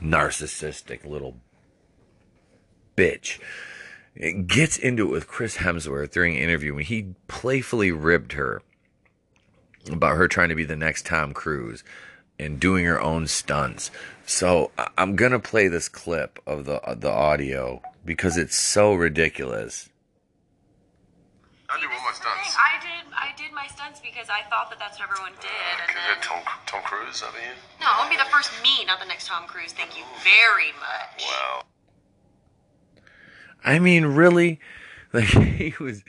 narcissistic 0.03 1.05
little 1.05 1.37
bitch 2.97 3.39
gets 4.47 4.77
into 4.77 5.07
it 5.09 5.11
with 5.11 5.27
Chris 5.29 5.57
Hemsworth 5.59 6.11
during 6.13 6.37
an 6.37 6.43
interview 6.43 6.75
when 6.75 6.85
he 6.85 7.15
playfully 7.29 7.91
ribbed 7.91 8.33
her 8.35 8.63
about 9.91 10.17
her 10.17 10.29
trying 10.29 10.49
to 10.51 10.55
be 10.55 10.65
the 10.65 10.77
next 10.77 11.07
Tom 11.07 11.33
Cruise. 11.33 11.83
and 12.39 12.59
doing 12.59 12.85
her 12.85 13.01
own 13.01 13.27
stunts. 13.29 13.91
So 14.27 14.73
I'm 14.99 15.15
gonna 15.17 15.39
play 15.39 15.69
this 15.69 15.89
clip 15.89 16.41
of 16.47 16.65
the 16.65 16.81
the 16.99 17.11
audio 17.11 17.83
because 18.05 18.37
it's 18.37 18.57
so 18.57 18.95
ridiculous. 18.95 19.91
I 21.69 21.79
did 21.79 21.87
all 21.87 22.03
my 22.03 22.13
stunts. 22.13 22.57
I 22.59 22.81
did. 22.83 23.05
I 23.15 23.29
did 23.37 23.53
my 23.53 23.67
stunts 23.69 24.01
because 24.01 24.27
I 24.29 24.43
thought 24.51 24.71
that 24.71 24.79
that's 24.81 24.99
what 24.99 25.09
everyone 25.11 25.33
did. 25.41 25.51
And 25.51 25.87
Because 25.87 25.95
you 25.95 26.09
then, 26.09 26.17
had 26.19 26.23
Tom, 26.25 26.43
Tom 26.67 26.83
Cruise 26.83 27.23
over 27.23 27.39
here. 27.39 27.55
no, 27.81 27.87
I'll 27.89 28.11
be 28.11 28.17
the 28.17 28.29
first 28.33 28.51
me, 28.63 28.85
not 28.87 28.99
the 28.99 29.07
next 29.07 29.27
Tom 29.29 29.47
Cruise. 29.47 29.73
Thank 29.73 29.97
you 29.97 30.05
very 30.25 30.73
much. 30.81 31.23
Wow. 31.29 31.63
I 33.65 33.79
mean, 33.79 34.07
really? 34.07 34.61
Like, 35.15 35.27
he 35.27 35.75
was 35.79 36.05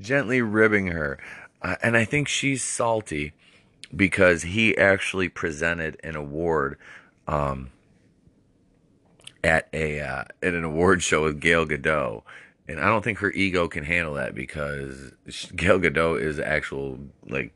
gently 0.00 0.42
ribbing 0.42 0.88
her. 0.88 1.20
Uh, 1.62 1.76
and 1.80 1.96
I 1.96 2.04
think 2.04 2.26
she's 2.26 2.60
salty 2.60 3.32
because 3.94 4.42
he 4.42 4.76
actually 4.76 5.28
presented 5.28 5.96
an 6.02 6.16
award 6.16 6.76
um, 7.28 7.70
at 9.44 9.68
a 9.72 10.00
uh, 10.00 10.24
at 10.42 10.54
an 10.54 10.64
award 10.64 11.02
show 11.02 11.24
with 11.24 11.40
Gal 11.40 11.66
Gadot. 11.66 12.22
And 12.66 12.80
I 12.80 12.86
don't 12.86 13.02
think 13.02 13.18
her 13.18 13.30
ego 13.32 13.66
can 13.68 13.84
handle 13.84 14.14
that 14.14 14.34
because 14.34 15.12
Gal 15.56 15.78
Gadot 15.78 16.20
is 16.20 16.38
actual 16.38 16.98
like 17.28 17.52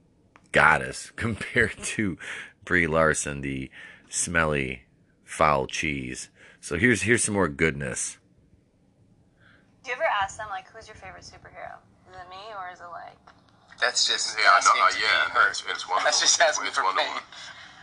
goddess 0.52 1.10
compared 1.16 1.76
to 1.82 2.16
Brie 2.64 2.86
Larson, 2.86 3.40
the 3.40 3.70
smelly 4.08 4.84
foul 5.24 5.66
cheese. 5.66 6.28
So 6.60 6.76
here's 6.76 7.02
here's 7.02 7.24
some 7.24 7.34
more 7.34 7.48
goodness. 7.48 8.18
Do 9.82 9.90
you 9.90 9.96
ever 9.98 10.06
ask 10.22 10.38
them 10.38 10.46
like, 10.50 10.70
who's 10.70 10.86
your 10.86 10.94
favorite 10.96 11.26
superhero? 11.26 11.74
Is 12.06 12.14
it 12.14 12.28
me 12.30 12.38
or 12.54 12.70
is 12.70 12.78
it 12.80 12.90
like? 12.94 13.18
That's 13.82 14.06
just 14.06 14.38
Yeah, 14.38 14.46
I 14.54 14.62
know, 14.62 14.70
asking 14.78 14.82
uh, 14.82 14.88
to 14.90 14.94
be 14.94 15.02
yeah, 15.02 15.34
heard. 15.34 15.50
it's, 15.50 15.62
it's 15.66 15.84
Wonder 15.90 16.04
That's 16.06 16.20
just 16.22 16.38
Woman. 16.38 16.48
asking 16.48 16.66
it's 16.70 16.76
for 16.78 16.84
Wonder 16.86 17.02
fame. 17.02 17.08
Woman. 17.18 17.24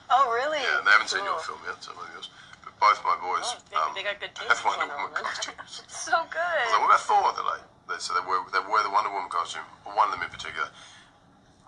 Oh, 0.09 0.25
really? 0.33 0.57
Yeah, 0.57 0.81
they 0.81 0.89
haven't 0.89 1.05
seen 1.13 1.21
your 1.21 1.37
film 1.37 1.61
yet, 1.69 1.77
so 1.85 1.93
maybe 1.93 2.09
yours. 2.17 2.33
But 2.65 2.73
both 2.81 2.97
my 3.05 3.13
boys 3.21 3.45
Oh, 3.45 3.61
they- 3.69 3.77
um, 3.77 3.93
they 3.93 4.01
got 4.01 4.17
good 4.17 4.33
taste 4.33 4.49
have 4.49 4.57
in 4.57 4.65
Wonder 4.65 4.89
Wonder 4.89 5.05
Woman 5.05 5.21
Woman. 5.21 5.53
costumes. 5.61 5.85
So 5.85 6.17
I 6.17 6.25
was 6.25 6.33
like, 6.33 6.33
good. 6.33 6.81
what 6.81 6.89
about 6.89 7.03
Thor? 7.05 7.29
They're 7.37 7.45
like, 7.45 7.61
they, 7.85 7.99
so 8.01 8.17
they 8.17 8.23
wear, 8.25 8.41
they 8.49 8.57
wear 8.65 8.81
the 8.81 8.89
Wonder 8.89 9.13
Woman 9.13 9.29
costume, 9.29 9.69
or 9.85 9.93
one 9.93 10.09
of 10.09 10.17
them 10.17 10.25
in 10.25 10.31
particular, 10.33 10.65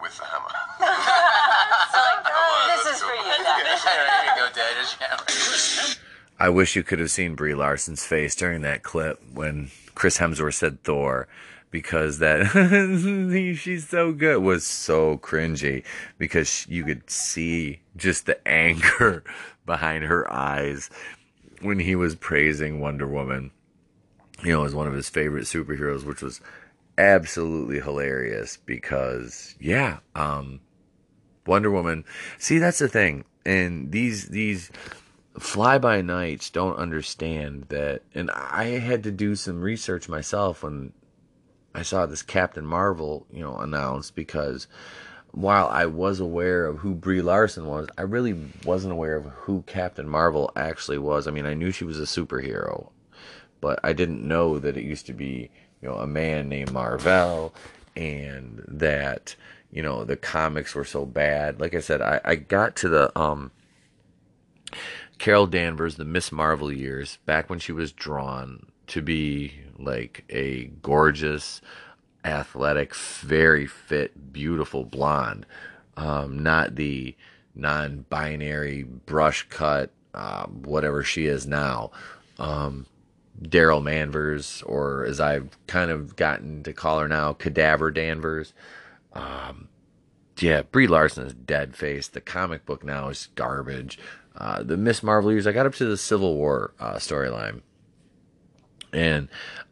with 0.02 0.15
the 0.17 0.26
hammer. 0.26 0.50
So 1.94 2.02
like, 2.02 2.26
oh, 2.34 2.58
this 2.74 2.98
is 2.98 3.00
for 3.06 3.13
you. 3.13 3.30
Dad. 3.30 3.62
There 3.62 4.26
you 4.26 4.34
go, 4.41 4.46
Dad. 4.58 4.74
There's 4.74 4.96
your 4.98 5.06
hammer. 5.06 5.26
I 6.41 6.50
wish 6.50 6.74
you 6.76 6.82
could 6.82 6.98
have 6.98 7.12
seen 7.13 7.36
Brie 7.38 7.54
Larson's 7.54 8.02
face 8.06 8.34
during 8.34 8.62
that 8.65 8.82
clip 8.82 9.22
when 9.30 9.70
Chris 9.95 10.17
Hemsworth 10.17 10.56
said 10.56 10.84
Thor, 10.84 11.27
because 11.71 12.19
that 12.19 12.47
she's 13.58 13.88
so 13.88 14.12
good 14.12 14.43
was 14.43 14.65
so 14.65 15.17
cringy 15.17 15.84
because 16.17 16.67
you 16.67 16.84
could 16.84 17.10
see 17.10 17.82
just 17.95 18.25
the 18.25 18.45
anger 18.47 19.23
behind 19.65 20.04
her 20.04 20.32
eyes 20.32 20.89
when 21.62 21.80
he 21.80 21.95
was 21.95 22.15
praising 22.15 22.80
Wonder 22.80 23.08
Woman. 23.08 23.51
You 24.43 24.51
know, 24.51 24.65
as 24.65 24.75
one 24.75 24.88
of 24.88 24.93
his 24.93 25.10
favorite 25.10 25.45
superheroes, 25.45 26.04
which 26.04 26.21
was 26.21 26.41
absolutely 26.97 27.80
hilarious 27.80 28.58
because 28.58 29.56
yeah, 29.60 29.99
um, 30.15 30.60
Wonder 31.45 31.71
Woman. 31.71 32.04
See, 32.38 32.58
that's 32.58 32.80
the 32.80 32.89
thing, 32.89 33.23
and 33.45 33.91
these 33.91 34.30
these 34.30 34.71
fly 35.39 35.78
by 35.78 36.02
nights 36.02 36.50
don't 36.50 36.76
understand 36.78 37.65
that 37.70 38.02
and 38.13 38.30
i 38.32 38.65
had 38.65 39.04
to 39.04 39.12
do 39.12 39.36
some 39.36 39.62
research 39.62 40.10
myself 40.10 40.63
when 40.63 40.91
i 41.74 41.82
saw 41.82 42.06
this 42.06 42.22
captain 42.22 42.65
marvel 42.65 43.26
you 43.32 43.41
know 43.41 43.56
announced 43.58 44.13
because 44.13 44.67
while 45.32 45.67
i 45.67 45.86
was 45.86 46.20
aware 46.20 46.65
of 46.65 46.80
who 46.80 46.94
brie 46.94 47.22
larson 47.22 47.65
was 47.65 47.88
i 47.98 48.02
really 48.02 48.38
wasn't 48.65 48.91
aware 48.91 49.15
of 49.15 49.26
who 49.26 49.63
captain 49.67 50.08
marvel 50.08 50.52
actually 50.56 50.98
was. 50.98 51.28
I 51.28 51.32
mean 51.32 51.46
i 51.46 51.54
knew 51.54 51.72
she 51.72 51.86
was 51.86 52.00
a 52.00 52.04
superhero 52.04 52.89
but 53.62 53.80
i 53.84 53.94
didn't 53.94 54.28
know 54.28 54.60
that 54.60 54.76
it 54.76 54.84
used 54.84 55.06
to 55.06 55.13
be 55.13 55.50
you 55.82 55.88
know 55.88 55.96
a 55.96 56.08
man 56.08 56.50
named 56.50 56.74
marvel 56.74 57.54
and 57.96 58.65
that 58.67 59.36
you 59.72 59.82
know 59.82 60.04
the 60.04 60.17
comics 60.17 60.76
were 60.76 60.84
so 60.84 61.06
bad. 61.06 61.62
Like 61.62 61.74
i 61.74 61.80
said 61.80 62.02
i, 62.02 62.20
I 62.26 62.36
got 62.36 62.76
to 62.78 62.89
the 62.89 63.17
um 63.17 63.52
Carol 65.21 65.45
Danvers, 65.45 65.97
the 65.97 66.03
Miss 66.03 66.31
Marvel 66.31 66.73
years, 66.73 67.19
back 67.27 67.47
when 67.47 67.60
she 67.60 67.71
was 67.71 67.91
drawn 67.91 68.65
to 68.88 69.03
be 69.03 69.53
like 69.77 70.23
a 70.31 70.63
gorgeous, 70.81 71.62
athletic, 72.25 72.95
very 72.95 73.67
fit, 73.67 74.34
beautiful 74.34 74.84
blonde, 74.84 75.45
um, 75.95 76.39
not 76.39 76.75
the 76.75 77.15
non-binary 77.53 78.81
brush 78.81 79.45
cut, 79.49 79.91
uh, 80.15 80.47
whatever 80.47 81.03
she 81.03 81.27
is 81.27 81.45
now. 81.45 81.91
Um, 82.39 82.88
Daryl 83.39 83.84
Manvers, 83.84 84.63
or 84.63 85.05
as 85.05 85.19
I've 85.19 85.55
kind 85.67 85.91
of 85.91 86.15
gotten 86.15 86.63
to 86.63 86.73
call 86.73 86.99
her 86.99 87.07
now, 87.07 87.34
Cadaver 87.34 87.91
Danvers. 87.91 88.53
Um, 89.13 89.67
yeah, 90.41 90.62
Brie 90.63 90.88
Larson 90.88 91.25
is 91.25 91.34
dead 91.34 91.75
face. 91.75 92.08
The 92.08 92.21
comic 92.21 92.65
book 92.65 92.84
now 92.84 93.10
is 93.10 93.27
garbage. 93.36 93.97
Uh, 94.36 94.63
the 94.63 94.77
Miss 94.77 95.04
Marvel 95.04 95.32
years, 95.32 95.45
I 95.47 95.51
got 95.51 95.65
up 95.65 95.75
to 95.75 95.86
the 95.86 95.97
Civil 95.97 96.36
War 96.36 96.73
uh, 96.80 96.95
storyline, 96.95 97.62
and 98.93 99.27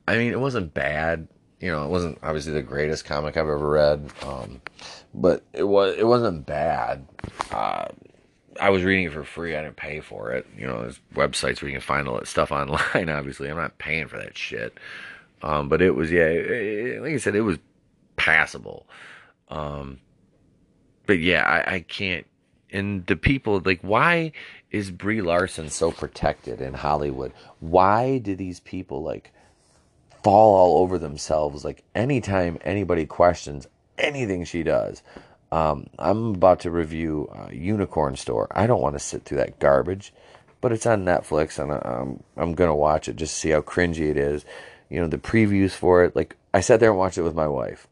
I 0.08 0.18
mean, 0.18 0.32
it 0.32 0.40
wasn't 0.40 0.74
bad. 0.74 1.28
You 1.60 1.72
know, 1.72 1.84
it 1.84 1.90
wasn't 1.90 2.18
obviously 2.24 2.54
the 2.54 2.62
greatest 2.62 3.06
comic 3.06 3.36
I've 3.36 3.44
ever 3.50 3.58
read, 3.70 4.10
um, 4.24 4.62
but 5.14 5.44
it 5.54 5.64
was 5.64 5.96
it 5.98 6.08
wasn't 6.08 6.46
bad. 6.46 7.06
Uh, 7.52 7.88
I 8.60 8.70
was 8.70 8.84
reading 8.84 9.06
it 9.06 9.14
for 9.14 9.24
free. 9.24 9.56
I 9.56 9.62
didn't 9.62 9.78
pay 9.78 10.00
for 10.02 10.32
it. 10.34 10.46
You 10.58 10.68
know, 10.68 10.82
there's 10.82 11.00
websites 11.16 11.62
where 11.62 11.70
you 11.70 11.76
can 11.76 11.82
find 11.82 12.08
all 12.08 12.16
that 12.16 12.28
stuff 12.28 12.52
online. 12.54 13.10
Obviously, 13.10 13.50
I'm 13.50 13.58
not 13.58 13.78
paying 13.78 14.08
for 14.08 14.18
that 14.18 14.38
shit. 14.38 14.78
Um, 15.42 15.70
but 15.70 15.82
it 15.82 15.96
was 15.96 16.12
yeah, 16.12 16.26
it- 16.28 17.02
like 17.02 17.14
I 17.14 17.18
said, 17.18 17.36
it 17.36 17.42
was 17.42 17.58
passable. 18.18 18.86
Um, 19.48 20.00
but 21.10 21.18
yeah, 21.18 21.42
I, 21.44 21.78
I 21.78 21.80
can't. 21.80 22.28
And 22.72 23.04
the 23.08 23.16
people 23.16 23.60
like, 23.66 23.80
why 23.82 24.32
is 24.70 24.92
Brie 24.92 25.24
Larson 25.24 25.72
so 25.72 25.92
protected 25.92 26.62
in 26.62 26.76
Hollywood? 26.76 27.34
Why 27.60 28.20
do 28.20 28.36
these 28.36 28.60
people 28.60 29.02
like 29.02 29.34
fall 30.24 30.56
all 30.56 30.84
over 30.84 31.00
themselves? 31.00 31.66
Like 31.66 31.84
anytime 31.96 32.60
anybody 32.62 33.08
questions 33.08 33.66
anything 33.98 34.46
she 34.46 34.62
does, 34.62 35.02
um, 35.52 35.88
I'm 35.98 36.36
about 36.36 36.60
to 36.60 36.70
review 36.70 37.28
uh, 37.36 37.50
Unicorn 37.52 38.16
Store. 38.16 38.48
I 38.52 38.68
don't 38.68 38.84
want 38.84 38.94
to 38.94 39.00
sit 39.00 39.24
through 39.26 39.38
that 39.40 39.58
garbage, 39.58 40.14
but 40.62 40.72
it's 40.72 40.86
on 40.86 41.06
Netflix, 41.06 41.58
and 41.58 41.72
um, 41.72 42.24
I'm 42.38 42.54
gonna 42.54 42.76
watch 42.76 43.10
it 43.10 43.16
just 43.16 43.34
to 43.34 43.40
see 43.40 43.50
how 43.50 43.62
cringy 43.62 44.12
it 44.12 44.18
is. 44.18 44.46
You 44.92 45.02
know, 45.02 45.08
the 45.08 45.18
previews 45.18 45.72
for 45.72 46.04
it. 46.04 46.16
Like 46.16 46.36
I 46.54 46.60
sat 46.60 46.80
there 46.80 46.92
and 46.92 47.00
watched 47.00 47.18
it 47.18 47.24
with 47.24 47.34
my 47.34 47.48
wife 47.48 47.88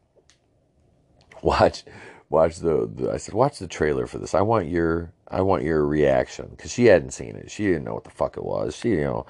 watch 1.42 1.84
watch 2.30 2.58
the, 2.58 2.90
the 2.94 3.12
I 3.12 3.18
said 3.18 3.34
watch 3.34 3.60
the 3.60 3.68
trailer 3.68 4.08
for 4.08 4.18
this. 4.18 4.34
I 4.34 4.42
want 4.42 4.68
your 4.68 5.12
I 5.28 5.42
want 5.42 5.64
your 5.64 5.86
reaction 5.86 6.48
because 6.52 6.72
she 6.72 6.86
hadn't 6.86 7.12
seen 7.12 7.36
it. 7.36 7.52
She 7.52 7.66
didn't 7.66 7.86
know 7.86 7.94
what 7.94 8.04
the 8.04 8.10
fuck 8.10 8.38
it 8.38 8.44
was. 8.44 8.76
She 8.76 8.90
you 8.90 9.02
know 9.02 9.26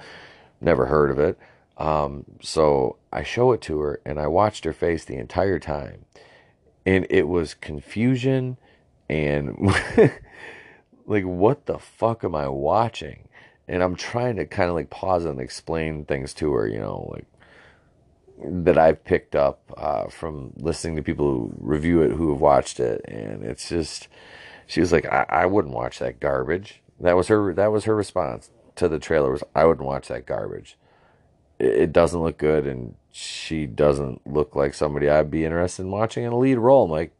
never 0.60 0.86
heard 0.86 1.10
of 1.10 1.18
it. 1.18 1.38
Um, 1.76 2.24
so 2.42 2.96
I 3.12 3.22
show 3.22 3.52
it 3.52 3.60
to 3.62 3.78
her 3.80 4.00
and 4.04 4.18
I 4.18 4.26
watched 4.26 4.64
her 4.64 4.72
face 4.72 5.04
the 5.04 5.16
entire 5.16 5.58
time, 5.58 6.04
and 6.84 7.06
it 7.10 7.28
was 7.28 7.54
confusion 7.54 8.56
and 9.08 9.56
like 11.06 11.24
what 11.24 11.66
the 11.66 11.78
fuck 11.78 12.24
am 12.24 12.34
I 12.34 12.48
watching? 12.48 13.28
And 13.66 13.82
I'm 13.82 13.96
trying 13.96 14.36
to 14.36 14.46
kind 14.46 14.70
of 14.70 14.74
like 14.74 14.90
pause 14.90 15.24
and 15.24 15.40
explain 15.40 16.04
things 16.04 16.32
to 16.34 16.52
her, 16.54 16.66
you 16.66 16.78
know, 16.78 17.10
like 17.12 17.26
that 18.42 18.78
I've 18.78 19.04
picked 19.04 19.34
up 19.34 19.60
uh, 19.76 20.08
from 20.08 20.52
listening 20.56 20.96
to 20.96 21.02
people 21.02 21.26
who 21.26 21.52
review 21.58 22.02
it 22.02 22.12
who 22.12 22.30
have 22.30 22.40
watched 22.40 22.80
it, 22.80 23.04
and 23.08 23.44
it's 23.44 23.68
just 23.68 24.08
she 24.66 24.80
was 24.80 24.92
like, 24.92 25.06
I, 25.06 25.24
I 25.28 25.46
wouldn't 25.46 25.74
watch 25.74 25.98
that 25.98 26.20
garbage. 26.20 26.82
That 27.00 27.16
was 27.16 27.28
her. 27.28 27.54
That 27.54 27.72
was 27.72 27.84
her 27.84 27.96
response 27.96 28.50
to 28.76 28.88
the 28.88 28.98
trailer 28.98 29.32
was, 29.32 29.42
I 29.54 29.64
wouldn't 29.64 29.86
watch 29.86 30.08
that 30.08 30.26
garbage. 30.26 30.76
It, 31.58 31.74
it 31.74 31.92
doesn't 31.92 32.22
look 32.22 32.38
good, 32.38 32.66
and 32.66 32.94
she 33.10 33.66
doesn't 33.66 34.26
look 34.26 34.54
like 34.54 34.74
somebody 34.74 35.08
I'd 35.08 35.30
be 35.30 35.44
interested 35.44 35.82
in 35.82 35.90
watching 35.90 36.24
in 36.24 36.32
a 36.32 36.38
lead 36.38 36.58
role. 36.58 36.84
I'm 36.84 36.90
like, 36.90 37.12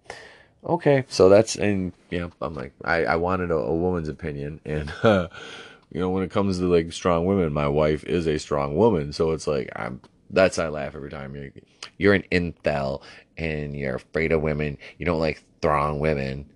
okay, 0.64 1.04
so 1.08 1.28
that's 1.28 1.56
and 1.56 1.92
yeah, 2.10 2.28
I'm 2.40 2.54
like, 2.54 2.72
I 2.84 3.04
I 3.04 3.16
wanted 3.16 3.50
a, 3.50 3.56
a 3.56 3.74
woman's 3.74 4.08
opinion, 4.08 4.60
and 4.64 4.92
uh, 5.02 5.28
you 5.92 6.00
know, 6.00 6.10
when 6.10 6.22
it 6.22 6.30
comes 6.30 6.58
to 6.58 6.64
like 6.72 6.92
strong 6.92 7.26
women, 7.26 7.52
my 7.52 7.68
wife 7.68 8.04
is 8.04 8.26
a 8.26 8.38
strong 8.38 8.76
woman, 8.76 9.12
so 9.12 9.32
it's 9.32 9.46
like 9.46 9.70
I'm. 9.74 10.00
That's 10.30 10.58
I 10.58 10.68
laugh 10.68 10.94
every 10.94 11.10
time. 11.10 11.34
You're, 11.34 11.50
you're 11.96 12.14
an 12.14 12.24
incel 12.30 13.02
and 13.36 13.74
you're 13.74 13.96
afraid 13.96 14.32
of 14.32 14.42
women. 14.42 14.78
You 14.98 15.06
don't 15.06 15.20
like 15.20 15.42
strong 15.58 15.98
women. 16.00 16.46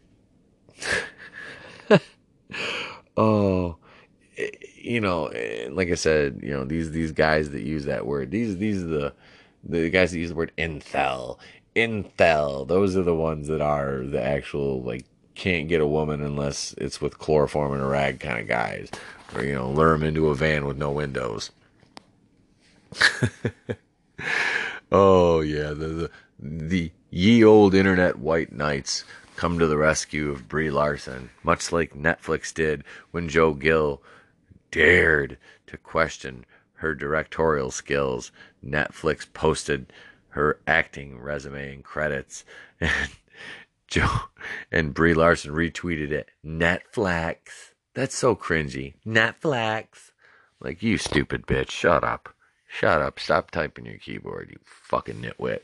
oh, 3.16 3.76
eh, 4.36 4.50
you 4.76 5.00
know, 5.00 5.26
eh, 5.26 5.68
like 5.70 5.90
I 5.90 5.94
said, 5.94 6.40
you 6.42 6.50
know 6.50 6.64
these 6.64 6.90
these 6.90 7.12
guys 7.12 7.50
that 7.50 7.62
use 7.62 7.84
that 7.84 8.06
word. 8.06 8.30
These 8.30 8.58
these 8.58 8.82
are 8.82 8.86
the 8.86 9.14
the 9.64 9.90
guys 9.90 10.12
that 10.12 10.18
use 10.18 10.30
the 10.30 10.36
word 10.36 10.52
incel. 10.58 11.38
Incel. 11.76 12.66
Those 12.66 12.96
are 12.96 13.02
the 13.02 13.14
ones 13.14 13.48
that 13.48 13.60
are 13.60 14.04
the 14.04 14.22
actual 14.22 14.82
like 14.82 15.06
can't 15.34 15.68
get 15.68 15.80
a 15.80 15.86
woman 15.86 16.22
unless 16.22 16.74
it's 16.78 17.00
with 17.00 17.18
chloroform 17.18 17.72
and 17.72 17.82
a 17.82 17.86
rag 17.86 18.20
kind 18.20 18.38
of 18.38 18.46
guys, 18.46 18.90
or 19.34 19.44
you 19.44 19.54
know, 19.54 19.70
lure 19.70 19.92
them 19.92 20.02
into 20.02 20.28
a 20.28 20.34
van 20.34 20.66
with 20.66 20.76
no 20.76 20.90
windows. 20.90 21.50
oh 24.92 25.40
yeah, 25.40 25.70
the, 25.70 25.88
the 25.88 26.10
the 26.38 26.92
ye 27.10 27.44
old 27.44 27.74
internet 27.74 28.18
white 28.18 28.52
knights 28.52 29.04
come 29.36 29.58
to 29.58 29.66
the 29.66 29.76
rescue 29.76 30.30
of 30.30 30.48
Brie 30.48 30.70
Larson, 30.70 31.30
much 31.42 31.72
like 31.72 31.94
Netflix 31.94 32.52
did 32.52 32.84
when 33.10 33.28
Joe 33.28 33.54
Gill 33.54 34.02
dared 34.70 35.38
to 35.66 35.76
question 35.76 36.44
her 36.74 36.94
directorial 36.94 37.70
skills. 37.70 38.32
Netflix 38.64 39.26
posted 39.32 39.92
her 40.30 40.58
acting 40.66 41.20
resume 41.20 41.74
and 41.74 41.84
credits, 41.84 42.44
and 42.80 43.10
Joe 43.86 44.22
and 44.70 44.94
Brie 44.94 45.14
Larson 45.14 45.52
retweeted 45.52 46.10
it. 46.10 46.30
Netflix. 46.44 47.72
That's 47.94 48.16
so 48.16 48.34
cringy. 48.34 48.94
Netflix. 49.06 50.10
Like 50.60 50.82
you 50.82 50.98
stupid 50.98 51.46
bitch. 51.46 51.70
Shut 51.70 52.02
up. 52.02 52.34
Shut 52.72 53.02
up. 53.02 53.20
Stop 53.20 53.50
typing 53.50 53.84
your 53.84 53.98
keyboard, 53.98 54.48
you 54.50 54.58
fucking 54.64 55.20
nitwit. 55.20 55.60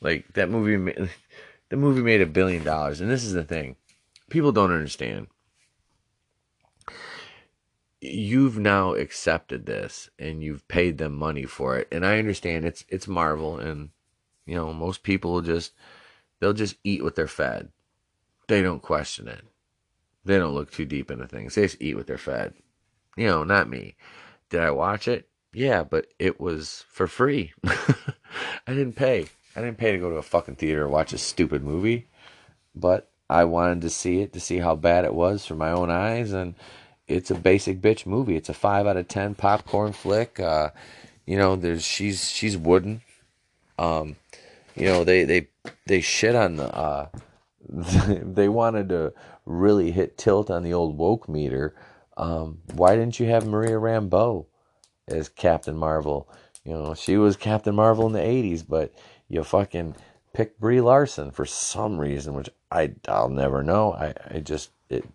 Like 0.00 0.32
that 0.34 0.48
movie 0.48 0.94
the 1.68 1.76
movie 1.76 2.00
made 2.00 2.20
a 2.20 2.26
billion 2.26 2.62
dollars 2.62 3.00
and 3.00 3.10
this 3.10 3.24
is 3.24 3.32
the 3.32 3.42
thing. 3.42 3.74
People 4.30 4.52
don't 4.52 4.70
understand. 4.70 5.26
You've 8.00 8.56
now 8.56 8.94
accepted 8.94 9.66
this 9.66 10.10
and 10.16 10.44
you've 10.44 10.66
paid 10.68 10.98
them 10.98 11.16
money 11.16 11.44
for 11.44 11.76
it. 11.76 11.88
And 11.90 12.06
I 12.06 12.18
understand 12.18 12.64
it's 12.64 12.84
it's 12.88 13.08
Marvel 13.08 13.58
and 13.58 13.90
you 14.46 14.54
know, 14.54 14.72
most 14.72 15.02
people 15.02 15.40
just 15.40 15.72
they'll 16.38 16.52
just 16.52 16.76
eat 16.84 17.02
what 17.02 17.16
they're 17.16 17.26
fed. 17.26 17.70
They 18.46 18.62
don't 18.62 18.80
question 18.80 19.26
it. 19.26 19.42
They 20.24 20.38
don't 20.38 20.54
look 20.54 20.70
too 20.70 20.84
deep 20.84 21.10
into 21.10 21.26
things. 21.26 21.56
They 21.56 21.62
just 21.62 21.82
eat 21.82 21.96
what 21.96 22.06
they're 22.06 22.16
fed. 22.16 22.54
You 23.16 23.26
know, 23.26 23.42
not 23.42 23.68
me. 23.68 23.96
Did 24.50 24.60
I 24.60 24.70
watch 24.70 25.08
it? 25.08 25.28
Yeah, 25.54 25.84
but 25.84 26.08
it 26.18 26.40
was 26.40 26.84
for 26.88 27.06
free. 27.06 27.52
I 27.64 27.76
didn't 28.66 28.94
pay. 28.94 29.26
I 29.56 29.60
didn't 29.60 29.78
pay 29.78 29.92
to 29.92 29.98
go 29.98 30.10
to 30.10 30.16
a 30.16 30.22
fucking 30.22 30.56
theater 30.56 30.82
and 30.82 30.90
watch 30.90 31.12
a 31.12 31.18
stupid 31.18 31.62
movie, 31.62 32.08
but 32.74 33.08
I 33.30 33.44
wanted 33.44 33.82
to 33.82 33.90
see 33.90 34.20
it 34.20 34.32
to 34.32 34.40
see 34.40 34.58
how 34.58 34.74
bad 34.74 35.04
it 35.04 35.14
was 35.14 35.46
for 35.46 35.54
my 35.54 35.70
own 35.70 35.90
eyes, 35.90 36.32
and 36.32 36.54
it's 37.06 37.30
a 37.30 37.36
basic 37.36 37.80
bitch 37.80 38.04
movie. 38.04 38.36
It's 38.36 38.48
a 38.48 38.54
five 38.54 38.86
out 38.86 38.96
of 38.96 39.06
ten 39.06 39.36
popcorn 39.36 39.92
flick. 39.92 40.40
Uh, 40.40 40.70
you 41.24 41.38
know, 41.38 41.54
there's 41.54 41.84
she's 41.84 42.28
she's 42.28 42.56
wooden. 42.56 43.02
Um, 43.78 44.16
you 44.74 44.86
know, 44.86 45.04
they 45.04 45.24
they 45.24 45.48
they 45.86 46.00
shit 46.00 46.34
on 46.34 46.56
the. 46.56 46.74
Uh, 46.74 47.08
they 47.68 48.48
wanted 48.48 48.88
to 48.90 49.12
really 49.46 49.90
hit 49.92 50.18
tilt 50.18 50.50
on 50.50 50.64
the 50.64 50.74
old 50.74 50.98
woke 50.98 51.28
meter. 51.28 51.74
Um, 52.16 52.58
why 52.74 52.96
didn't 52.96 53.20
you 53.20 53.26
have 53.26 53.46
Maria 53.46 53.76
Rambeau 53.76 54.46
as 55.08 55.28
Captain 55.28 55.76
Marvel? 55.76 56.28
You 56.64 56.72
know, 56.72 56.94
she 56.94 57.16
was 57.16 57.36
Captain 57.36 57.74
Marvel 57.74 58.06
in 58.06 58.12
the 58.12 58.20
'80s, 58.20 58.64
but 58.66 58.94
you 59.28 59.44
fucking 59.44 59.96
pick 60.32 60.58
Brie 60.58 60.80
Larson 60.80 61.30
for 61.30 61.46
some 61.46 61.98
reason, 61.98 62.34
which 62.34 62.50
I 62.70 62.94
I'll 63.08 63.28
never 63.28 63.62
know. 63.62 63.92
I 63.92 64.14
I 64.30 64.40
just 64.40 64.70
it 64.88 65.06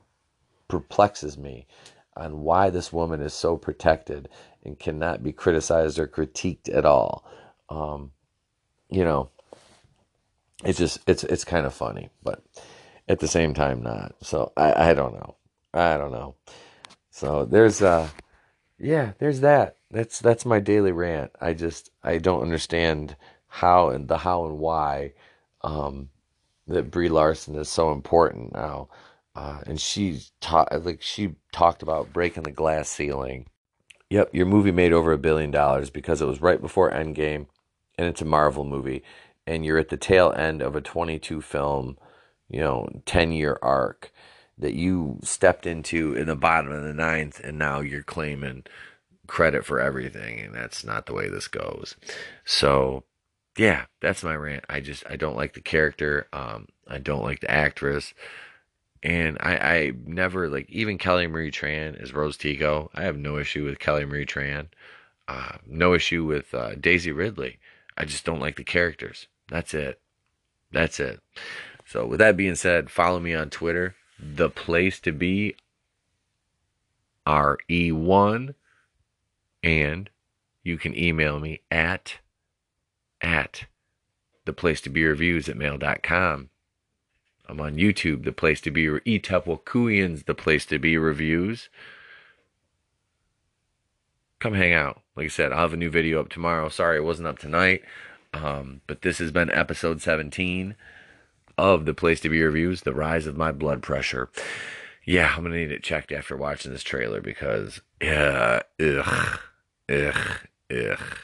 perplexes 0.68 1.38
me 1.38 1.68
on 2.16 2.42
why 2.42 2.70
this 2.70 2.92
woman 2.94 3.22
is 3.22 3.34
so 3.34 3.58
protected 3.58 4.30
and 4.64 4.80
cannot 4.80 5.24
be 5.24 5.32
criticized 5.32 6.00
or 6.00 6.08
critiqued 6.08 6.74
at 6.74 6.86
all. 6.86 7.26
Um, 7.70 8.12
you 8.90 9.04
know, 9.04 9.30
it's 10.64 10.78
just 10.80 11.00
it's 11.08 11.24
it's 11.24 11.46
kind 11.46 11.66
of 11.66 11.74
funny, 11.74 12.10
but 12.24 12.44
at 13.08 13.20
the 13.20 13.28
same 13.28 13.54
time 13.54 13.82
not. 13.82 14.16
So 14.22 14.52
I 14.58 14.92
I 14.92 14.94
don't 14.94 15.14
know. 15.14 15.36
I 15.74 15.98
don't 15.98 16.12
know. 16.12 16.36
So 17.12 17.46
there's 17.46 17.82
uh 17.82 18.10
yeah, 18.78 19.14
there's 19.20 19.42
that. 19.42 19.78
That's 19.92 20.20
that's 20.20 20.46
my 20.46 20.60
daily 20.60 20.92
rant. 20.92 21.32
I 21.42 21.54
just 21.54 21.90
I 22.04 22.20
don't 22.20 22.42
understand 22.42 23.16
how 23.48 23.90
and 23.90 24.08
the 24.08 24.20
how 24.20 24.46
and 24.46 24.60
why 24.60 25.14
um 25.62 26.10
that 26.68 26.92
Brie 26.92 27.10
Larson 27.10 27.56
is 27.56 27.70
so 27.70 27.92
important 27.92 28.54
now. 28.54 28.90
Uh, 29.36 29.62
and 29.66 29.80
she 29.80 30.22
taught 30.42 30.86
like 30.86 31.02
she 31.02 31.36
talked 31.52 31.82
about 31.82 32.14
breaking 32.14 32.44
the 32.44 32.52
glass 32.52 32.90
ceiling. 32.90 33.48
Yep, 34.10 34.30
your 34.34 34.46
movie 34.46 34.72
made 34.72 34.94
over 34.94 35.12
a 35.12 35.18
billion 35.18 35.52
dollars 35.52 35.90
because 35.90 36.22
it 36.22 36.28
was 36.28 36.42
right 36.42 36.60
before 36.62 36.92
Endgame, 36.92 37.46
and 37.98 38.08
it's 38.08 38.22
a 38.22 38.26
Marvel 38.26 38.64
movie, 38.64 39.04
and 39.46 39.64
you're 39.64 39.78
at 39.78 39.90
the 39.90 39.98
tail 39.98 40.34
end 40.36 40.62
of 40.62 40.76
a 40.76 40.82
22 40.82 41.42
film, 41.42 41.98
you 42.50 42.60
know, 42.60 42.90
10 43.06 43.32
year 43.32 43.60
arc 43.62 44.12
that 44.58 44.74
you 44.74 45.20
stepped 45.24 45.66
into 45.66 46.14
in 46.14 46.26
the 46.28 46.36
bottom 46.36 46.72
of 46.72 46.84
the 46.84 46.94
ninth, 46.94 47.40
and 47.44 47.58
now 47.58 47.80
you're 47.82 48.04
claiming 48.04 48.64
credit 49.30 49.66
for 49.66 49.80
everything, 49.80 50.40
and 50.40 50.54
that's 50.54 50.84
not 50.84 51.06
the 51.06 51.14
way 51.14 51.30
this 51.30 51.48
goes. 51.48 51.96
So, 52.44 53.04
yeah, 53.58 53.86
that's 54.02 54.24
my 54.24 54.36
rant. 54.36 54.66
I 54.68 54.82
just 54.82 55.04
I 55.10 55.16
don't 55.16 55.38
like 55.38 55.54
the 55.54 55.62
character. 55.62 56.28
Um, 56.34 56.68
I 56.88 56.98
don't 56.98 57.24
like 57.24 57.40
the 57.40 57.52
actress, 57.52 58.14
and 59.02 59.38
I 59.40 59.56
I 59.56 59.92
never 60.06 60.50
like 60.50 60.70
even 60.70 60.98
Kelly 60.98 61.28
Marie 61.28 61.52
Tran 61.52 62.02
as 62.02 62.14
Rose 62.14 62.38
Tico. 62.38 62.90
I 62.94 63.04
have 63.04 63.18
no 63.18 63.38
issue 63.38 63.64
with 63.64 63.80
Kelly 63.80 64.06
Marie 64.06 64.26
Tran. 64.26 64.68
Uh, 65.28 65.58
no 65.66 65.94
issue 65.94 66.26
with 66.26 66.54
uh, 66.54 66.76
Daisy 66.76 67.12
Ridley. 67.12 67.60
I 67.96 68.06
just 68.06 68.26
don't 68.26 68.40
like 68.40 68.56
the 68.56 68.64
characters. 68.64 69.28
That's 69.48 69.74
it. 69.74 70.02
That's 70.72 71.00
it. 71.00 71.20
So 71.86 72.06
with 72.06 72.20
that 72.20 72.38
being 72.38 72.56
said, 72.56 72.90
follow 72.90 73.20
me 73.20 73.36
on 73.36 73.50
Twitter. 73.50 73.96
The 74.20 74.50
place 74.50 75.00
to 75.02 75.12
be 75.12 75.56
RE1 77.28 78.56
and 79.64 80.10
you 80.64 80.78
can 80.78 80.98
email 80.98 81.40
me 81.40 81.62
at 81.72 82.18
at 83.22 83.66
the 84.46 84.54
place 84.54 84.82
to 84.82 84.90
be 84.90 85.04
reviews 85.04 85.50
at 85.50 85.58
mail.com. 85.58 86.50
I'm 87.48 87.60
on 87.60 87.76
YouTube, 87.76 88.26
the 88.26 88.32
place 88.32 88.62
to 88.62 88.72
be 88.72 88.86
Etepwakuians, 88.86 90.26
the 90.26 90.36
place 90.36 90.66
to 90.68 90.78
be 90.78 90.98
reviews. 90.98 91.70
Come 94.40 94.54
hang 94.54 94.74
out. 94.74 95.02
Like 95.16 95.26
I 95.26 95.30
said, 95.30 95.52
I'll 95.52 95.62
have 95.62 95.74
a 95.74 95.78
new 95.78 95.90
video 95.90 96.20
up 96.20 96.30
tomorrow. 96.30 96.70
Sorry 96.70 96.98
it 96.98 97.04
wasn't 97.04 97.28
up 97.28 97.40
tonight. 97.40 97.84
Um, 98.34 98.82
but 98.88 99.02
this 99.02 99.18
has 99.18 99.32
been 99.32 99.50
episode 99.50 100.02
17 100.02 100.76
of 101.58 101.86
the 101.86 101.94
place 101.94 102.22
to 102.22 102.30
be 102.30 102.42
reviews, 102.42 102.82
the 102.82 102.94
rise 102.94 103.26
of 103.26 103.36
my 103.36 103.52
blood 103.52 103.82
pressure. 103.82 104.30
Yeah, 105.04 105.34
I'm 105.36 105.44
gonna 105.44 105.56
need 105.56 105.72
it 105.72 105.84
checked 105.84 106.12
after 106.12 106.38
watching 106.38 106.72
this 106.72 106.84
trailer 106.84 107.20
because 107.20 107.82
yeah, 108.02 108.62
ugh, 108.80 109.40
ugh, 109.90 110.40
ugh. 110.72 111.18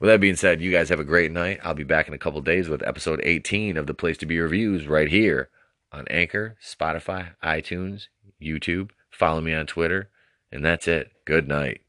With 0.00 0.08
that 0.08 0.20
being 0.20 0.36
said, 0.36 0.60
you 0.60 0.70
guys 0.70 0.88
have 0.90 1.00
a 1.00 1.04
great 1.04 1.32
night. 1.32 1.58
I'll 1.62 1.74
be 1.74 1.84
back 1.84 2.06
in 2.06 2.14
a 2.14 2.18
couple 2.18 2.40
days 2.40 2.68
with 2.68 2.86
episode 2.86 3.20
18 3.24 3.76
of 3.76 3.86
the 3.86 3.94
place 3.94 4.16
to 4.18 4.26
be 4.26 4.38
reviews 4.38 4.86
right 4.86 5.08
here 5.08 5.50
on 5.92 6.06
Anchor, 6.08 6.56
Spotify, 6.64 7.30
iTunes, 7.42 8.06
YouTube. 8.40 8.90
Follow 9.10 9.40
me 9.40 9.52
on 9.54 9.66
Twitter, 9.66 10.10
and 10.52 10.64
that's 10.64 10.86
it. 10.86 11.10
Good 11.24 11.48
night. 11.48 11.80